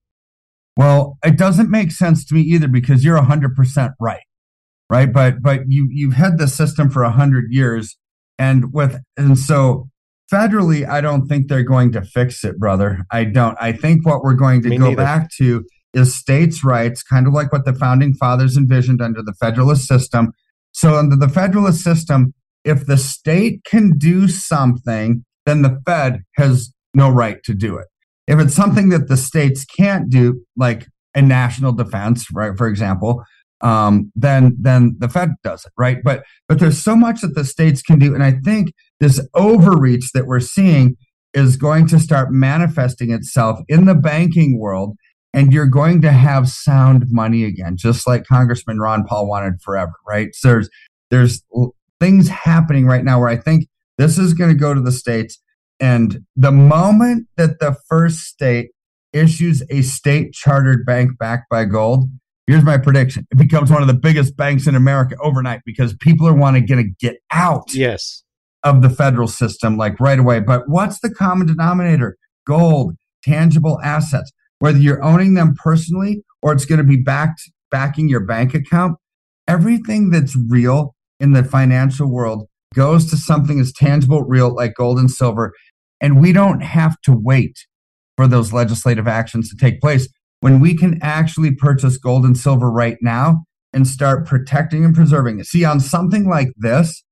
Well, 0.77 1.17
it 1.25 1.35
doesn't 1.35 1.71
make 1.71 1.91
sense 1.91 2.25
to 2.25 2.35
me 2.35 2.41
either 2.41 2.67
because 2.67 3.03
you're 3.03 3.17
100% 3.17 3.93
right 3.99 4.21
right? 4.91 5.11
But 5.11 5.41
but 5.41 5.61
you 5.69 5.87
you've 5.89 6.13
had 6.13 6.37
the 6.37 6.49
system 6.49 6.89
for 6.89 7.03
a 7.03 7.11
hundred 7.11 7.45
years, 7.49 7.97
and 8.37 8.73
with 8.73 8.99
and 9.15 9.39
so 9.39 9.87
federally, 10.31 10.87
I 10.87 10.99
don't 10.99 11.27
think 11.27 11.47
they're 11.47 11.63
going 11.63 11.93
to 11.93 12.01
fix 12.01 12.43
it, 12.43 12.59
brother. 12.59 13.05
I 13.09 13.23
don't. 13.23 13.57
I 13.59 13.71
think 13.71 14.05
what 14.05 14.21
we're 14.21 14.33
going 14.35 14.61
to 14.63 14.69
Me 14.69 14.77
go 14.77 14.89
neither. 14.89 14.97
back 14.97 15.29
to 15.37 15.65
is 15.93 16.13
states' 16.13 16.63
rights, 16.63 17.03
kind 17.03 17.25
of 17.25 17.33
like 17.33 17.53
what 17.53 17.63
the 17.63 17.73
founding 17.73 18.13
fathers 18.13 18.57
envisioned 18.57 19.01
under 19.01 19.21
the 19.23 19.33
Federalist 19.39 19.87
system. 19.87 20.33
So 20.73 20.95
under 20.95 21.15
the 21.15 21.29
Federalist 21.29 21.81
system, 21.81 22.33
if 22.65 22.85
the 22.85 22.97
state 22.97 23.63
can 23.65 23.97
do 23.97 24.27
something, 24.27 25.25
then 25.45 25.61
the 25.61 25.81
Fed 25.85 26.21
has 26.35 26.73
no 26.93 27.09
right 27.09 27.41
to 27.43 27.53
do 27.53 27.77
it. 27.77 27.87
If 28.27 28.39
it's 28.39 28.55
something 28.55 28.89
that 28.89 29.07
the 29.07 29.17
states 29.17 29.65
can't 29.65 30.09
do, 30.09 30.41
like 30.55 30.87
a 31.15 31.21
national 31.21 31.73
defense, 31.73 32.27
right, 32.33 32.57
for 32.57 32.67
example, 32.67 33.23
um, 33.61 34.11
then 34.15 34.57
the 34.61 35.09
Fed 35.09 35.31
does 35.43 35.65
it, 35.65 35.71
right? 35.77 35.99
But 36.03 36.23
but 36.47 36.59
there's 36.59 36.81
so 36.81 36.95
much 36.95 37.21
that 37.21 37.35
the 37.35 37.45
states 37.45 37.81
can 37.81 37.99
do, 37.99 38.13
and 38.13 38.23
I 38.23 38.33
think 38.43 38.73
this 38.99 39.25
overreach 39.33 40.11
that 40.13 40.25
we're 40.25 40.39
seeing 40.39 40.97
is 41.33 41.57
going 41.57 41.87
to 41.87 41.99
start 41.99 42.31
manifesting 42.31 43.11
itself 43.11 43.59
in 43.67 43.85
the 43.85 43.95
banking 43.95 44.59
world, 44.59 44.95
and 45.33 45.53
you're 45.53 45.65
going 45.65 46.01
to 46.01 46.11
have 46.11 46.49
sound 46.49 47.05
money 47.09 47.43
again, 47.45 47.77
just 47.77 48.07
like 48.07 48.25
Congressman 48.25 48.79
Ron 48.79 49.05
Paul 49.05 49.27
wanted 49.27 49.61
forever, 49.61 49.93
right? 50.07 50.29
So 50.33 50.49
there's 50.49 50.69
there's 51.09 51.43
things 51.99 52.29
happening 52.29 52.85
right 52.85 53.03
now 53.03 53.19
where 53.19 53.29
I 53.29 53.37
think 53.37 53.67
this 53.97 54.17
is 54.17 54.33
going 54.33 54.49
to 54.49 54.57
go 54.57 54.73
to 54.73 54.81
the 54.81 54.91
states, 54.91 55.39
and 55.79 56.25
the 56.35 56.51
moment 56.51 57.27
that 57.37 57.59
the 57.59 57.75
first 57.87 58.19
state 58.19 58.71
issues 59.13 59.61
a 59.69 59.81
state 59.81 60.33
chartered 60.33 60.85
bank 60.85 61.17
backed 61.19 61.49
by 61.49 61.65
gold 61.65 62.09
Here's 62.51 62.65
my 62.65 62.77
prediction. 62.77 63.25
It 63.31 63.37
becomes 63.37 63.71
one 63.71 63.81
of 63.81 63.87
the 63.87 63.93
biggest 63.93 64.35
banks 64.35 64.67
in 64.67 64.75
America 64.75 65.15
overnight 65.21 65.61
because 65.65 65.95
people 65.95 66.27
are 66.27 66.33
wanting 66.33 66.67
to 66.67 66.83
get 66.99 67.15
out 67.31 67.73
yes. 67.73 68.25
of 68.65 68.81
the 68.81 68.89
federal 68.89 69.29
system 69.29 69.77
like 69.77 69.97
right 70.01 70.19
away. 70.19 70.41
But 70.41 70.63
what's 70.67 70.99
the 70.99 71.09
common 71.09 71.47
denominator? 71.47 72.17
Gold, 72.45 72.95
tangible 73.23 73.79
assets. 73.85 74.33
Whether 74.59 74.79
you're 74.79 75.01
owning 75.01 75.35
them 75.35 75.55
personally 75.63 76.25
or 76.41 76.51
it's 76.51 76.65
going 76.65 76.79
to 76.79 76.83
be 76.83 76.97
backed 76.97 77.41
backing 77.69 78.09
your 78.09 78.19
bank 78.19 78.53
account, 78.53 78.97
everything 79.47 80.09
that's 80.09 80.35
real 80.35 80.93
in 81.21 81.31
the 81.31 81.45
financial 81.45 82.11
world 82.11 82.49
goes 82.75 83.09
to 83.11 83.15
something 83.15 83.61
as 83.61 83.71
tangible, 83.71 84.23
real 84.23 84.53
like 84.53 84.73
gold 84.75 84.99
and 84.99 85.09
silver. 85.09 85.53
And 86.01 86.19
we 86.19 86.33
don't 86.33 86.59
have 86.59 86.99
to 87.03 87.13
wait 87.13 87.65
for 88.17 88.27
those 88.27 88.51
legislative 88.51 89.07
actions 89.07 89.49
to 89.51 89.55
take 89.55 89.79
place 89.79 90.09
when 90.41 90.59
we 90.59 90.75
can 90.75 90.99
actually 91.01 91.55
purchase 91.55 91.97
gold 91.97 92.25
and 92.25 92.37
silver 92.37 92.69
right 92.69 92.97
now 93.01 93.43
and 93.73 93.87
start 93.87 94.27
protecting 94.27 94.83
and 94.83 94.93
preserving 94.93 95.39
it. 95.39 95.45
See, 95.45 95.63
on 95.63 95.79
something 95.79 96.27
like 96.27 96.51
this, 96.57 97.03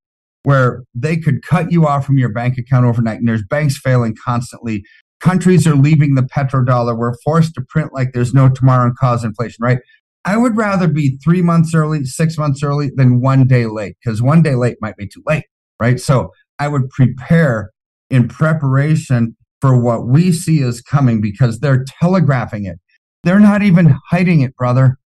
where 0.44 0.84
they 0.94 1.18
could 1.18 1.44
cut 1.44 1.72
you 1.72 1.88
off 1.88 2.06
from 2.06 2.18
your 2.18 2.32
bank 2.32 2.58
account 2.58 2.86
overnight, 2.86 3.20
and 3.20 3.28
there's 3.28 3.44
banks 3.50 3.78
failing 3.78 4.16
constantly. 4.24 4.84
Countries 5.20 5.68
are 5.68 5.76
leaving 5.76 6.16
the 6.16 6.24
petrodollar. 6.24 6.98
We're 6.98 7.18
forced 7.24 7.54
to 7.56 7.62
print 7.62 7.94
like 7.94 8.14
there's 8.14 8.34
no 8.34 8.50
tomorrow 8.50 8.88
and 8.88 8.98
cause 8.98 9.24
inflation, 9.24 9.58
right? 9.62 9.80
I 10.26 10.38
would 10.38 10.58
rather 10.58 10.88
be 10.88 11.18
three 11.24 11.42
months 11.42 11.74
early, 11.74 12.04
six 12.06 12.38
months 12.38 12.64
early 12.64 12.92
than 12.96 13.22
one 13.22 13.48
day 13.48 13.66
late 13.66 13.96
because 14.04 14.22
one 14.22 14.42
day 14.42 14.56
late 14.56 14.78
might 14.82 14.98
be 14.98 15.08
too 15.08 15.24
late, 15.26 15.46
right? 15.80 16.00
So 16.00 16.32
I 16.58 16.68
would 16.68 16.90
prepare 16.90 17.72
in 18.10 18.28
preparation 18.28 19.36
for 19.62 19.82
what 19.82 20.08
we 20.08 20.32
see 20.32 20.60
is 20.62 20.82
coming 20.82 21.22
because 21.22 21.60
they're 21.60 21.86
telegraphing 22.02 22.66
it. 22.66 22.80
They're 23.24 23.40
not 23.40 23.62
even 23.62 23.98
hiding 24.10 24.42
it, 24.42 24.56
brother. 24.56 24.98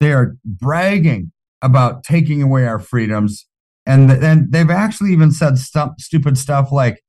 they 0.00 0.12
are 0.12 0.36
bragging 0.44 1.32
about 1.62 2.04
taking 2.04 2.42
away 2.42 2.66
our 2.66 2.78
freedoms. 2.78 3.46
And 3.86 4.10
then 4.10 4.48
they've 4.50 4.70
actually 4.70 5.12
even 5.12 5.30
said 5.30 5.58
stu- 5.58 5.94
stupid 5.98 6.36
stuff 6.38 6.70
like, 6.72 7.02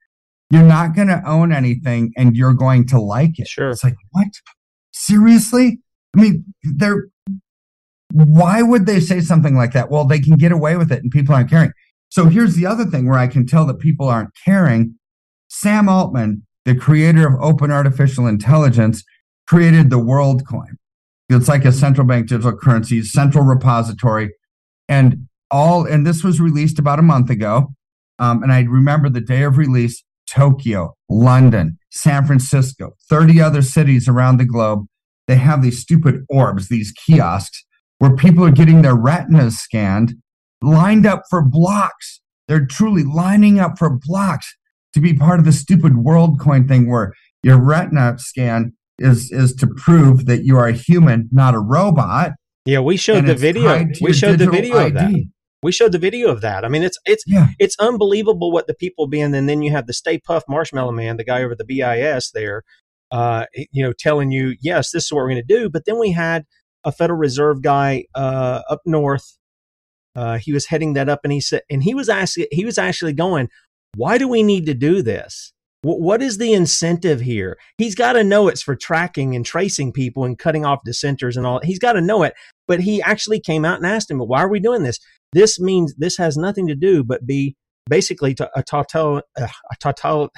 you're 0.49 0.63
not 0.63 0.95
going 0.95 1.07
to 1.07 1.21
own 1.25 1.51
anything 1.51 2.13
and 2.15 2.35
you're 2.35 2.53
going 2.53 2.85
to 2.87 2.99
like 2.99 3.39
it. 3.39 3.47
Sure. 3.47 3.69
It's 3.69 3.83
like, 3.83 3.95
what? 4.11 4.27
Seriously? 4.91 5.79
I 6.15 6.21
mean, 6.21 6.45
they're, 6.63 7.07
why 8.13 8.61
would 8.61 8.85
they 8.85 8.99
say 8.99 9.19
something 9.19 9.55
like 9.55 9.73
that? 9.73 9.89
Well, 9.89 10.05
they 10.05 10.19
can 10.19 10.37
get 10.37 10.51
away 10.51 10.77
with 10.77 10.91
it 10.91 11.01
and 11.01 11.11
people 11.11 11.35
aren't 11.35 11.49
caring. 11.49 11.71
So 12.09 12.27
here's 12.27 12.55
the 12.55 12.65
other 12.65 12.85
thing 12.85 13.09
where 13.09 13.19
I 13.19 13.27
can 13.27 13.45
tell 13.45 13.65
that 13.65 13.79
people 13.79 14.07
aren't 14.07 14.29
caring. 14.45 14.95
Sam 15.49 15.89
Altman, 15.89 16.45
the 16.63 16.75
creator 16.75 17.27
of 17.27 17.41
open 17.41 17.71
artificial 17.71 18.27
intelligence, 18.27 19.03
created 19.47 19.89
the 19.89 19.99
Worldcoin. 19.99 20.75
It's 21.29 21.47
like 21.47 21.65
a 21.65 21.71
central 21.71 22.05
bank 22.05 22.27
digital 22.27 22.57
currency, 22.57 23.01
central 23.01 23.43
repository. 23.43 24.33
And 24.87 25.27
all, 25.49 25.85
and 25.85 26.05
this 26.05 26.23
was 26.23 26.39
released 26.39 26.79
about 26.79 26.99
a 26.99 27.03
month 27.03 27.29
ago. 27.29 27.73
Um, 28.19 28.43
and 28.43 28.51
I 28.51 28.61
remember 28.61 29.09
the 29.09 29.21
day 29.21 29.43
of 29.43 29.57
release 29.57 30.03
Tokyo, 30.29 30.95
London, 31.09 31.77
San 31.91 32.25
Francisco, 32.25 32.95
30 33.09 33.41
other 33.41 33.61
cities 33.61 34.07
around 34.07 34.37
the 34.37 34.45
globe. 34.45 34.85
They 35.27 35.35
have 35.35 35.61
these 35.61 35.79
stupid 35.79 36.23
orbs, 36.29 36.69
these 36.69 36.91
kiosks 36.91 37.65
where 37.99 38.15
people 38.15 38.43
are 38.43 38.51
getting 38.51 38.81
their 38.81 38.95
retinas 38.95 39.57
scanned, 39.57 40.15
lined 40.61 41.05
up 41.05 41.23
for 41.29 41.41
blocks. 41.41 42.21
They're 42.47 42.65
truly 42.65 43.03
lining 43.03 43.59
up 43.59 43.77
for 43.77 43.89
blocks 43.89 44.55
to 44.93 44.99
be 44.99 45.13
part 45.13 45.39
of 45.39 45.45
the 45.45 45.51
stupid 45.51 45.93
WorldCoin 45.93 46.67
thing 46.67 46.89
where 46.89 47.13
your 47.41 47.59
retina 47.59 48.17
scan 48.17 48.73
is 48.99 49.31
is 49.31 49.53
to 49.55 49.67
prove 49.67 50.25
that 50.25 50.43
you 50.43 50.57
are 50.57 50.67
a 50.67 50.73
human, 50.73 51.29
not 51.31 51.53
a 51.53 51.59
robot. 51.59 52.31
Yeah, 52.65 52.79
we 52.79 52.97
showed 52.97 53.25
the 53.25 53.35
video. 53.35 53.85
We 54.01 54.13
showed 54.13 54.39
the 54.39 54.49
video 54.49 54.77
ID. 54.77 54.87
of 54.87 54.93
that. 54.93 55.29
We 55.61 55.71
showed 55.71 55.91
the 55.91 55.99
video 55.99 56.29
of 56.29 56.41
that. 56.41 56.63
I 56.63 56.67
mean, 56.67 56.83
it's 56.83 56.97
it's 57.05 57.23
yeah. 57.27 57.47
it's 57.59 57.75
unbelievable 57.79 58.51
what 58.51 58.67
the 58.67 58.73
people 58.73 59.07
being. 59.07 59.33
And 59.35 59.49
then 59.49 59.61
you 59.61 59.71
have 59.71 59.87
the 59.87 59.93
Stay 59.93 60.19
Puft 60.19 60.43
Marshmallow 60.47 60.91
Man, 60.91 61.17
the 61.17 61.23
guy 61.23 61.43
over 61.43 61.55
the 61.55 61.65
BIS 61.65 62.31
there, 62.31 62.63
uh, 63.11 63.45
you 63.53 63.83
know, 63.83 63.93
telling 63.97 64.31
you, 64.31 64.55
yes, 64.61 64.91
this 64.91 65.05
is 65.05 65.11
what 65.11 65.19
we're 65.19 65.29
going 65.29 65.43
to 65.47 65.55
do. 65.55 65.69
But 65.69 65.85
then 65.85 65.99
we 65.99 66.11
had 66.11 66.45
a 66.83 66.91
Federal 66.91 67.19
Reserve 67.19 67.61
guy 67.61 68.05
uh, 68.13 68.61
up 68.69 68.81
north. 68.85 69.37
Uh, 70.15 70.37
he 70.37 70.53
was 70.53 70.67
heading 70.67 70.93
that 70.93 71.09
up, 71.09 71.21
and 71.23 71.33
he 71.33 71.41
said, 71.41 71.61
and 71.69 71.83
he 71.83 71.93
was 71.93 72.07
asking, 72.07 72.45
he 72.51 72.63
was 72.63 72.77
actually 72.77 73.13
going, 73.13 73.49
why 73.95 74.17
do 74.17 74.27
we 74.27 74.43
need 74.43 74.65
to 74.67 74.73
do 74.73 75.01
this? 75.01 75.51
What 75.85 76.21
is 76.21 76.39
the 76.39 76.53
incentive 76.53 77.21
here? 77.21 77.57
He's 77.77 77.93
got 77.93 78.13
to 78.13 78.23
know 78.23 78.47
it's 78.47 78.63
for 78.63 78.75
tracking 78.75 79.35
and 79.35 79.45
tracing 79.45 79.91
people 79.91 80.23
and 80.23 80.37
cutting 80.37 80.65
off 80.65 80.79
dissenters 80.83 81.37
and 81.37 81.45
all. 81.45 81.59
He's 81.63 81.79
got 81.79 81.93
to 81.93 82.01
know 82.01 82.23
it. 82.23 82.33
But 82.67 82.79
he 82.79 83.01
actually 83.03 83.39
came 83.39 83.63
out 83.63 83.77
and 83.77 83.85
asked 83.85 84.09
him, 84.09 84.17
but 84.17 84.27
"Why 84.27 84.41
are 84.41 84.49
we 84.49 84.59
doing 84.59 84.81
this? 84.81 84.97
This 85.33 85.59
means 85.59 85.93
this 85.95 86.17
has 86.17 86.37
nothing 86.37 86.67
to 86.67 86.75
do 86.75 87.03
but 87.03 87.27
be 87.27 87.55
basically 87.87 88.35
a 88.55 88.63
total 88.63 89.21
uh, 89.39 89.47
a 89.71 89.75
total." 89.79 90.29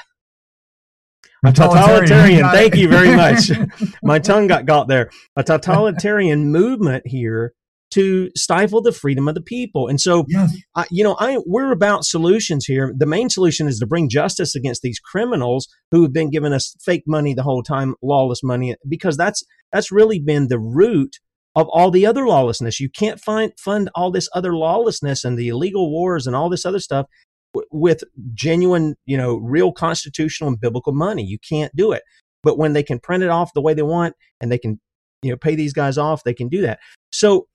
A 1.45 1.53
totalitarian. 1.53 2.43
Thank 2.49 2.75
you 2.75 2.89
very 2.89 3.15
much. 3.15 3.51
My 4.03 4.19
tongue 4.19 4.47
got 4.47 4.65
got 4.65 4.87
there. 4.87 5.11
A 5.37 5.43
totalitarian 5.43 6.51
movement 6.51 7.05
here 7.05 7.53
to 7.91 8.29
stifle 8.35 8.81
the 8.81 8.91
freedom 8.91 9.27
of 9.27 9.35
the 9.35 9.41
people. 9.41 9.87
And 9.87 9.99
so, 9.99 10.25
yes. 10.27 10.55
uh, 10.75 10.85
you 10.91 11.03
know, 11.03 11.15
I 11.19 11.39
we're 11.45 11.71
about 11.71 12.03
solutions 12.03 12.65
here. 12.65 12.93
The 12.95 13.05
main 13.05 13.29
solution 13.29 13.67
is 13.67 13.79
to 13.79 13.87
bring 13.87 14.09
justice 14.09 14.55
against 14.55 14.81
these 14.81 14.99
criminals 14.99 15.67
who 15.91 16.01
have 16.03 16.13
been 16.13 16.29
giving 16.29 16.53
us 16.53 16.75
fake 16.81 17.03
money 17.07 17.33
the 17.33 17.43
whole 17.43 17.63
time, 17.63 17.95
lawless 18.01 18.43
money, 18.43 18.75
because 18.87 19.15
that's 19.17 19.43
that's 19.71 19.91
really 19.91 20.19
been 20.19 20.47
the 20.47 20.59
root 20.59 21.17
of 21.55 21.67
all 21.69 21.89
the 21.89 22.05
other 22.05 22.27
lawlessness. 22.27 22.79
You 22.79 22.89
can't 22.89 23.19
find 23.19 23.51
fund 23.57 23.89
all 23.95 24.11
this 24.11 24.29
other 24.33 24.55
lawlessness 24.55 25.23
and 25.23 25.37
the 25.37 25.47
illegal 25.47 25.89
wars 25.89 26.27
and 26.27 26.35
all 26.35 26.49
this 26.49 26.65
other 26.65 26.79
stuff 26.79 27.07
w- 27.53 27.67
with 27.71 28.03
genuine, 28.33 28.95
you 29.05 29.17
know, 29.17 29.37
real 29.37 29.71
constitutional 29.71 30.49
and 30.49 30.59
biblical 30.59 30.93
money. 30.93 31.23
You 31.23 31.39
can't 31.39 31.75
do 31.75 31.93
it. 31.93 32.03
But 32.43 32.57
when 32.57 32.73
they 32.73 32.83
can 32.83 32.99
print 32.99 33.23
it 33.23 33.29
off 33.29 33.53
the 33.53 33.61
way 33.61 33.73
they 33.73 33.81
want 33.81 34.15
and 34.39 34.51
they 34.51 34.59
can, 34.59 34.79
you 35.23 35.31
know, 35.31 35.37
pay 35.37 35.55
these 35.55 35.73
guys 35.73 35.97
off, 35.97 36.23
they 36.23 36.33
can 36.33 36.47
do 36.47 36.61
that. 36.61 36.79
So 37.11 37.47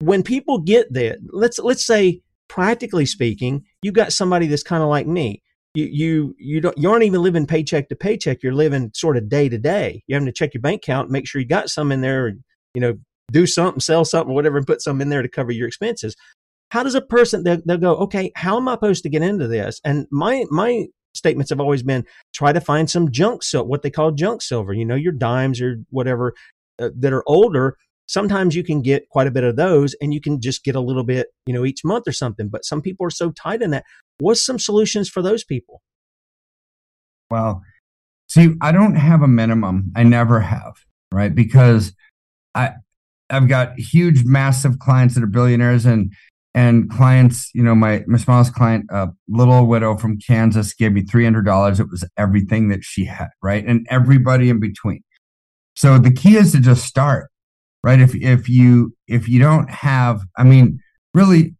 when 0.00 0.22
people 0.22 0.58
get 0.58 0.92
there, 0.92 1.16
let's 1.30 1.58
let's 1.58 1.84
say 1.84 2.22
practically 2.48 3.06
speaking, 3.06 3.64
you've 3.82 3.94
got 3.94 4.12
somebody 4.12 4.46
that's 4.46 4.62
kind 4.62 4.82
of 4.82 4.88
like 4.88 5.06
me. 5.06 5.42
You 5.74 5.84
you 5.86 6.34
you 6.38 6.60
don't 6.60 6.78
you 6.78 6.90
aren't 6.90 7.04
even 7.04 7.22
living 7.22 7.46
paycheck 7.46 7.88
to 7.88 7.96
paycheck. 7.96 8.42
You're 8.42 8.54
living 8.54 8.90
sort 8.94 9.16
of 9.16 9.28
day 9.28 9.48
to 9.48 9.58
day. 9.58 10.02
You're 10.06 10.16
having 10.16 10.26
to 10.26 10.32
check 10.32 10.54
your 10.54 10.60
bank 10.60 10.82
account, 10.82 11.10
make 11.10 11.26
sure 11.26 11.40
you 11.40 11.46
got 11.46 11.68
some 11.68 11.92
in 11.92 12.00
there, 12.00 12.34
you 12.74 12.80
know 12.80 12.98
do 13.30 13.46
something, 13.46 13.80
sell 13.80 14.04
something, 14.04 14.34
whatever, 14.34 14.56
and 14.56 14.66
put 14.66 14.82
some 14.82 15.00
in 15.00 15.08
there 15.08 15.22
to 15.22 15.28
cover 15.28 15.52
your 15.52 15.68
expenses. 15.68 16.16
How 16.70 16.82
does 16.82 16.94
a 16.94 17.00
person 17.00 17.44
they'll, 17.44 17.60
they'll 17.64 17.78
go? 17.78 17.96
Okay, 17.96 18.32
how 18.36 18.56
am 18.56 18.68
I 18.68 18.74
supposed 18.74 19.02
to 19.02 19.08
get 19.08 19.22
into 19.22 19.48
this? 19.48 19.80
And 19.84 20.06
my 20.10 20.44
my 20.50 20.86
statements 21.14 21.50
have 21.50 21.60
always 21.60 21.82
been 21.82 22.04
try 22.34 22.52
to 22.52 22.60
find 22.60 22.88
some 22.88 23.10
junk 23.10 23.42
silver, 23.42 23.68
what 23.68 23.82
they 23.82 23.90
call 23.90 24.12
junk 24.12 24.42
silver. 24.42 24.72
You 24.72 24.84
know, 24.84 24.94
your 24.94 25.12
dimes 25.12 25.60
or 25.60 25.76
whatever 25.90 26.34
uh, 26.78 26.90
that 26.96 27.12
are 27.12 27.24
older 27.26 27.76
sometimes 28.08 28.56
you 28.56 28.64
can 28.64 28.82
get 28.82 29.08
quite 29.10 29.26
a 29.26 29.30
bit 29.30 29.44
of 29.44 29.56
those 29.56 29.94
and 30.00 30.12
you 30.12 30.20
can 30.20 30.40
just 30.40 30.64
get 30.64 30.74
a 30.74 30.80
little 30.80 31.04
bit, 31.04 31.28
you 31.46 31.54
know, 31.54 31.64
each 31.64 31.84
month 31.84 32.08
or 32.08 32.12
something. 32.12 32.48
But 32.48 32.64
some 32.64 32.82
people 32.82 33.06
are 33.06 33.10
so 33.10 33.30
tight 33.30 33.62
in 33.62 33.70
that. 33.70 33.84
What's 34.18 34.44
some 34.44 34.58
solutions 34.58 35.08
for 35.08 35.22
those 35.22 35.44
people? 35.44 35.82
Well, 37.30 37.62
see, 38.28 38.54
I 38.60 38.72
don't 38.72 38.96
have 38.96 39.22
a 39.22 39.28
minimum. 39.28 39.92
I 39.94 40.02
never 40.02 40.40
have, 40.40 40.74
right? 41.12 41.34
Because 41.34 41.92
I 42.54 42.72
I've 43.30 43.48
got 43.48 43.78
huge, 43.78 44.24
massive 44.24 44.78
clients 44.78 45.14
that 45.14 45.22
are 45.22 45.28
billionaires 45.28 45.84
and 45.84 46.12
and 46.54 46.90
clients, 46.90 47.50
you 47.54 47.62
know, 47.62 47.74
my 47.74 48.02
my 48.08 48.18
smallest 48.18 48.54
client, 48.54 48.86
a 48.90 49.08
little 49.28 49.66
widow 49.66 49.96
from 49.96 50.18
Kansas, 50.18 50.72
gave 50.72 50.92
me 50.92 51.02
three 51.02 51.24
hundred 51.24 51.44
dollars. 51.44 51.78
It 51.78 51.90
was 51.90 52.04
everything 52.16 52.68
that 52.70 52.82
she 52.82 53.04
had, 53.04 53.28
right, 53.42 53.64
and 53.64 53.86
everybody 53.90 54.48
in 54.48 54.58
between. 54.58 55.02
So 55.76 55.98
the 55.98 56.10
key 56.10 56.36
is 56.36 56.52
to 56.52 56.60
just 56.60 56.84
start 56.84 57.30
right? 57.88 58.00
If 58.00 58.14
if 58.14 58.50
you 58.50 58.94
if 59.06 59.30
you 59.30 59.40
don't 59.40 59.70
have, 59.70 60.20
I 60.36 60.44
mean, 60.44 60.78
really, 61.14 61.54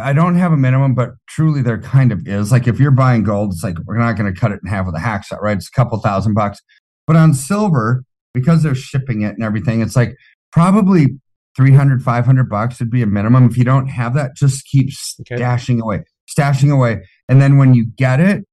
I 0.00 0.12
don't 0.12 0.36
have 0.36 0.52
a 0.52 0.56
minimum, 0.56 0.94
but 0.94 1.10
truly 1.28 1.62
there 1.62 1.80
kind 1.80 2.12
of 2.12 2.28
is. 2.28 2.52
Like 2.52 2.68
if 2.68 2.78
you're 2.78 2.92
buying 2.92 3.24
gold, 3.24 3.52
it's 3.52 3.64
like 3.64 3.74
we're 3.84 3.98
not 3.98 4.16
going 4.16 4.32
to 4.32 4.40
cut 4.40 4.52
it 4.52 4.60
in 4.62 4.70
half 4.70 4.86
with 4.86 4.94
a 4.94 4.98
hacksaw, 4.98 5.40
right? 5.40 5.56
It's 5.56 5.66
a 5.68 5.72
couple 5.72 5.98
thousand 5.98 6.34
bucks. 6.34 6.60
But 7.08 7.16
on 7.16 7.34
silver, 7.34 8.04
because 8.32 8.62
they're 8.62 8.76
shipping 8.76 9.22
it 9.22 9.34
and 9.34 9.42
everything, 9.42 9.82
it's 9.82 9.96
like 9.96 10.14
probably 10.52 11.18
300, 11.56 12.04
500 12.04 12.48
bucks 12.48 12.78
would 12.78 12.90
be 12.90 13.02
a 13.02 13.06
minimum. 13.06 13.44
If 13.44 13.58
you 13.58 13.64
don't 13.64 13.88
have 13.88 14.14
that, 14.14 14.36
just 14.36 14.64
keep 14.66 14.90
okay. 15.22 15.42
away, 15.42 16.04
stashing 16.30 16.72
away. 16.72 17.04
And 17.28 17.42
then 17.42 17.58
when 17.58 17.74
you 17.74 17.86
get 17.98 18.20
it, 18.20 18.44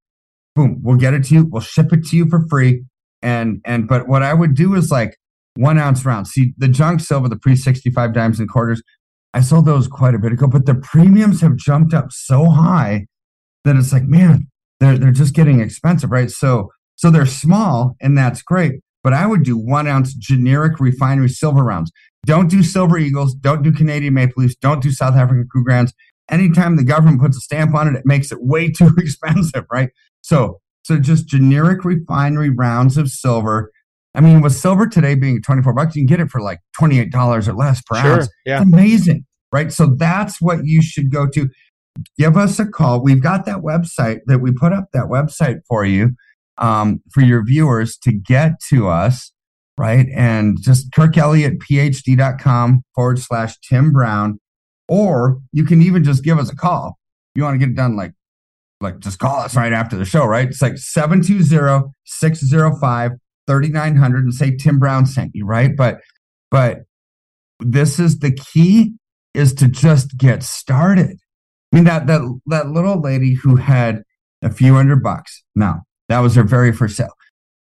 boom, 0.56 0.80
we'll 0.82 0.98
get 0.98 1.14
it 1.14 1.26
to 1.26 1.36
you. 1.36 1.46
We'll 1.46 1.62
ship 1.62 1.94
it 1.94 2.04
to 2.08 2.18
you 2.18 2.28
for 2.28 2.48
free. 2.50 2.84
And, 3.22 3.62
and, 3.64 3.88
but 3.88 4.08
what 4.08 4.24
I 4.24 4.34
would 4.34 4.56
do 4.56 4.74
is 4.74 4.90
like, 4.90 5.16
one 5.56 5.78
ounce 5.78 6.06
rounds. 6.06 6.32
See, 6.32 6.54
the 6.58 6.68
junk 6.68 7.02
silver, 7.02 7.30
the 7.30 7.38
pre 7.38 7.56
65 7.56 8.14
dimes 8.14 8.40
and 8.40 8.50
quarters, 8.50 8.82
I 9.34 9.42
sold 9.42 9.66
those 9.66 9.88
quite 9.88 10.16
a 10.16 10.20
bit 10.20 10.34
ago, 10.34 10.48
but 10.48 10.66
the 10.66 10.76
premiums 10.76 11.42
have 11.42 11.56
jumped 11.56 11.94
up 11.94 12.12
so 12.12 12.50
high 12.50 13.06
that 13.64 13.76
it's 13.76 13.94
like, 13.94 14.04
man, 14.04 14.48
they're, 14.80 14.98
they're 14.98 15.12
just 15.12 15.34
getting 15.34 15.60
expensive, 15.62 16.12
right? 16.12 16.30
So, 16.30 16.70
so 16.96 17.10
they're 17.10 17.26
small 17.26 17.96
and 18.02 18.18
that's 18.18 18.42
great, 18.42 18.82
but 19.04 19.14
I 19.14 19.26
would 19.28 19.44
do 19.44 19.58
one 19.58 19.88
ounce 19.88 20.14
generic 20.14 20.80
refinery 20.80 21.30
silver 21.30 21.64
rounds. 21.64 21.92
Don't 22.26 22.50
do 22.50 22.62
silver 22.62 22.98
eagles. 22.98 23.34
Don't 23.34 23.64
do 23.64 23.72
Canadian 23.72 24.14
maple 24.14 24.44
leafs. 24.44 24.56
Don't 24.56 24.82
do 24.82 24.92
South 24.92 25.16
African 25.16 25.48
Krugerrands. 25.54 25.92
Anytime 26.30 26.76
the 26.76 26.84
government 26.84 27.22
puts 27.22 27.38
a 27.38 27.42
stamp 27.42 27.74
on 27.74 27.88
it, 27.88 27.98
it 27.98 28.06
makes 28.06 28.32
it 28.32 28.40
way 28.42 28.70
too 28.78 28.92
expensive, 28.98 29.66
right? 29.72 29.90
So, 30.22 30.60
so 30.84 31.00
just 31.00 31.28
generic 31.28 31.86
refinery 31.86 32.50
rounds 32.50 32.98
of 32.98 33.10
silver 33.10 33.72
I 34.14 34.22
mean, 34.22 34.42
with 34.42 34.54
silver 34.54 34.88
today 34.88 35.16
being 35.16 35.42
24 35.42 35.74
bucks, 35.74 35.96
you 35.96 36.02
can 36.02 36.08
get 36.08 36.20
it 36.20 36.30
for 36.30 36.42
like 36.42 36.60
$28 36.80 37.48
or 37.48 37.54
less 37.54 37.82
per 37.82 37.96
sure, 37.96 38.14
ounce. 38.14 38.30
Yeah. 38.46 38.62
It's 38.62 38.72
amazing, 38.72 39.26
right? 39.54 39.72
So 39.72 39.96
that's 39.98 40.42
what 40.42 40.66
you 40.66 40.82
should 40.82 41.12
go 41.12 41.28
to. 41.30 41.50
Give 42.18 42.38
us 42.38 42.60
a 42.60 42.66
call. 42.66 43.02
We've 43.02 43.22
got 43.22 43.46
that 43.46 43.58
website 43.58 44.20
that 44.26 44.40
we 44.40 44.52
put 44.52 44.74
up 44.74 44.86
that 44.94 45.06
website 45.06 45.60
for 45.68 45.86
you 45.86 46.12
um, 46.58 47.02
for 47.12 47.22
your 47.22 47.44
viewers 47.44 47.98
to 47.98 48.12
get 48.12 48.60
to 48.70 48.88
us, 48.88 49.32
right? 49.78 50.08
And 50.16 50.58
just 50.62 50.92
kirkelliottphd.com 50.92 52.84
forward 52.96 53.20
slash 53.20 53.58
Tim 53.68 53.92
Brown. 53.92 54.40
Or 54.88 55.40
you 55.54 55.64
can 55.64 55.82
even 55.82 56.04
just 56.04 56.24
give 56.24 56.38
us 56.38 56.52
a 56.52 56.56
call. 56.56 56.98
You 57.34 57.44
want 57.44 57.56
to 57.56 57.60
get 57.60 57.70
it 57.70 57.76
done 57.76 57.96
like 57.96 58.12
like 58.82 59.00
just 59.00 59.20
call 59.20 59.40
us 59.40 59.56
right 59.56 59.72
after 59.72 59.96
the 59.96 60.06
show, 60.06 60.26
right? 60.26 60.48
It's 60.48 60.62
like 60.62 60.78
720 60.78 61.92
605 62.04 63.12
3900 63.60 64.24
and 64.24 64.34
say 64.34 64.56
Tim 64.56 64.80
Brown 64.80 65.06
sent 65.06 65.32
you, 65.34 65.46
right? 65.46 65.76
But 65.76 66.00
but 66.50 66.80
this 67.60 68.00
is 68.00 68.20
the 68.20 68.32
key 68.32 68.94
is 69.34 69.54
to 69.56 69.68
just 69.68 70.18
get 70.18 70.44
started. 70.44 71.18
I 71.72 71.76
mean 71.76 71.84
that 71.86 72.08
that 72.08 72.22
that 72.48 72.68
little 72.70 73.00
lady 73.02 73.34
who 73.36 73.58
had 73.58 74.04
a 74.42 74.50
few 74.50 74.74
hundred 74.74 75.04
bucks. 75.04 75.44
Now, 75.56 75.82
that 76.10 76.20
was 76.20 76.36
her 76.36 76.44
very 76.44 76.72
first 76.72 76.96
sale. 76.98 77.14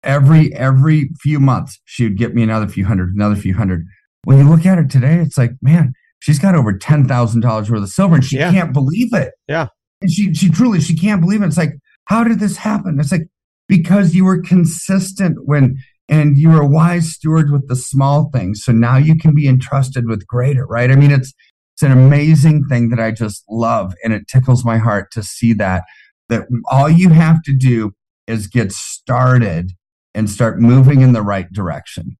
Every 0.03 0.53
every 0.55 1.09
few 1.19 1.39
months 1.39 1.79
she 1.85 2.03
would 2.05 2.17
get 2.17 2.33
me 2.35 2.43
another 2.43 2.67
few 2.67 2.85
hundred, 2.85 3.13
another 3.15 3.35
few 3.35 3.53
hundred. 3.55 3.85
when 4.23 4.37
you 4.39 4.49
look 4.49 4.65
at 4.65 4.77
it 4.79 4.89
today, 4.89 5.15
it's 5.19 5.37
like, 5.37 5.51
man, 5.61 5.93
she's 6.19 6.39
got 6.39 6.55
over 6.55 6.77
ten 6.77 7.07
thousand 7.07 7.41
dollars 7.41 7.69
worth 7.69 7.83
of 7.83 7.89
silver, 7.89 8.15
and 8.15 8.23
she 8.25 8.37
Yeah. 8.37 8.51
can't 8.51 8.73
believe 8.73 9.13
it. 9.13 9.31
Yeah. 9.47 9.67
and 10.01 10.11
she 10.11 10.33
she 10.33 10.49
truly 10.49 10.79
she 10.81 10.95
can't 10.97 11.21
believe 11.21 11.41
it. 11.41 11.47
It's 11.47 11.57
like, 11.57 11.73
how 12.05 12.23
did 12.23 12.39
this 12.39 12.57
happen? 12.57 12.99
It's 12.99 13.11
like 13.11 13.27
because 13.67 14.13
you 14.13 14.25
were 14.25 14.41
consistent 14.41 15.37
when 15.45 15.77
and 16.07 16.37
you 16.37 16.49
were 16.49 16.61
a 16.61 16.67
wise 16.67 17.11
steward 17.11 17.51
with 17.51 17.67
the 17.67 17.75
small 17.75 18.29
things. 18.31 18.63
So 18.63 18.71
now 18.71 18.97
you 18.97 19.15
can 19.15 19.33
be 19.33 19.47
entrusted 19.47 20.07
with 20.07 20.27
greater, 20.27 20.65
right? 20.65 20.91
I 20.91 20.95
mean, 20.95 21.11
it's 21.11 21.33
it's 21.73 21.83
an 21.83 21.91
amazing 21.91 22.65
thing 22.69 22.89
that 22.89 22.99
I 22.99 23.11
just 23.11 23.43
love, 23.49 23.93
and 24.03 24.13
it 24.13 24.27
tickles 24.29 24.63
my 24.63 24.77
heart 24.77 25.11
to 25.11 25.23
see 25.23 25.53
that 25.53 25.83
that 26.29 26.47
all 26.71 26.89
you 26.89 27.09
have 27.09 27.41
to 27.43 27.55
do 27.55 27.93
is 28.27 28.47
get 28.47 28.71
started 28.71 29.71
and 30.13 30.29
start 30.29 30.59
moving 30.59 31.01
in 31.01 31.13
the 31.13 31.21
right 31.21 31.51
direction. 31.51 32.17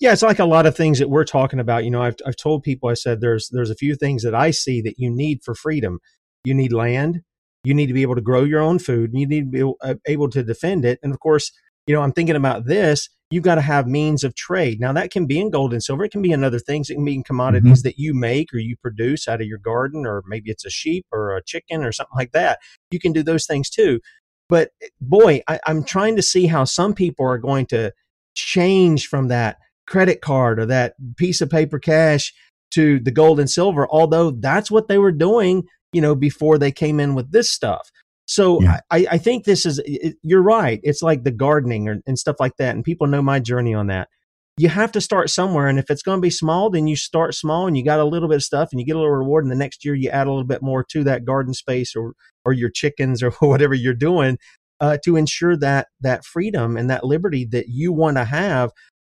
Yeah, 0.00 0.12
it's 0.12 0.22
like 0.22 0.38
a 0.38 0.44
lot 0.44 0.66
of 0.66 0.76
things 0.76 0.98
that 0.98 1.10
we're 1.10 1.24
talking 1.24 1.60
about. 1.60 1.84
You 1.84 1.90
know, 1.90 2.02
I've 2.02 2.16
I've 2.26 2.36
told 2.36 2.62
people 2.62 2.88
I 2.88 2.94
said 2.94 3.20
there's 3.20 3.48
there's 3.50 3.70
a 3.70 3.76
few 3.76 3.94
things 3.94 4.22
that 4.22 4.34
I 4.34 4.50
see 4.50 4.80
that 4.82 4.98
you 4.98 5.10
need 5.10 5.42
for 5.44 5.54
freedom. 5.54 5.98
You 6.44 6.54
need 6.54 6.72
land. 6.72 7.22
You 7.64 7.74
need 7.74 7.86
to 7.86 7.92
be 7.92 8.02
able 8.02 8.14
to 8.14 8.20
grow 8.20 8.44
your 8.44 8.60
own 8.60 8.78
food. 8.78 9.10
And 9.10 9.20
you 9.20 9.26
need 9.26 9.52
to 9.52 9.76
be 9.86 10.02
able, 10.06 10.30
to 10.30 10.42
defend 10.42 10.84
it. 10.84 10.98
And 11.02 11.12
of 11.12 11.20
course, 11.20 11.50
you 11.86 11.94
know, 11.94 12.02
I'm 12.02 12.12
thinking 12.12 12.36
about 12.36 12.66
this. 12.66 13.08
You've 13.30 13.44
got 13.44 13.56
to 13.56 13.60
have 13.62 13.86
means 13.86 14.22
of 14.22 14.34
trade. 14.34 14.80
Now 14.80 14.92
that 14.92 15.10
can 15.10 15.26
be 15.26 15.40
in 15.40 15.50
gold 15.50 15.72
and 15.72 15.82
silver. 15.82 16.04
It 16.04 16.12
can 16.12 16.22
be 16.22 16.30
in 16.30 16.44
other 16.44 16.58
things. 16.58 16.88
It 16.88 16.94
can 16.94 17.04
be 17.04 17.14
in 17.14 17.24
commodities 17.24 17.80
mm-hmm. 17.80 17.88
that 17.88 17.98
you 17.98 18.14
make 18.14 18.52
or 18.54 18.58
you 18.58 18.76
produce 18.76 19.26
out 19.26 19.40
of 19.40 19.46
your 19.46 19.58
garden, 19.58 20.06
or 20.06 20.22
maybe 20.26 20.50
it's 20.50 20.64
a 20.64 20.70
sheep 20.70 21.06
or 21.10 21.36
a 21.36 21.42
chicken 21.42 21.82
or 21.82 21.90
something 21.90 22.16
like 22.16 22.32
that. 22.32 22.60
You 22.90 23.00
can 23.00 23.12
do 23.12 23.22
those 23.22 23.46
things 23.46 23.70
too. 23.70 24.00
But 24.48 24.70
eh, 24.82 24.88
boy, 25.00 25.42
I, 25.48 25.58
I'm 25.66 25.84
trying 25.84 26.16
to 26.16 26.22
see 26.22 26.46
how 26.46 26.64
some 26.64 26.94
people 26.94 27.26
are 27.26 27.38
going 27.38 27.66
to 27.66 27.92
change 28.34 29.06
from 29.08 29.28
that 29.28 29.58
credit 29.86 30.20
card 30.20 30.58
or 30.58 30.66
that 30.66 30.94
piece 31.16 31.40
of 31.40 31.50
paper 31.50 31.78
cash 31.78 32.32
to 32.72 32.98
the 33.00 33.10
gold 33.10 33.38
and 33.38 33.50
silver, 33.50 33.86
although 33.90 34.30
that's 34.30 34.70
what 34.70 34.88
they 34.88 34.98
were 34.98 35.12
doing, 35.12 35.64
you 35.94 36.00
know, 36.00 36.14
before 36.14 36.58
they 36.58 36.72
came 36.72 37.00
in 37.00 37.14
with 37.14 37.30
this 37.32 37.50
stuff. 37.50 37.90
So 38.26 38.60
Yeah. 38.62 38.80
I, 38.90 39.06
I 39.12 39.18
think 39.18 39.44
this 39.44 39.66
is, 39.66 39.80
it, 39.84 40.16
you're 40.22 40.42
right. 40.42 40.80
It's 40.82 41.02
like 41.02 41.24
the 41.24 41.30
gardening 41.30 41.88
or, 41.88 42.00
and 42.06 42.18
stuff 42.18 42.36
like 42.40 42.56
that. 42.58 42.74
And 42.74 42.84
people 42.84 43.06
know 43.06 43.22
my 43.22 43.40
journey 43.40 43.74
on 43.74 43.88
that. 43.88 44.08
You 44.56 44.68
have 44.68 44.92
to 44.92 45.00
start 45.00 45.30
somewhere. 45.30 45.66
And 45.66 45.78
if 45.78 45.90
it's 45.90 46.02
going 46.02 46.18
to 46.18 46.22
be 46.22 46.30
small, 46.30 46.70
then 46.70 46.86
you 46.86 46.96
start 46.96 47.34
small 47.34 47.66
and 47.66 47.76
you 47.76 47.84
got 47.84 48.00
a 48.00 48.04
little 48.04 48.28
bit 48.28 48.36
of 48.36 48.44
stuff 48.44 48.68
and 48.70 48.80
you 48.80 48.86
get 48.86 48.96
a 48.96 48.98
little 48.98 49.10
reward. 49.10 49.44
And 49.44 49.50
the 49.50 49.56
next 49.56 49.84
year 49.84 49.94
you 49.94 50.10
add 50.10 50.26
a 50.26 50.30
little 50.30 50.44
bit 50.44 50.62
more 50.62 50.84
to 50.90 51.04
that 51.04 51.24
garden 51.24 51.54
space 51.54 51.94
or, 51.96 52.14
or 52.44 52.52
your 52.52 52.70
chickens 52.70 53.22
or 53.22 53.30
whatever 53.40 53.74
you're 53.74 53.94
doing 53.94 54.38
uh, 54.80 54.98
to 55.04 55.16
ensure 55.16 55.56
that, 55.56 55.88
that 56.00 56.24
freedom 56.24 56.76
and 56.76 56.88
that 56.88 57.04
liberty 57.04 57.44
that 57.46 57.68
you 57.68 57.92
want 57.92 58.16
to 58.16 58.24
have 58.24 58.70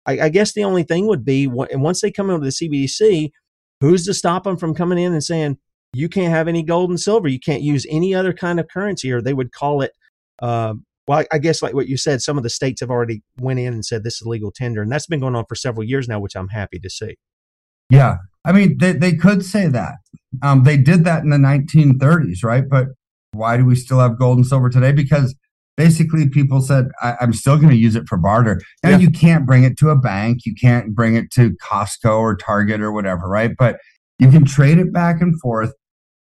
I, 0.06 0.20
I 0.20 0.28
guess 0.28 0.52
the 0.52 0.64
only 0.64 0.82
thing 0.82 1.06
would 1.06 1.24
be 1.24 1.44
and 1.44 1.82
once 1.82 2.00
they 2.00 2.10
come 2.10 2.30
into 2.30 2.44
the 2.44 2.50
CBDC, 2.50 3.30
who's 3.80 4.04
to 4.06 4.14
stop 4.14 4.44
them 4.44 4.56
from 4.56 4.74
coming 4.74 4.98
in 4.98 5.12
and 5.12 5.22
saying 5.22 5.58
you 5.92 6.08
can't 6.08 6.32
have 6.32 6.48
any 6.48 6.62
gold 6.62 6.90
and 6.90 7.00
silver, 7.00 7.28
you 7.28 7.40
can't 7.40 7.62
use 7.62 7.86
any 7.90 8.14
other 8.14 8.32
kind 8.32 8.60
of 8.60 8.68
currency, 8.68 9.10
or 9.12 9.20
they 9.20 9.34
would 9.34 9.52
call 9.52 9.82
it. 9.82 9.92
Uh, 10.40 10.74
well, 11.06 11.24
I, 11.32 11.38
guess 11.38 11.62
like 11.62 11.74
what 11.74 11.88
you 11.88 11.96
said, 11.96 12.22
some 12.22 12.36
of 12.36 12.44
the 12.44 12.50
states 12.50 12.80
have 12.80 12.90
already 12.90 13.22
went 13.40 13.58
in 13.58 13.72
and 13.72 13.84
said 13.84 14.04
this 14.04 14.20
is 14.20 14.26
legal 14.26 14.52
tender, 14.52 14.80
and 14.82 14.92
that's 14.92 15.06
been 15.06 15.20
going 15.20 15.34
on 15.34 15.44
for 15.48 15.56
several 15.56 15.82
years 15.82 16.06
now, 16.06 16.20
which 16.20 16.36
I'm 16.36 16.48
happy 16.48 16.78
to 16.78 16.88
see. 16.88 17.16
Yeah. 17.90 18.18
I 18.44 18.52
mean, 18.52 18.78
they, 18.78 18.92
they 18.92 19.14
could 19.14 19.44
say 19.44 19.66
that. 19.66 19.94
Um, 20.42 20.62
they 20.62 20.76
did 20.76 21.04
that 21.04 21.24
in 21.24 21.30
the 21.30 21.36
1930s, 21.36 22.44
right? 22.44 22.64
But 22.68 22.88
why 23.32 23.56
do 23.56 23.64
we 23.64 23.74
still 23.74 23.98
have 23.98 24.18
gold 24.18 24.38
and 24.38 24.46
silver 24.46 24.70
today? 24.70 24.92
Because 24.92 25.34
basically 25.76 26.28
people 26.28 26.60
said, 26.60 26.86
I, 27.02 27.16
I'm 27.20 27.32
still 27.32 27.56
going 27.56 27.70
to 27.70 27.76
use 27.76 27.96
it 27.96 28.08
for 28.08 28.16
barter. 28.16 28.60
Now, 28.84 28.90
Yeah. 28.90 28.98
you 28.98 29.10
can't 29.10 29.44
bring 29.44 29.64
it 29.64 29.76
to 29.78 29.90
a 29.90 29.96
bank. 29.96 30.46
You 30.46 30.54
can't 30.54 30.94
bring 30.94 31.16
it 31.16 31.30
to 31.32 31.56
Costco 31.56 32.20
or 32.20 32.36
Target 32.36 32.80
or 32.80 32.92
whatever, 32.92 33.28
right? 33.28 33.50
But 33.58 33.78
you 34.20 34.30
can 34.30 34.44
trade 34.44 34.78
it 34.78 34.92
back 34.92 35.20
and 35.20 35.38
forth 35.40 35.72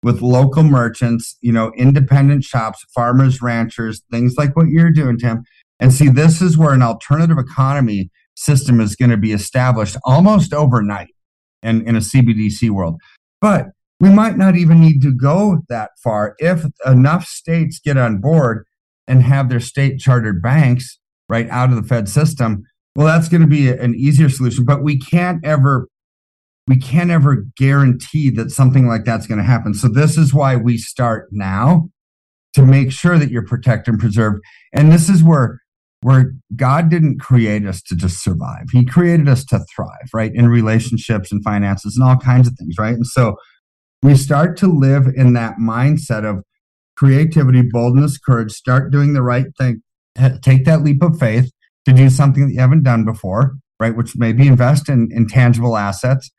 with 0.03 0.22
local 0.22 0.62
merchants, 0.62 1.36
you 1.40 1.53
know, 1.53 1.72
independent 1.76 2.44
shops, 2.44 2.84
farmers, 2.94 3.42
ranchers, 3.42 4.03
things 4.11 4.34
like 4.36 4.57
what 4.57 4.68
you're 4.68 4.92
doing, 4.92 5.18
Tim. 5.18 5.42
And 5.80 5.92
see, 5.92 6.09
this 6.09 6.40
is 6.40 6.57
where 6.57 6.72
an 6.72 6.82
alternative 6.82 7.38
economy 7.38 8.11
system 8.34 8.80
is 8.80 8.94
going 8.94 9.11
to 9.11 9.16
be 9.16 9.32
established 9.32 9.96
almost 10.05 10.53
overnight 10.53 11.14
in, 11.62 11.86
in 11.86 11.96
a 11.96 12.01
CBDC 12.01 12.70
world. 12.70 13.01
But 13.40 13.66
we 14.01 14.11
might 14.11 14.36
not 14.36 14.57
even 14.57 14.80
need 14.80 15.03
to 15.03 15.12
go 15.12 15.61
that 15.68 15.90
far 16.03 16.36
if 16.38 16.64
enough 16.86 17.26
states 17.26 17.80
get 17.80 17.96
on 17.96 18.20
board 18.20 18.64
and 19.09 19.22
have 19.22 19.49
their 19.49 19.61
state 19.61 19.99
chartered 19.99 20.40
banks 20.40 20.99
right 21.28 21.49
out 21.51 21.70
of 21.70 21.76
the 21.76 21.82
Fed 21.82 22.09
system. 22.09 22.62
Well, 22.94 23.07
that's 23.07 23.28
going 23.28 23.40
to 23.40 23.49
be 23.49 23.68
an 23.68 23.94
easier 23.94 24.28
solution, 24.28 24.64
but 24.64 24.82
we 24.82 24.99
can't 24.99 25.44
ever 25.44 25.88
we 26.69 26.77
can't 26.77 27.11
ever 27.11 27.47
guarantee 27.57 28.31
that 28.31 28.51
something 28.51 28.87
like 28.87 29.05
that's 29.05 29.27
going 29.27 29.39
to 29.39 29.45
happen. 29.45 29.75
So 29.75 29.89
this 29.89 30.19
is 30.19 30.35
why 30.35 30.55
we 30.55 30.77
start 30.77 31.29
now 31.33 31.89
to 32.55 32.62
make 32.64 32.93
sure 32.93 33.19
that 33.19 33.31
you're 33.31 33.47
protected 33.47 33.95
and 33.95 34.01
preserved. 34.01 34.41
And 34.73 34.93
this 34.93 35.09
is 35.09 35.25
where 35.25 35.61
where 36.03 36.33
God 36.55 36.91
didn't 36.91 37.19
create 37.19 37.66
us 37.66 37.83
to 37.83 37.97
just 37.97 38.23
survive. 38.23 38.66
He 38.71 38.85
created 38.85 39.29
us 39.29 39.45
to 39.47 39.64
thrive, 39.75 40.11
right? 40.14 40.31
In 40.33 40.49
relationships 40.49 41.33
and 41.33 41.43
finances 41.43 41.97
and 41.97 42.09
all 42.09 42.16
kinds 42.16 42.47
of 42.47 42.55
things, 42.57 42.77
right? 42.79 42.95
And 42.95 43.07
so 43.07 43.35
we 44.01 44.14
start 44.14 44.57
to 44.59 44.69
live 44.69 45.09
in 45.16 45.33
that 45.33 45.57
mindset 45.57 46.25
of 46.25 46.45
creativity, 46.97 47.62
boldness, 47.62 48.16
courage, 48.16 48.53
start 48.53 48.93
doing 48.93 49.12
the 49.12 49.23
right 49.23 49.47
thing, 49.59 49.83
take 50.41 50.64
that 50.66 50.83
leap 50.83 51.03
of 51.03 51.19
faith 51.19 51.51
to 51.85 51.93
do 51.93 52.11
something 52.11 52.47
that 52.47 52.53
you 52.53 52.61
haven't 52.61 52.85
done 52.85 53.05
before, 53.05 53.57
right? 53.81 53.97
Which 53.97 54.16
maybe 54.16 54.47
invest 54.47 54.89
in 54.89 55.27
tangible 55.29 55.77
assets 55.77 56.31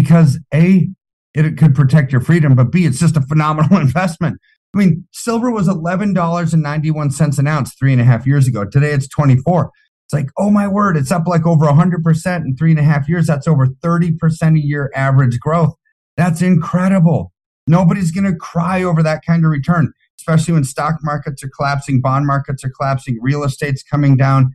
because 0.00 0.38
A, 0.54 0.88
it 1.34 1.58
could 1.58 1.74
protect 1.74 2.12
your 2.12 2.20
freedom, 2.20 2.54
but 2.54 2.72
B, 2.72 2.84
it's 2.84 2.98
just 2.98 3.16
a 3.16 3.22
phenomenal 3.22 3.76
investment. 3.80 4.38
I 4.74 4.78
mean, 4.78 5.06
silver 5.12 5.50
was 5.50 5.68
eleven 5.68 6.12
dollars 6.12 6.52
and 6.52 6.62
ninety 6.62 6.90
one 6.90 7.10
cents 7.10 7.38
an 7.38 7.46
ounce 7.46 7.74
three 7.74 7.92
and 7.92 8.00
a 8.00 8.04
half 8.04 8.26
years 8.26 8.46
ago. 8.46 8.64
Today 8.64 8.92
it's 8.92 9.08
twenty 9.08 9.36
four. 9.36 9.70
It's 10.06 10.12
like, 10.12 10.30
oh 10.38 10.50
my 10.50 10.68
word, 10.68 10.96
it's 10.96 11.10
up 11.10 11.26
like 11.26 11.46
over 11.46 11.66
hundred 11.66 12.02
percent 12.02 12.44
in 12.46 12.56
three 12.56 12.70
and 12.70 12.80
a 12.80 12.82
half 12.82 13.08
years. 13.08 13.26
That's 13.26 13.48
over 13.48 13.66
thirty 13.82 14.12
percent 14.12 14.56
a 14.56 14.60
year 14.60 14.90
average 14.94 15.38
growth. 15.40 15.74
That's 16.16 16.42
incredible. 16.42 17.32
Nobody's 17.66 18.10
going 18.10 18.24
to 18.24 18.34
cry 18.34 18.82
over 18.82 19.02
that 19.02 19.22
kind 19.26 19.44
of 19.44 19.50
return, 19.50 19.92
especially 20.18 20.54
when 20.54 20.64
stock 20.64 20.96
markets 21.02 21.44
are 21.44 21.50
collapsing, 21.54 22.00
bond 22.00 22.26
markets 22.26 22.64
are 22.64 22.70
collapsing, 22.70 23.18
real 23.20 23.44
estate's 23.44 23.82
coming 23.82 24.16
down. 24.16 24.54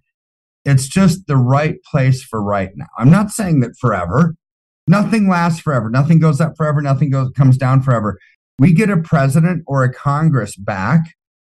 It's 0.65 0.87
just 0.87 1.27
the 1.27 1.37
right 1.37 1.75
place 1.89 2.23
for 2.23 2.41
right 2.41 2.71
now. 2.75 2.87
I'm 2.97 3.11
not 3.11 3.29
saying 3.29 3.59
that 3.59 3.77
forever. 3.79 4.35
Nothing 4.88 5.29
lasts 5.29 5.61
forever. 5.61 5.89
Nothing 5.89 6.19
goes 6.19 6.41
up 6.41 6.53
forever. 6.57 6.81
Nothing 6.81 7.09
goes 7.09 7.31
comes 7.36 7.57
down 7.57 7.81
forever 7.81 8.17
we 8.59 8.73
get 8.73 8.89
a 8.89 8.97
president 8.97 9.63
or 9.67 9.84
a 9.84 9.93
Congress 9.93 10.55
back 10.55 11.01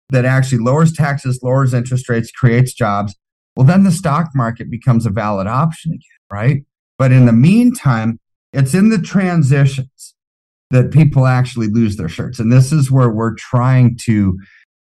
that 0.09 0.25
actually 0.25 0.59
lowers 0.59 0.93
taxes, 0.93 1.39
lowers 1.43 1.73
interest 1.73 2.07
rates, 2.09 2.31
creates 2.31 2.73
jobs, 2.73 3.15
well, 3.55 3.65
then 3.65 3.83
the 3.83 3.91
stock 3.91 4.29
market 4.33 4.69
becomes 4.71 5.05
a 5.05 5.11
valid 5.11 5.47
option 5.47 5.91
again, 5.91 6.01
right? 6.31 6.63
But 6.97 7.11
in 7.11 7.25
the 7.25 7.33
meantime, 7.33 8.19
it's 8.51 8.73
in 8.73 8.89
the 8.89 8.99
transitions 8.99 10.15
that 10.71 10.91
people 10.91 11.27
actually 11.27 11.67
lose 11.67 11.97
their 11.97 12.09
shirts. 12.09 12.39
And 12.39 12.51
this 12.51 12.71
is 12.71 12.89
where 12.89 13.09
we're 13.09 13.35
trying 13.35 13.97
to 14.05 14.37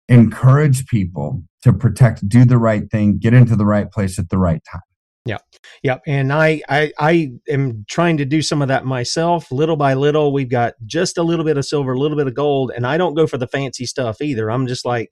encourage 0.09 0.87
people 0.87 1.43
to 1.63 1.73
protect, 1.73 2.29
do 2.29 2.45
the 2.45 2.59
right 2.59 2.91
thing, 2.91 3.19
get 3.19 3.33
into 3.33 3.57
the 3.57 3.65
right 3.65 3.91
place 3.91 4.19
at 4.19 4.29
the 4.29 4.39
right 4.39 4.61
time. 4.71 4.81
Yep. 5.27 5.43
Yep. 5.83 6.03
And 6.07 6.33
I, 6.33 6.63
I, 6.69 6.93
I 6.99 7.33
am 7.49 7.85
trying 7.89 8.17
to 8.17 8.25
do 8.25 8.41
some 8.41 8.63
of 8.63 8.69
that 8.69 8.87
myself 8.87 9.51
little 9.53 9.77
by 9.77 9.95
little. 9.95 10.33
We've 10.33 10.49
got 10.49 10.75
just 10.87 11.19
a 11.19 11.23
little 11.23 11.45
bit 11.45 11.59
of 11.59 11.67
silver, 11.67 11.93
a 11.93 11.99
little 11.99 12.17
bit 12.17 12.27
of 12.27 12.35
gold, 12.35 12.73
and 12.75 12.87
I 12.87 12.97
don't 12.97 13.15
go 13.15 13.27
for 13.27 13.37
the 13.37 13.47
fancy 13.47 13.85
stuff 13.85 14.23
either. 14.23 14.51
I'm 14.51 14.67
just 14.67 14.87
like, 14.87 15.11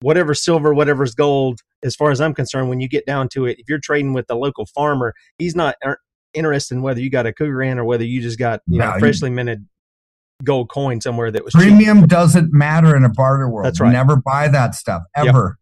whatever 0.00 0.34
silver, 0.34 0.72
whatever's 0.74 1.14
gold, 1.14 1.60
as 1.82 1.96
far 1.96 2.10
as 2.10 2.20
I'm 2.20 2.34
concerned, 2.34 2.68
when 2.68 2.80
you 2.80 2.88
get 2.88 3.06
down 3.06 3.28
to 3.30 3.46
it, 3.46 3.58
if 3.58 3.68
you're 3.68 3.80
trading 3.80 4.12
with 4.12 4.26
the 4.26 4.36
local 4.36 4.66
farmer, 4.66 5.14
he's 5.38 5.56
not 5.56 5.74
er- 5.84 5.98
interested 6.34 6.76
in 6.76 6.82
whether 6.82 7.00
you 7.00 7.10
got 7.10 7.26
a 7.26 7.32
Krugerrand 7.32 7.78
or 7.78 7.84
whether 7.84 8.04
you 8.04 8.20
just 8.20 8.38
got, 8.38 8.60
you 8.68 8.78
No, 8.78 8.92
know, 8.92 8.98
freshly 8.98 9.30
minted 9.30 9.66
gold 10.44 10.70
coin 10.70 11.00
somewhere 11.00 11.30
that 11.30 11.44
was 11.44 11.52
cheap. 11.52 11.62
Premium 11.62 12.06
doesn't 12.06 12.52
matter 12.52 12.94
in 12.96 13.04
a 13.04 13.08
barter 13.08 13.48
world. 13.48 13.66
That's 13.66 13.80
right. 13.80 13.92
Never 13.92 14.16
buy 14.16 14.48
that 14.48 14.74
stuff 14.74 15.02
ever. 15.16 15.57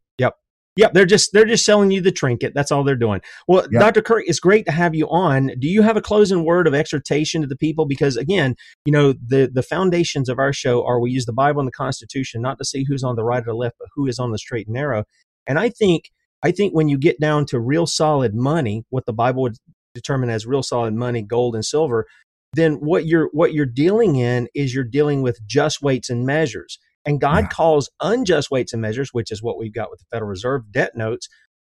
Yep, 0.76 0.92
they're 0.92 1.06
just 1.06 1.32
they're 1.32 1.46
just 1.46 1.64
selling 1.64 1.90
you 1.90 2.00
the 2.00 2.12
trinket. 2.12 2.52
That's 2.54 2.70
all 2.70 2.84
they're 2.84 2.96
doing. 2.96 3.20
Well, 3.48 3.66
Yep. 3.70 3.80
Dr. 3.80 4.02
Kirk, 4.02 4.24
it's 4.26 4.40
great 4.40 4.66
to 4.66 4.72
have 4.72 4.94
you 4.94 5.08
on. 5.08 5.52
Do 5.58 5.68
you 5.68 5.82
have 5.82 5.96
a 5.96 6.02
closing 6.02 6.44
word 6.44 6.66
of 6.66 6.74
exhortation 6.74 7.40
to 7.40 7.46
the 7.46 7.56
people? 7.56 7.86
Because 7.86 8.16
again, 8.16 8.56
you 8.84 8.92
know 8.92 9.14
the 9.14 9.50
the 9.52 9.62
foundations 9.62 10.28
of 10.28 10.38
our 10.38 10.52
show 10.52 10.84
are 10.86 11.00
we 11.00 11.10
use 11.10 11.24
the 11.26 11.32
Bible 11.32 11.60
and 11.60 11.68
the 11.68 11.72
Constitution 11.72 12.42
not 12.42 12.58
to 12.58 12.64
see 12.64 12.84
who's 12.84 13.02
on 13.02 13.16
the 13.16 13.24
right 13.24 13.42
or 13.42 13.52
the 13.52 13.54
left, 13.54 13.76
but 13.78 13.88
who 13.94 14.06
is 14.06 14.18
on 14.18 14.32
the 14.32 14.38
straight 14.38 14.66
and 14.66 14.74
narrow. 14.74 15.04
And 15.46 15.58
I 15.58 15.70
think 15.70 16.10
I 16.42 16.52
think 16.52 16.74
when 16.74 16.88
you 16.88 16.98
get 16.98 17.18
down 17.20 17.46
to 17.46 17.58
real 17.58 17.86
solid 17.86 18.34
money, 18.34 18.84
what 18.90 19.06
the 19.06 19.12
Bible 19.12 19.42
would 19.42 19.56
determine 19.94 20.30
as 20.30 20.46
real 20.46 20.62
solid 20.62 20.94
money, 20.94 21.22
gold 21.22 21.54
and 21.54 21.64
silver, 21.64 22.06
then 22.52 22.74
what 22.74 23.06
you're 23.06 23.30
what 23.32 23.52
you're 23.54 23.66
dealing 23.66 24.16
in 24.16 24.48
is 24.54 24.74
you're 24.74 24.84
dealing 24.84 25.22
with 25.22 25.38
just 25.46 25.82
weights 25.82 26.10
and 26.10 26.26
measures. 26.26 26.78
And 27.07 27.20
God 27.20 27.44
Yeah. 27.44 27.48
calls 27.48 27.88
unjust 28.02 28.50
weights 28.50 28.72
and 28.72 28.82
measures, 28.82 29.11
which 29.12 29.30
is 29.30 29.42
what 29.42 29.59
we've 29.59 29.72
got 29.72 29.90
with 29.90 30.00
the 30.00 30.07
Federal 30.11 30.28
Reserve 30.28 30.70
debt 30.72 30.96
notes, 30.96 31.28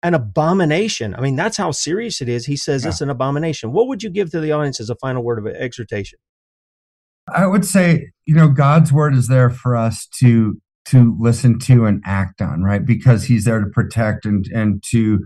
an 0.04 0.14
abomination. 0.14 1.16
I 1.16 1.22
mean, 1.22 1.36
that's 1.36 1.58
how 1.58 1.72
serious 1.72 2.22
it 2.22 2.30
is. 2.30 2.46
He 2.46 2.58
says 2.58 2.84
Yeah. 2.84 2.90
it's 2.90 3.02
an 3.02 3.10
abomination. 3.10 3.72
What 3.72 3.88
would 3.88 4.04
you 4.04 4.10
give 4.10 4.30
to 4.32 4.40
the 4.40 4.52
audience 4.52 4.80
as 4.80 4.90
a 4.90 4.96
final 4.96 5.24
word 5.24 5.40
of 5.40 5.48
exhortation? 5.48 6.20
I 7.34 7.46
would 7.46 7.66
say, 7.66 8.12
you 8.26 8.36
know, 8.36 8.50
God's 8.50 8.92
word 8.92 9.16
is 9.16 9.28
there 9.28 9.50
for 9.50 9.76
us 9.76 10.08
to 10.20 10.60
to 10.86 11.16
listen 11.20 11.60
to 11.60 11.86
and 11.86 12.02
act 12.08 12.42
on, 12.42 12.64
right? 12.64 12.84
Because 12.84 13.26
he's 13.26 13.46
there 13.46 13.62
to 13.62 13.70
protect 13.70 14.26
and 14.26 14.46
and 14.54 14.84
to 14.90 15.20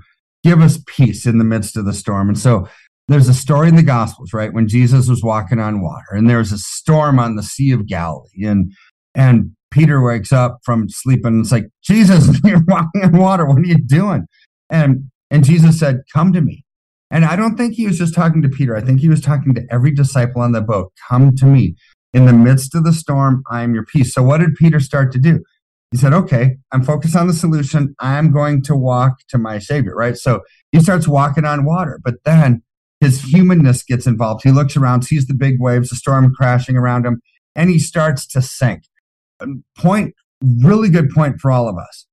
give 0.43 0.60
us 0.62 0.78
peace 0.86 1.26
in 1.26 1.38
the 1.38 1.45
midst 1.45 1.78
of 1.78 1.86
the 1.86 1.93
storm. 1.93 2.28
And 2.28 2.38
so 2.38 2.68
there's 3.08 3.30
a 3.30 3.34
story 3.34 3.70
in 3.70 3.76
the 3.78 3.82
gospels, 3.84 4.34
right? 4.34 4.53
When 4.53 4.68
Jesus 4.68 5.08
was 5.08 5.24
walking 5.24 5.60
on 5.60 5.82
water 5.82 6.12
and 6.12 6.30
there 6.30 6.39
was 6.39 6.51
a 6.51 6.58
storm 6.58 7.18
on 7.20 7.36
the 7.36 7.43
Sea 7.43 7.72
of 7.72 7.88
Galilee 7.88 8.43
and 8.43 8.74
and 9.16 9.51
Peter 9.76 10.01
wakes 10.01 10.32
up 10.32 10.59
from 10.63 10.88
sleeping 10.88 11.34
and 11.34 11.41
it's 11.41 11.51
like, 11.51 11.67
Jesus, 11.84 12.39
you're 12.45 12.63
walking 12.65 13.03
on 13.03 13.17
water. 13.17 13.45
What 13.45 13.59
are 13.59 13.65
you 13.65 13.78
doing? 13.78 14.26
And 14.69 15.11
and 15.30 15.43
Jesus 15.43 15.78
said, 15.78 16.01
Come 16.13 16.32
to 16.32 16.41
me. 16.41 16.63
And 17.11 17.26
I 17.26 17.36
don't 17.36 17.57
think 17.57 17.73
he 17.73 17.86
was 17.86 17.97
just 17.97 18.15
talking 18.15 18.41
to 18.41 18.49
Peter. 18.49 18.76
I 18.76 18.82
think 18.82 19.01
he 19.01 19.09
was 19.09 19.19
talking 19.19 19.53
to 19.53 19.65
every 19.69 19.91
disciple 19.91 20.41
on 20.41 20.53
the 20.53 20.61
boat. 20.61 20.93
Come 21.09 21.36
to 21.36 21.45
me. 21.45 21.76
In 22.13 22.26
the 22.26 22.34
midst 22.34 22.73
of 22.73 22.86
the 22.86 22.93
storm, 22.93 23.43
I 23.51 23.61
am 23.61 23.73
your 23.73 23.84
peace. 23.86 24.13
So 24.13 24.23
what 24.23 24.38
did 24.38 24.55
Peter 24.55 24.80
start 24.80 25.11
to 25.11 25.19
do? 25.19 25.43
He 25.91 25.97
said, 25.97 26.13
okay, 26.13 26.55
I'm 26.71 26.84
focused 26.84 27.15
on 27.15 27.28
the 27.28 27.34
solution. 27.34 27.93
I'm 27.99 28.32
going 28.32 28.61
to 28.63 28.76
walk 28.76 29.17
to 29.30 29.38
my 29.38 29.59
savior, 29.59 29.93
right? 29.93 30.15
So 30.15 30.41
he 30.71 30.80
starts 30.80 31.07
walking 31.07 31.43
on 31.43 31.65
water, 31.65 31.99
but 32.03 32.15
then 32.23 32.63
his 33.01 33.21
humanness 33.21 33.84
gets 33.84 34.07
involved. 34.07 34.43
He 34.43 34.51
looks 34.51 34.78
around, 34.78 35.01
sees 35.03 35.28
the 35.28 35.34
big 35.34 35.57
waves, 35.59 35.89
the 35.89 35.97
storm 35.97 36.34
crashing 36.34 36.78
around 36.78 37.05
him, 37.05 37.21
and 37.55 37.69
he 37.69 37.78
starts 37.78 38.26
to 38.28 38.41
sink. 38.41 38.84
Point, 39.78 40.14
really 40.62 40.89
good 40.89 41.10
point 41.10 41.39
for 41.39 41.52
all 41.52 41.68
of 41.68 41.78
us. 41.78 42.06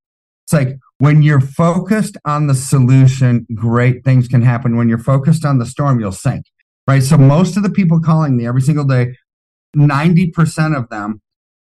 It's 0.44 0.52
like 0.52 0.78
when 0.98 1.22
you're 1.22 1.40
focused 1.40 2.16
on 2.24 2.46
the 2.46 2.54
solution, 2.54 3.46
great 3.54 4.04
things 4.04 4.28
can 4.28 4.42
happen. 4.42 4.76
When 4.76 4.88
you're 4.88 4.98
focused 4.98 5.44
on 5.44 5.58
the 5.58 5.66
storm, 5.66 6.00
you'll 6.00 6.12
sink, 6.12 6.44
right? 6.86 7.02
So 7.02 7.16
most 7.16 7.56
of 7.56 7.62
the 7.62 7.70
people 7.70 8.00
calling 8.00 8.36
me 8.36 8.46
every 8.46 8.62
single 8.62 8.84
day, 8.84 9.16
90% 9.76 10.76
of 10.76 10.88
them 10.90 11.20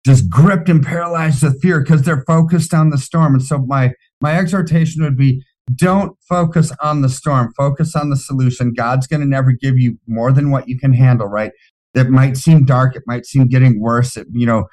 just 0.07 0.31
gripped 0.31 0.69
and 0.69 0.85
paralyzed 0.85 1.43
with 1.43 1.61
fear 1.61 1.81
because 1.81 2.03
they're 2.03 2.25
focused 2.27 2.73
on 2.73 2.91
the 2.91 2.99
storm. 2.99 3.35
And 3.35 3.43
so 3.43 3.59
my 3.59 3.93
my 4.21 4.37
exhortation 4.37 5.03
would 5.03 5.17
be 5.17 5.45
don't 5.75 6.17
focus 6.29 6.73
on 6.83 7.03
the 7.03 7.09
storm, 7.09 7.53
focus 7.57 7.95
on 7.95 8.11
the 8.11 8.17
solution. 8.17 8.73
God's 8.73 9.07
going 9.07 9.21
to 9.21 9.27
never 9.27 9.53
give 9.53 9.79
you 9.79 9.99
more 10.07 10.33
than 10.33 10.51
what 10.51 10.69
you 10.69 10.79
can 10.79 10.95
handle, 10.95 11.27
right? 11.27 11.53
That 11.95 12.09
might 12.09 12.37
seem 12.37 12.65
dark, 12.65 12.97
it 12.97 13.03
might 13.07 13.27
seem 13.27 13.49
getting 13.49 13.81
worse. 13.81 14.17
It, 14.17 14.27
you 14.33 14.47
know, 14.47 14.67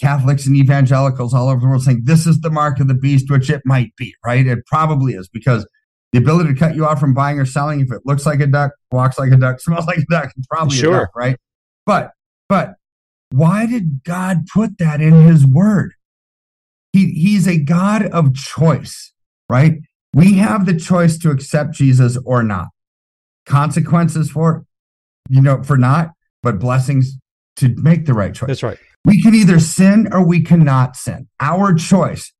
Catholics 0.00 0.46
and 0.46 0.56
evangelicals 0.56 1.34
all 1.34 1.48
over 1.48 1.60
the 1.60 1.66
world 1.66 1.82
saying 1.82 2.02
this 2.04 2.26
is 2.26 2.40
the 2.40 2.50
mark 2.50 2.80
of 2.80 2.88
the 2.88 2.94
beast, 2.94 3.30
which 3.30 3.50
it 3.50 3.62
might 3.66 3.94
be, 3.96 4.14
right? 4.24 4.46
It 4.46 4.64
probably 4.66 5.12
is 5.12 5.28
because 5.28 5.66
the 6.12 6.18
ability 6.18 6.54
to 6.54 6.58
cut 6.58 6.74
you 6.74 6.86
off 6.86 6.98
from 6.98 7.12
buying 7.12 7.38
or 7.38 7.44
selling, 7.44 7.80
if 7.80 7.92
it 7.92 8.00
looks 8.04 8.24
like 8.24 8.40
a 8.40 8.46
duck, 8.46 8.72
walks 8.90 9.18
like 9.18 9.30
a 9.30 9.36
duck, 9.36 9.60
smells 9.60 9.86
like 9.86 9.98
a 9.98 10.04
duck, 10.10 10.32
probably 10.48 10.76
Sure. 10.76 10.96
a 10.96 11.00
duck, 11.00 11.10
right? 11.14 11.36
But 11.86 12.12
but 12.48 12.74
why 13.30 13.66
did 13.66 14.02
God 14.04 14.46
put 14.52 14.78
that 14.78 15.00
in 15.00 15.12
his 15.12 15.46
word? 15.46 15.92
He 16.92 17.12
he's 17.12 17.46
a 17.46 17.58
God 17.58 18.04
of 18.06 18.34
choice, 18.34 19.12
right? 19.48 19.74
We 20.12 20.34
have 20.34 20.66
the 20.66 20.74
choice 20.74 21.18
to 21.18 21.30
accept 21.30 21.74
Jesus 21.74 22.18
or 22.24 22.42
not. 22.42 22.68
Consequences 23.46 24.30
for 24.30 24.64
you 25.28 25.40
know, 25.40 25.62
for 25.62 25.76
not, 25.76 26.10
but 26.42 26.58
blessings 26.58 27.16
to 27.56 27.68
make 27.76 28.06
the 28.06 28.14
right 28.14 28.34
choice. 28.34 28.48
That's 28.48 28.62
right. 28.62 28.78
We 29.04 29.22
can 29.22 29.34
either 29.34 29.58
sin 29.58 30.08
or 30.12 30.26
we 30.26 30.42
cannot 30.42 30.96
sin. 30.96 31.28
Our 31.40 31.74
choice. 31.74 32.32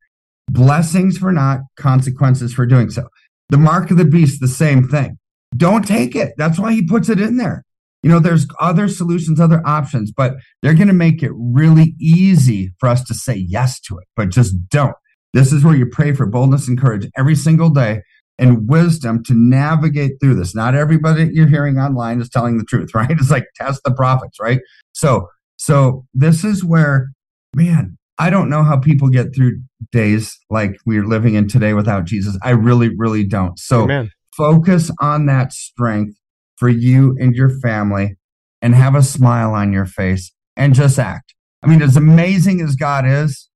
Blessings 0.48 1.16
for 1.16 1.32
not, 1.32 1.60
consequences 1.76 2.52
for 2.52 2.66
doing 2.66 2.90
so. 2.90 3.08
The 3.50 3.58
mark 3.58 3.90
of 3.90 3.96
the 3.96 4.04
beast, 4.04 4.40
the 4.40 4.48
same 4.48 4.88
thing. 4.88 5.18
Don't 5.56 5.86
take 5.86 6.14
it. 6.14 6.32
That's 6.36 6.58
why 6.58 6.72
he 6.72 6.86
puts 6.86 7.08
it 7.08 7.20
in 7.20 7.36
there. 7.36 7.64
You 8.02 8.10
know, 8.10 8.18
there's 8.18 8.46
other 8.60 8.88
solutions, 8.88 9.40
other 9.40 9.62
options, 9.66 10.10
but 10.10 10.34
they're 10.62 10.74
going 10.74 10.88
to 10.88 10.94
make 10.94 11.22
it 11.22 11.32
really 11.34 11.94
easy 12.00 12.72
for 12.78 12.88
us 12.88 13.04
to 13.04 13.14
say 13.14 13.34
yes 13.34 13.78
to 13.80 13.98
it, 13.98 14.06
but 14.16 14.30
just 14.30 14.68
don't. 14.70 14.94
This 15.32 15.52
is 15.52 15.64
where 15.64 15.76
you 15.76 15.86
pray 15.86 16.12
for 16.12 16.26
boldness 16.26 16.66
and 16.66 16.80
courage 16.80 17.08
every 17.16 17.36
single 17.36 17.70
day 17.70 18.02
and 18.38 18.68
wisdom 18.68 19.22
to 19.24 19.34
navigate 19.34 20.12
through 20.20 20.34
this. 20.34 20.54
Not 20.54 20.74
everybody 20.74 21.30
you're 21.32 21.46
hearing 21.46 21.78
online 21.78 22.20
is 22.20 22.30
telling 22.30 22.58
the 22.58 22.64
truth, 22.64 22.94
right? 22.94 23.10
It's 23.10 23.30
like 23.30 23.44
test 23.54 23.82
the 23.84 23.92
prophets, 23.92 24.38
right? 24.40 24.60
So, 24.92 25.28
so 25.60 26.06
this 26.14 26.42
is 26.42 26.64
where, 26.64 27.10
man, 27.54 27.98
I 28.18 28.30
don't 28.30 28.48
know 28.48 28.62
how 28.62 28.78
people 28.78 29.08
get 29.08 29.34
through 29.34 29.60
days 29.92 30.38
like 30.48 30.78
we're 30.86 31.04
living 31.04 31.34
in 31.34 31.48
today 31.48 31.74
without 31.74 32.06
Jesus. 32.06 32.38
I 32.42 32.52
really, 32.52 32.88
really 32.96 33.26
don't. 33.26 33.58
So 33.58 33.82
Amen. 33.82 34.10
focus 34.34 34.90
on 35.02 35.26
that 35.26 35.52
strength 35.52 36.16
for 36.56 36.70
you 36.70 37.14
and 37.20 37.36
your 37.36 37.50
family 37.60 38.16
and 38.62 38.74
have 38.74 38.94
a 38.94 39.02
smile 39.02 39.52
on 39.52 39.70
your 39.70 39.84
face 39.84 40.32
and 40.56 40.74
just 40.74 40.98
act. 40.98 41.34
I 41.62 41.66
mean, 41.66 41.82
as 41.82 41.94
amazing 41.94 42.62
as 42.62 42.74
God 42.74 43.04
is 43.06 43.50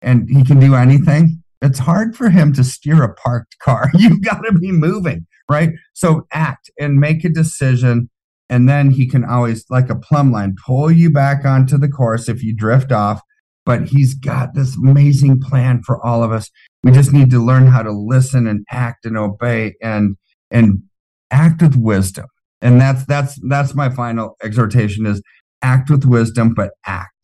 and 0.00 0.26
he 0.26 0.42
can 0.42 0.58
do 0.58 0.74
anything, 0.74 1.42
it's 1.60 1.80
hard 1.80 2.16
for 2.16 2.30
him 2.30 2.54
to 2.54 2.64
steer 2.64 3.02
a 3.02 3.12
parked 3.12 3.58
car. 3.58 3.90
You've 3.94 4.22
got 4.22 4.40
to 4.40 4.58
be 4.58 4.72
moving, 4.72 5.26
right? 5.50 5.68
So 5.92 6.26
act 6.32 6.70
and 6.80 6.96
make 6.96 7.26
a 7.26 7.28
decision. 7.28 8.08
And 8.50 8.68
then 8.68 8.90
he 8.90 9.06
can 9.06 9.24
always, 9.24 9.64
like 9.70 9.88
a 9.88 9.94
plumb 9.94 10.32
line, 10.32 10.56
pull 10.66 10.90
you 10.90 11.08
back 11.10 11.44
onto 11.44 11.78
the 11.78 11.88
course 11.88 12.28
if 12.28 12.42
you 12.42 12.54
drift 12.54 12.90
off. 12.90 13.22
But 13.64 13.88
he's 13.88 14.14
got 14.14 14.54
this 14.54 14.76
amazing 14.76 15.40
plan 15.40 15.82
for 15.86 16.04
all 16.04 16.24
of 16.24 16.32
us. 16.32 16.50
We 16.82 16.90
just 16.90 17.12
need 17.12 17.30
to 17.30 17.38
learn 17.38 17.68
how 17.68 17.82
to 17.82 17.92
listen 17.92 18.46
and 18.46 18.66
act 18.70 19.06
and 19.06 19.16
obey 19.16 19.74
and 19.80 20.16
and 20.50 20.82
act 21.30 21.62
with 21.62 21.76
wisdom. 21.76 22.26
And 22.60 22.80
that's 22.80 23.06
that's 23.06 23.38
that's 23.48 23.74
my 23.74 23.88
final 23.88 24.36
exhortation 24.42 25.06
is 25.06 25.22
act 25.62 25.88
with 25.88 26.04
wisdom, 26.04 26.52
but 26.54 26.72
act. 26.84 27.14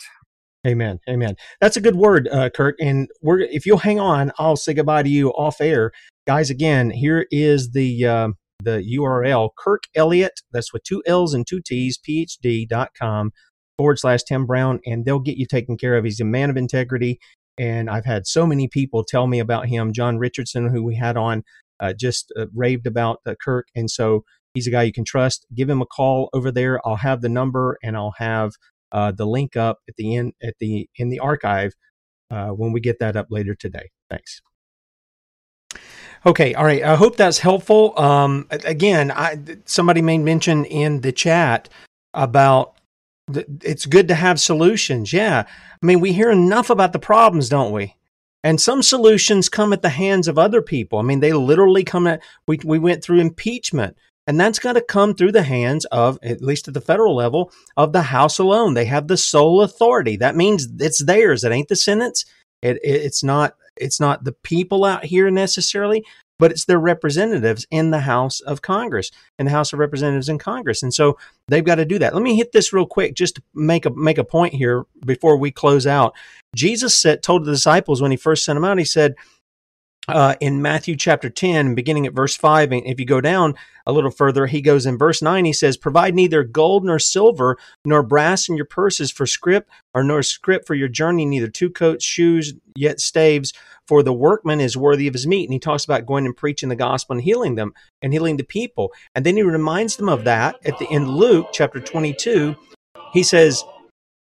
Amen. 0.66 0.98
Amen. 1.08 1.36
That's 1.60 1.76
a 1.76 1.80
good 1.80 1.96
word, 1.96 2.28
uh, 2.28 2.50
Kirk. 2.50 2.76
And 2.80 3.08
we're 3.22 3.40
if 3.40 3.66
you'll 3.66 3.78
hang 3.78 3.98
on, 3.98 4.30
I'll 4.38 4.56
say 4.56 4.74
goodbye 4.74 5.02
to 5.02 5.08
you 5.08 5.30
off 5.30 5.60
air, 5.60 5.90
guys. 6.26 6.50
Again, 6.50 6.90
here 6.90 7.26
is 7.30 7.70
the 7.72 8.04
uh, 8.04 8.28
the 8.62 8.82
URL: 8.98 9.50
Kirk 9.58 9.84
Elliott. 9.94 10.40
That's 10.52 10.72
with 10.72 10.82
two 10.84 11.02
L's 11.06 11.34
and 11.34 11.46
two 11.46 11.60
T's. 11.64 11.98
PhD.com 11.98 13.32
forward 13.76 13.98
slash 13.98 14.22
Tim 14.22 14.46
Brown, 14.46 14.80
and 14.86 15.04
they'll 15.04 15.18
get 15.18 15.36
you 15.36 15.46
taken 15.46 15.76
care 15.76 15.96
of. 15.96 16.04
He's 16.04 16.20
a 16.20 16.24
man 16.24 16.50
of 16.50 16.56
integrity, 16.56 17.18
and 17.58 17.90
I've 17.90 18.04
had 18.04 18.26
so 18.26 18.46
many 18.46 18.68
people 18.68 19.04
tell 19.04 19.26
me 19.26 19.38
about 19.38 19.66
him. 19.66 19.92
John 19.92 20.18
Richardson, 20.18 20.68
who 20.68 20.82
we 20.82 20.96
had 20.96 21.16
on, 21.16 21.44
uh, 21.80 21.92
just 21.92 22.32
uh, 22.38 22.46
raved 22.54 22.86
about 22.86 23.20
uh, 23.26 23.34
Kirk, 23.42 23.68
and 23.74 23.90
so 23.90 24.24
he's 24.54 24.66
a 24.66 24.70
guy 24.70 24.82
you 24.84 24.92
can 24.92 25.04
trust. 25.04 25.46
Give 25.54 25.68
him 25.68 25.82
a 25.82 25.86
call 25.86 26.30
over 26.32 26.50
there. 26.50 26.86
I'll 26.86 26.96
have 26.96 27.20
the 27.20 27.28
number, 27.28 27.78
and 27.82 27.96
I'll 27.96 28.14
have 28.18 28.52
uh, 28.92 29.12
the 29.12 29.26
link 29.26 29.56
up 29.56 29.78
at 29.88 29.96
the 29.96 30.16
end 30.16 30.32
at 30.42 30.54
the 30.58 30.88
in 30.96 31.10
the 31.10 31.18
archive 31.18 31.74
uh, 32.30 32.48
when 32.48 32.72
we 32.72 32.80
get 32.80 32.98
that 33.00 33.16
up 33.16 33.26
later 33.30 33.54
today. 33.54 33.90
Thanks. 34.10 34.40
Okay, 36.26 36.54
all 36.54 36.64
right. 36.64 36.82
I 36.82 36.96
hope 36.96 37.16
that's 37.16 37.38
helpful. 37.38 37.96
Um, 37.96 38.48
again, 38.50 39.12
I, 39.12 39.38
somebody 39.64 40.02
made 40.02 40.18
mention 40.18 40.64
in 40.64 41.00
the 41.00 41.12
chat 41.12 41.68
about 42.14 42.74
it's 43.62 43.86
good 43.86 44.08
to 44.08 44.14
have 44.14 44.40
solutions. 44.40 45.12
Yeah, 45.12 45.44
I 45.46 45.86
mean 45.86 46.00
we 46.00 46.12
hear 46.12 46.30
enough 46.30 46.68
about 46.68 46.92
the 46.92 46.98
problems, 46.98 47.48
don't 47.48 47.72
we? 47.72 47.94
And 48.42 48.60
some 48.60 48.82
solutions 48.82 49.48
come 49.48 49.72
at 49.72 49.82
the 49.82 49.88
hands 49.88 50.28
of 50.28 50.38
other 50.38 50.62
people. 50.62 50.98
I 50.98 51.02
mean, 51.02 51.20
they 51.20 51.32
literally 51.32 51.84
come 51.84 52.06
at. 52.08 52.20
We 52.48 52.58
we 52.64 52.78
went 52.78 53.04
through 53.04 53.20
impeachment. 53.20 53.96
And 54.28 54.40
that's 54.40 54.58
got 54.58 54.72
to 54.72 54.80
come 54.80 55.14
through 55.14 55.30
the 55.30 55.44
hands 55.44 55.84
of, 55.86 56.18
at 56.20 56.42
least 56.42 56.66
at 56.66 56.74
the 56.74 56.80
federal 56.80 57.14
level, 57.14 57.52
of 57.76 57.92
the 57.92 58.02
House 58.02 58.40
alone. 58.40 58.74
They 58.74 58.86
have 58.86 59.06
the 59.06 59.16
sole 59.16 59.62
authority. 59.62 60.16
That 60.16 60.34
means 60.34 60.66
it's 60.80 61.04
theirs. 61.04 61.44
It 61.44 61.52
ain't 61.52 61.68
the 61.68 61.76
Senate's. 61.76 62.24
It, 62.60 62.78
it, 62.82 63.02
it's 63.02 63.22
not. 63.22 63.54
It's 63.76 64.00
not 64.00 64.24
the 64.24 64.32
people 64.32 64.84
out 64.84 65.04
here 65.04 65.30
necessarily, 65.30 66.04
but 66.38 66.50
it's 66.50 66.66
their 66.66 66.78
representatives 66.78 67.66
in 67.70 67.90
the 67.90 68.00
House 68.00 68.40
of 68.40 68.62
Congress, 68.62 69.10
in 69.38 69.46
the 69.46 69.52
House 69.52 69.72
of 69.72 69.78
Representatives 69.78 70.28
in 70.28 70.38
Congress, 70.38 70.82
and 70.82 70.92
so 70.92 71.16
they've 71.48 71.64
got 71.64 71.76
to 71.76 71.84
do 71.84 71.98
that. 71.98 72.14
Let 72.14 72.22
me 72.22 72.36
hit 72.36 72.52
this 72.52 72.72
real 72.72 72.86
quick, 72.86 73.14
just 73.14 73.36
to 73.36 73.42
make 73.54 73.86
a 73.86 73.90
make 73.90 74.18
a 74.18 74.24
point 74.24 74.54
here 74.54 74.84
before 75.04 75.36
we 75.36 75.50
close 75.50 75.86
out. 75.86 76.14
Jesus 76.54 76.94
said, 76.94 77.22
told 77.22 77.44
the 77.44 77.52
disciples 77.52 78.02
when 78.02 78.10
he 78.10 78.16
first 78.16 78.44
sent 78.44 78.56
them 78.56 78.64
out, 78.64 78.78
he 78.78 78.84
said, 78.84 79.14
uh, 80.08 80.36
in 80.40 80.62
Matthew 80.62 80.96
chapter 80.96 81.28
10, 81.28 81.74
beginning 81.74 82.06
at 82.06 82.14
verse 82.14 82.36
5, 82.36 82.72
and 82.72 82.86
if 82.86 83.00
you 83.00 83.06
go 83.06 83.20
down 83.20 83.54
a 83.86 83.92
little 83.92 84.10
further, 84.10 84.46
he 84.46 84.60
goes 84.60 84.86
in 84.86 84.98
verse 84.98 85.20
9, 85.20 85.44
he 85.44 85.52
says, 85.52 85.76
Provide 85.76 86.14
neither 86.14 86.44
gold 86.44 86.84
nor 86.84 86.98
silver, 86.98 87.56
nor 87.84 88.02
brass 88.02 88.48
in 88.48 88.56
your 88.56 88.66
purses 88.66 89.10
for 89.10 89.26
scrip, 89.26 89.68
or 89.94 90.04
nor 90.04 90.22
scrip 90.22 90.66
for 90.66 90.74
your 90.74 90.88
journey, 90.88 91.24
neither 91.24 91.48
two 91.48 91.70
coats, 91.70 92.04
shoes, 92.04 92.54
yet 92.76 93.00
staves, 93.00 93.52
for 93.88 94.02
the 94.02 94.12
workman 94.12 94.60
is 94.60 94.76
worthy 94.76 95.08
of 95.08 95.14
his 95.14 95.26
meat. 95.26 95.44
And 95.44 95.52
he 95.52 95.58
talks 95.58 95.84
about 95.84 96.06
going 96.06 96.26
and 96.26 96.36
preaching 96.36 96.68
the 96.68 96.76
gospel 96.76 97.14
and 97.14 97.22
healing 97.22 97.54
them 97.54 97.72
and 98.02 98.12
healing 98.12 98.36
the 98.36 98.44
people. 98.44 98.92
And 99.14 99.24
then 99.24 99.36
he 99.36 99.42
reminds 99.42 99.96
them 99.96 100.08
of 100.08 100.24
that 100.24 100.56
at 100.64 100.78
the 100.78 100.86
in 100.86 101.08
Luke 101.08 101.48
chapter 101.52 101.80
22. 101.80 102.56
He 103.12 103.22
says, 103.22 103.62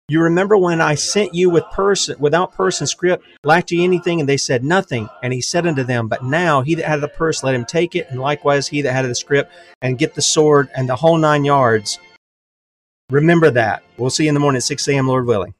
You 0.09 0.21
remember 0.21 0.57
when 0.57 0.79
I 0.79 0.95
sent 0.95 1.33
you 1.33 1.49
with 1.49 1.69
person 1.71 2.15
without 2.17 2.53
purse 2.53 2.79
and 2.79 2.87
scrip, 2.87 3.21
lacked 3.43 3.71
ye 3.71 3.83
anything, 3.83 4.21
and 4.21 4.29
they 4.29 4.37
said 4.37 4.63
nothing. 4.63 5.09
And 5.21 5.33
he 5.33 5.41
said 5.41 5.67
unto 5.67 5.83
them, 5.83 6.07
But 6.07 6.23
now 6.23 6.61
he 6.61 6.75
that 6.75 6.85
had 6.85 7.01
the 7.01 7.09
purse, 7.09 7.43
let 7.43 7.53
him 7.53 7.65
take 7.65 7.93
it, 7.93 8.07
and 8.09 8.21
likewise 8.21 8.69
he 8.69 8.81
that 8.83 8.93
had 8.93 9.03
the 9.03 9.15
scrip, 9.15 9.51
and 9.81 9.97
get 9.97 10.15
the 10.15 10.21
sword 10.21 10.69
and 10.73 10.87
the 10.87 10.95
whole 10.95 11.17
nine 11.17 11.43
yards. 11.43 11.99
Remember 13.09 13.49
that. 13.51 13.83
We'll 13.97 14.09
see 14.09 14.23
you 14.23 14.29
in 14.29 14.33
the 14.33 14.39
morning 14.39 14.57
at 14.57 14.63
6 14.63 14.87
a.m., 14.87 15.09
Lord 15.09 15.25
willing. 15.25 15.53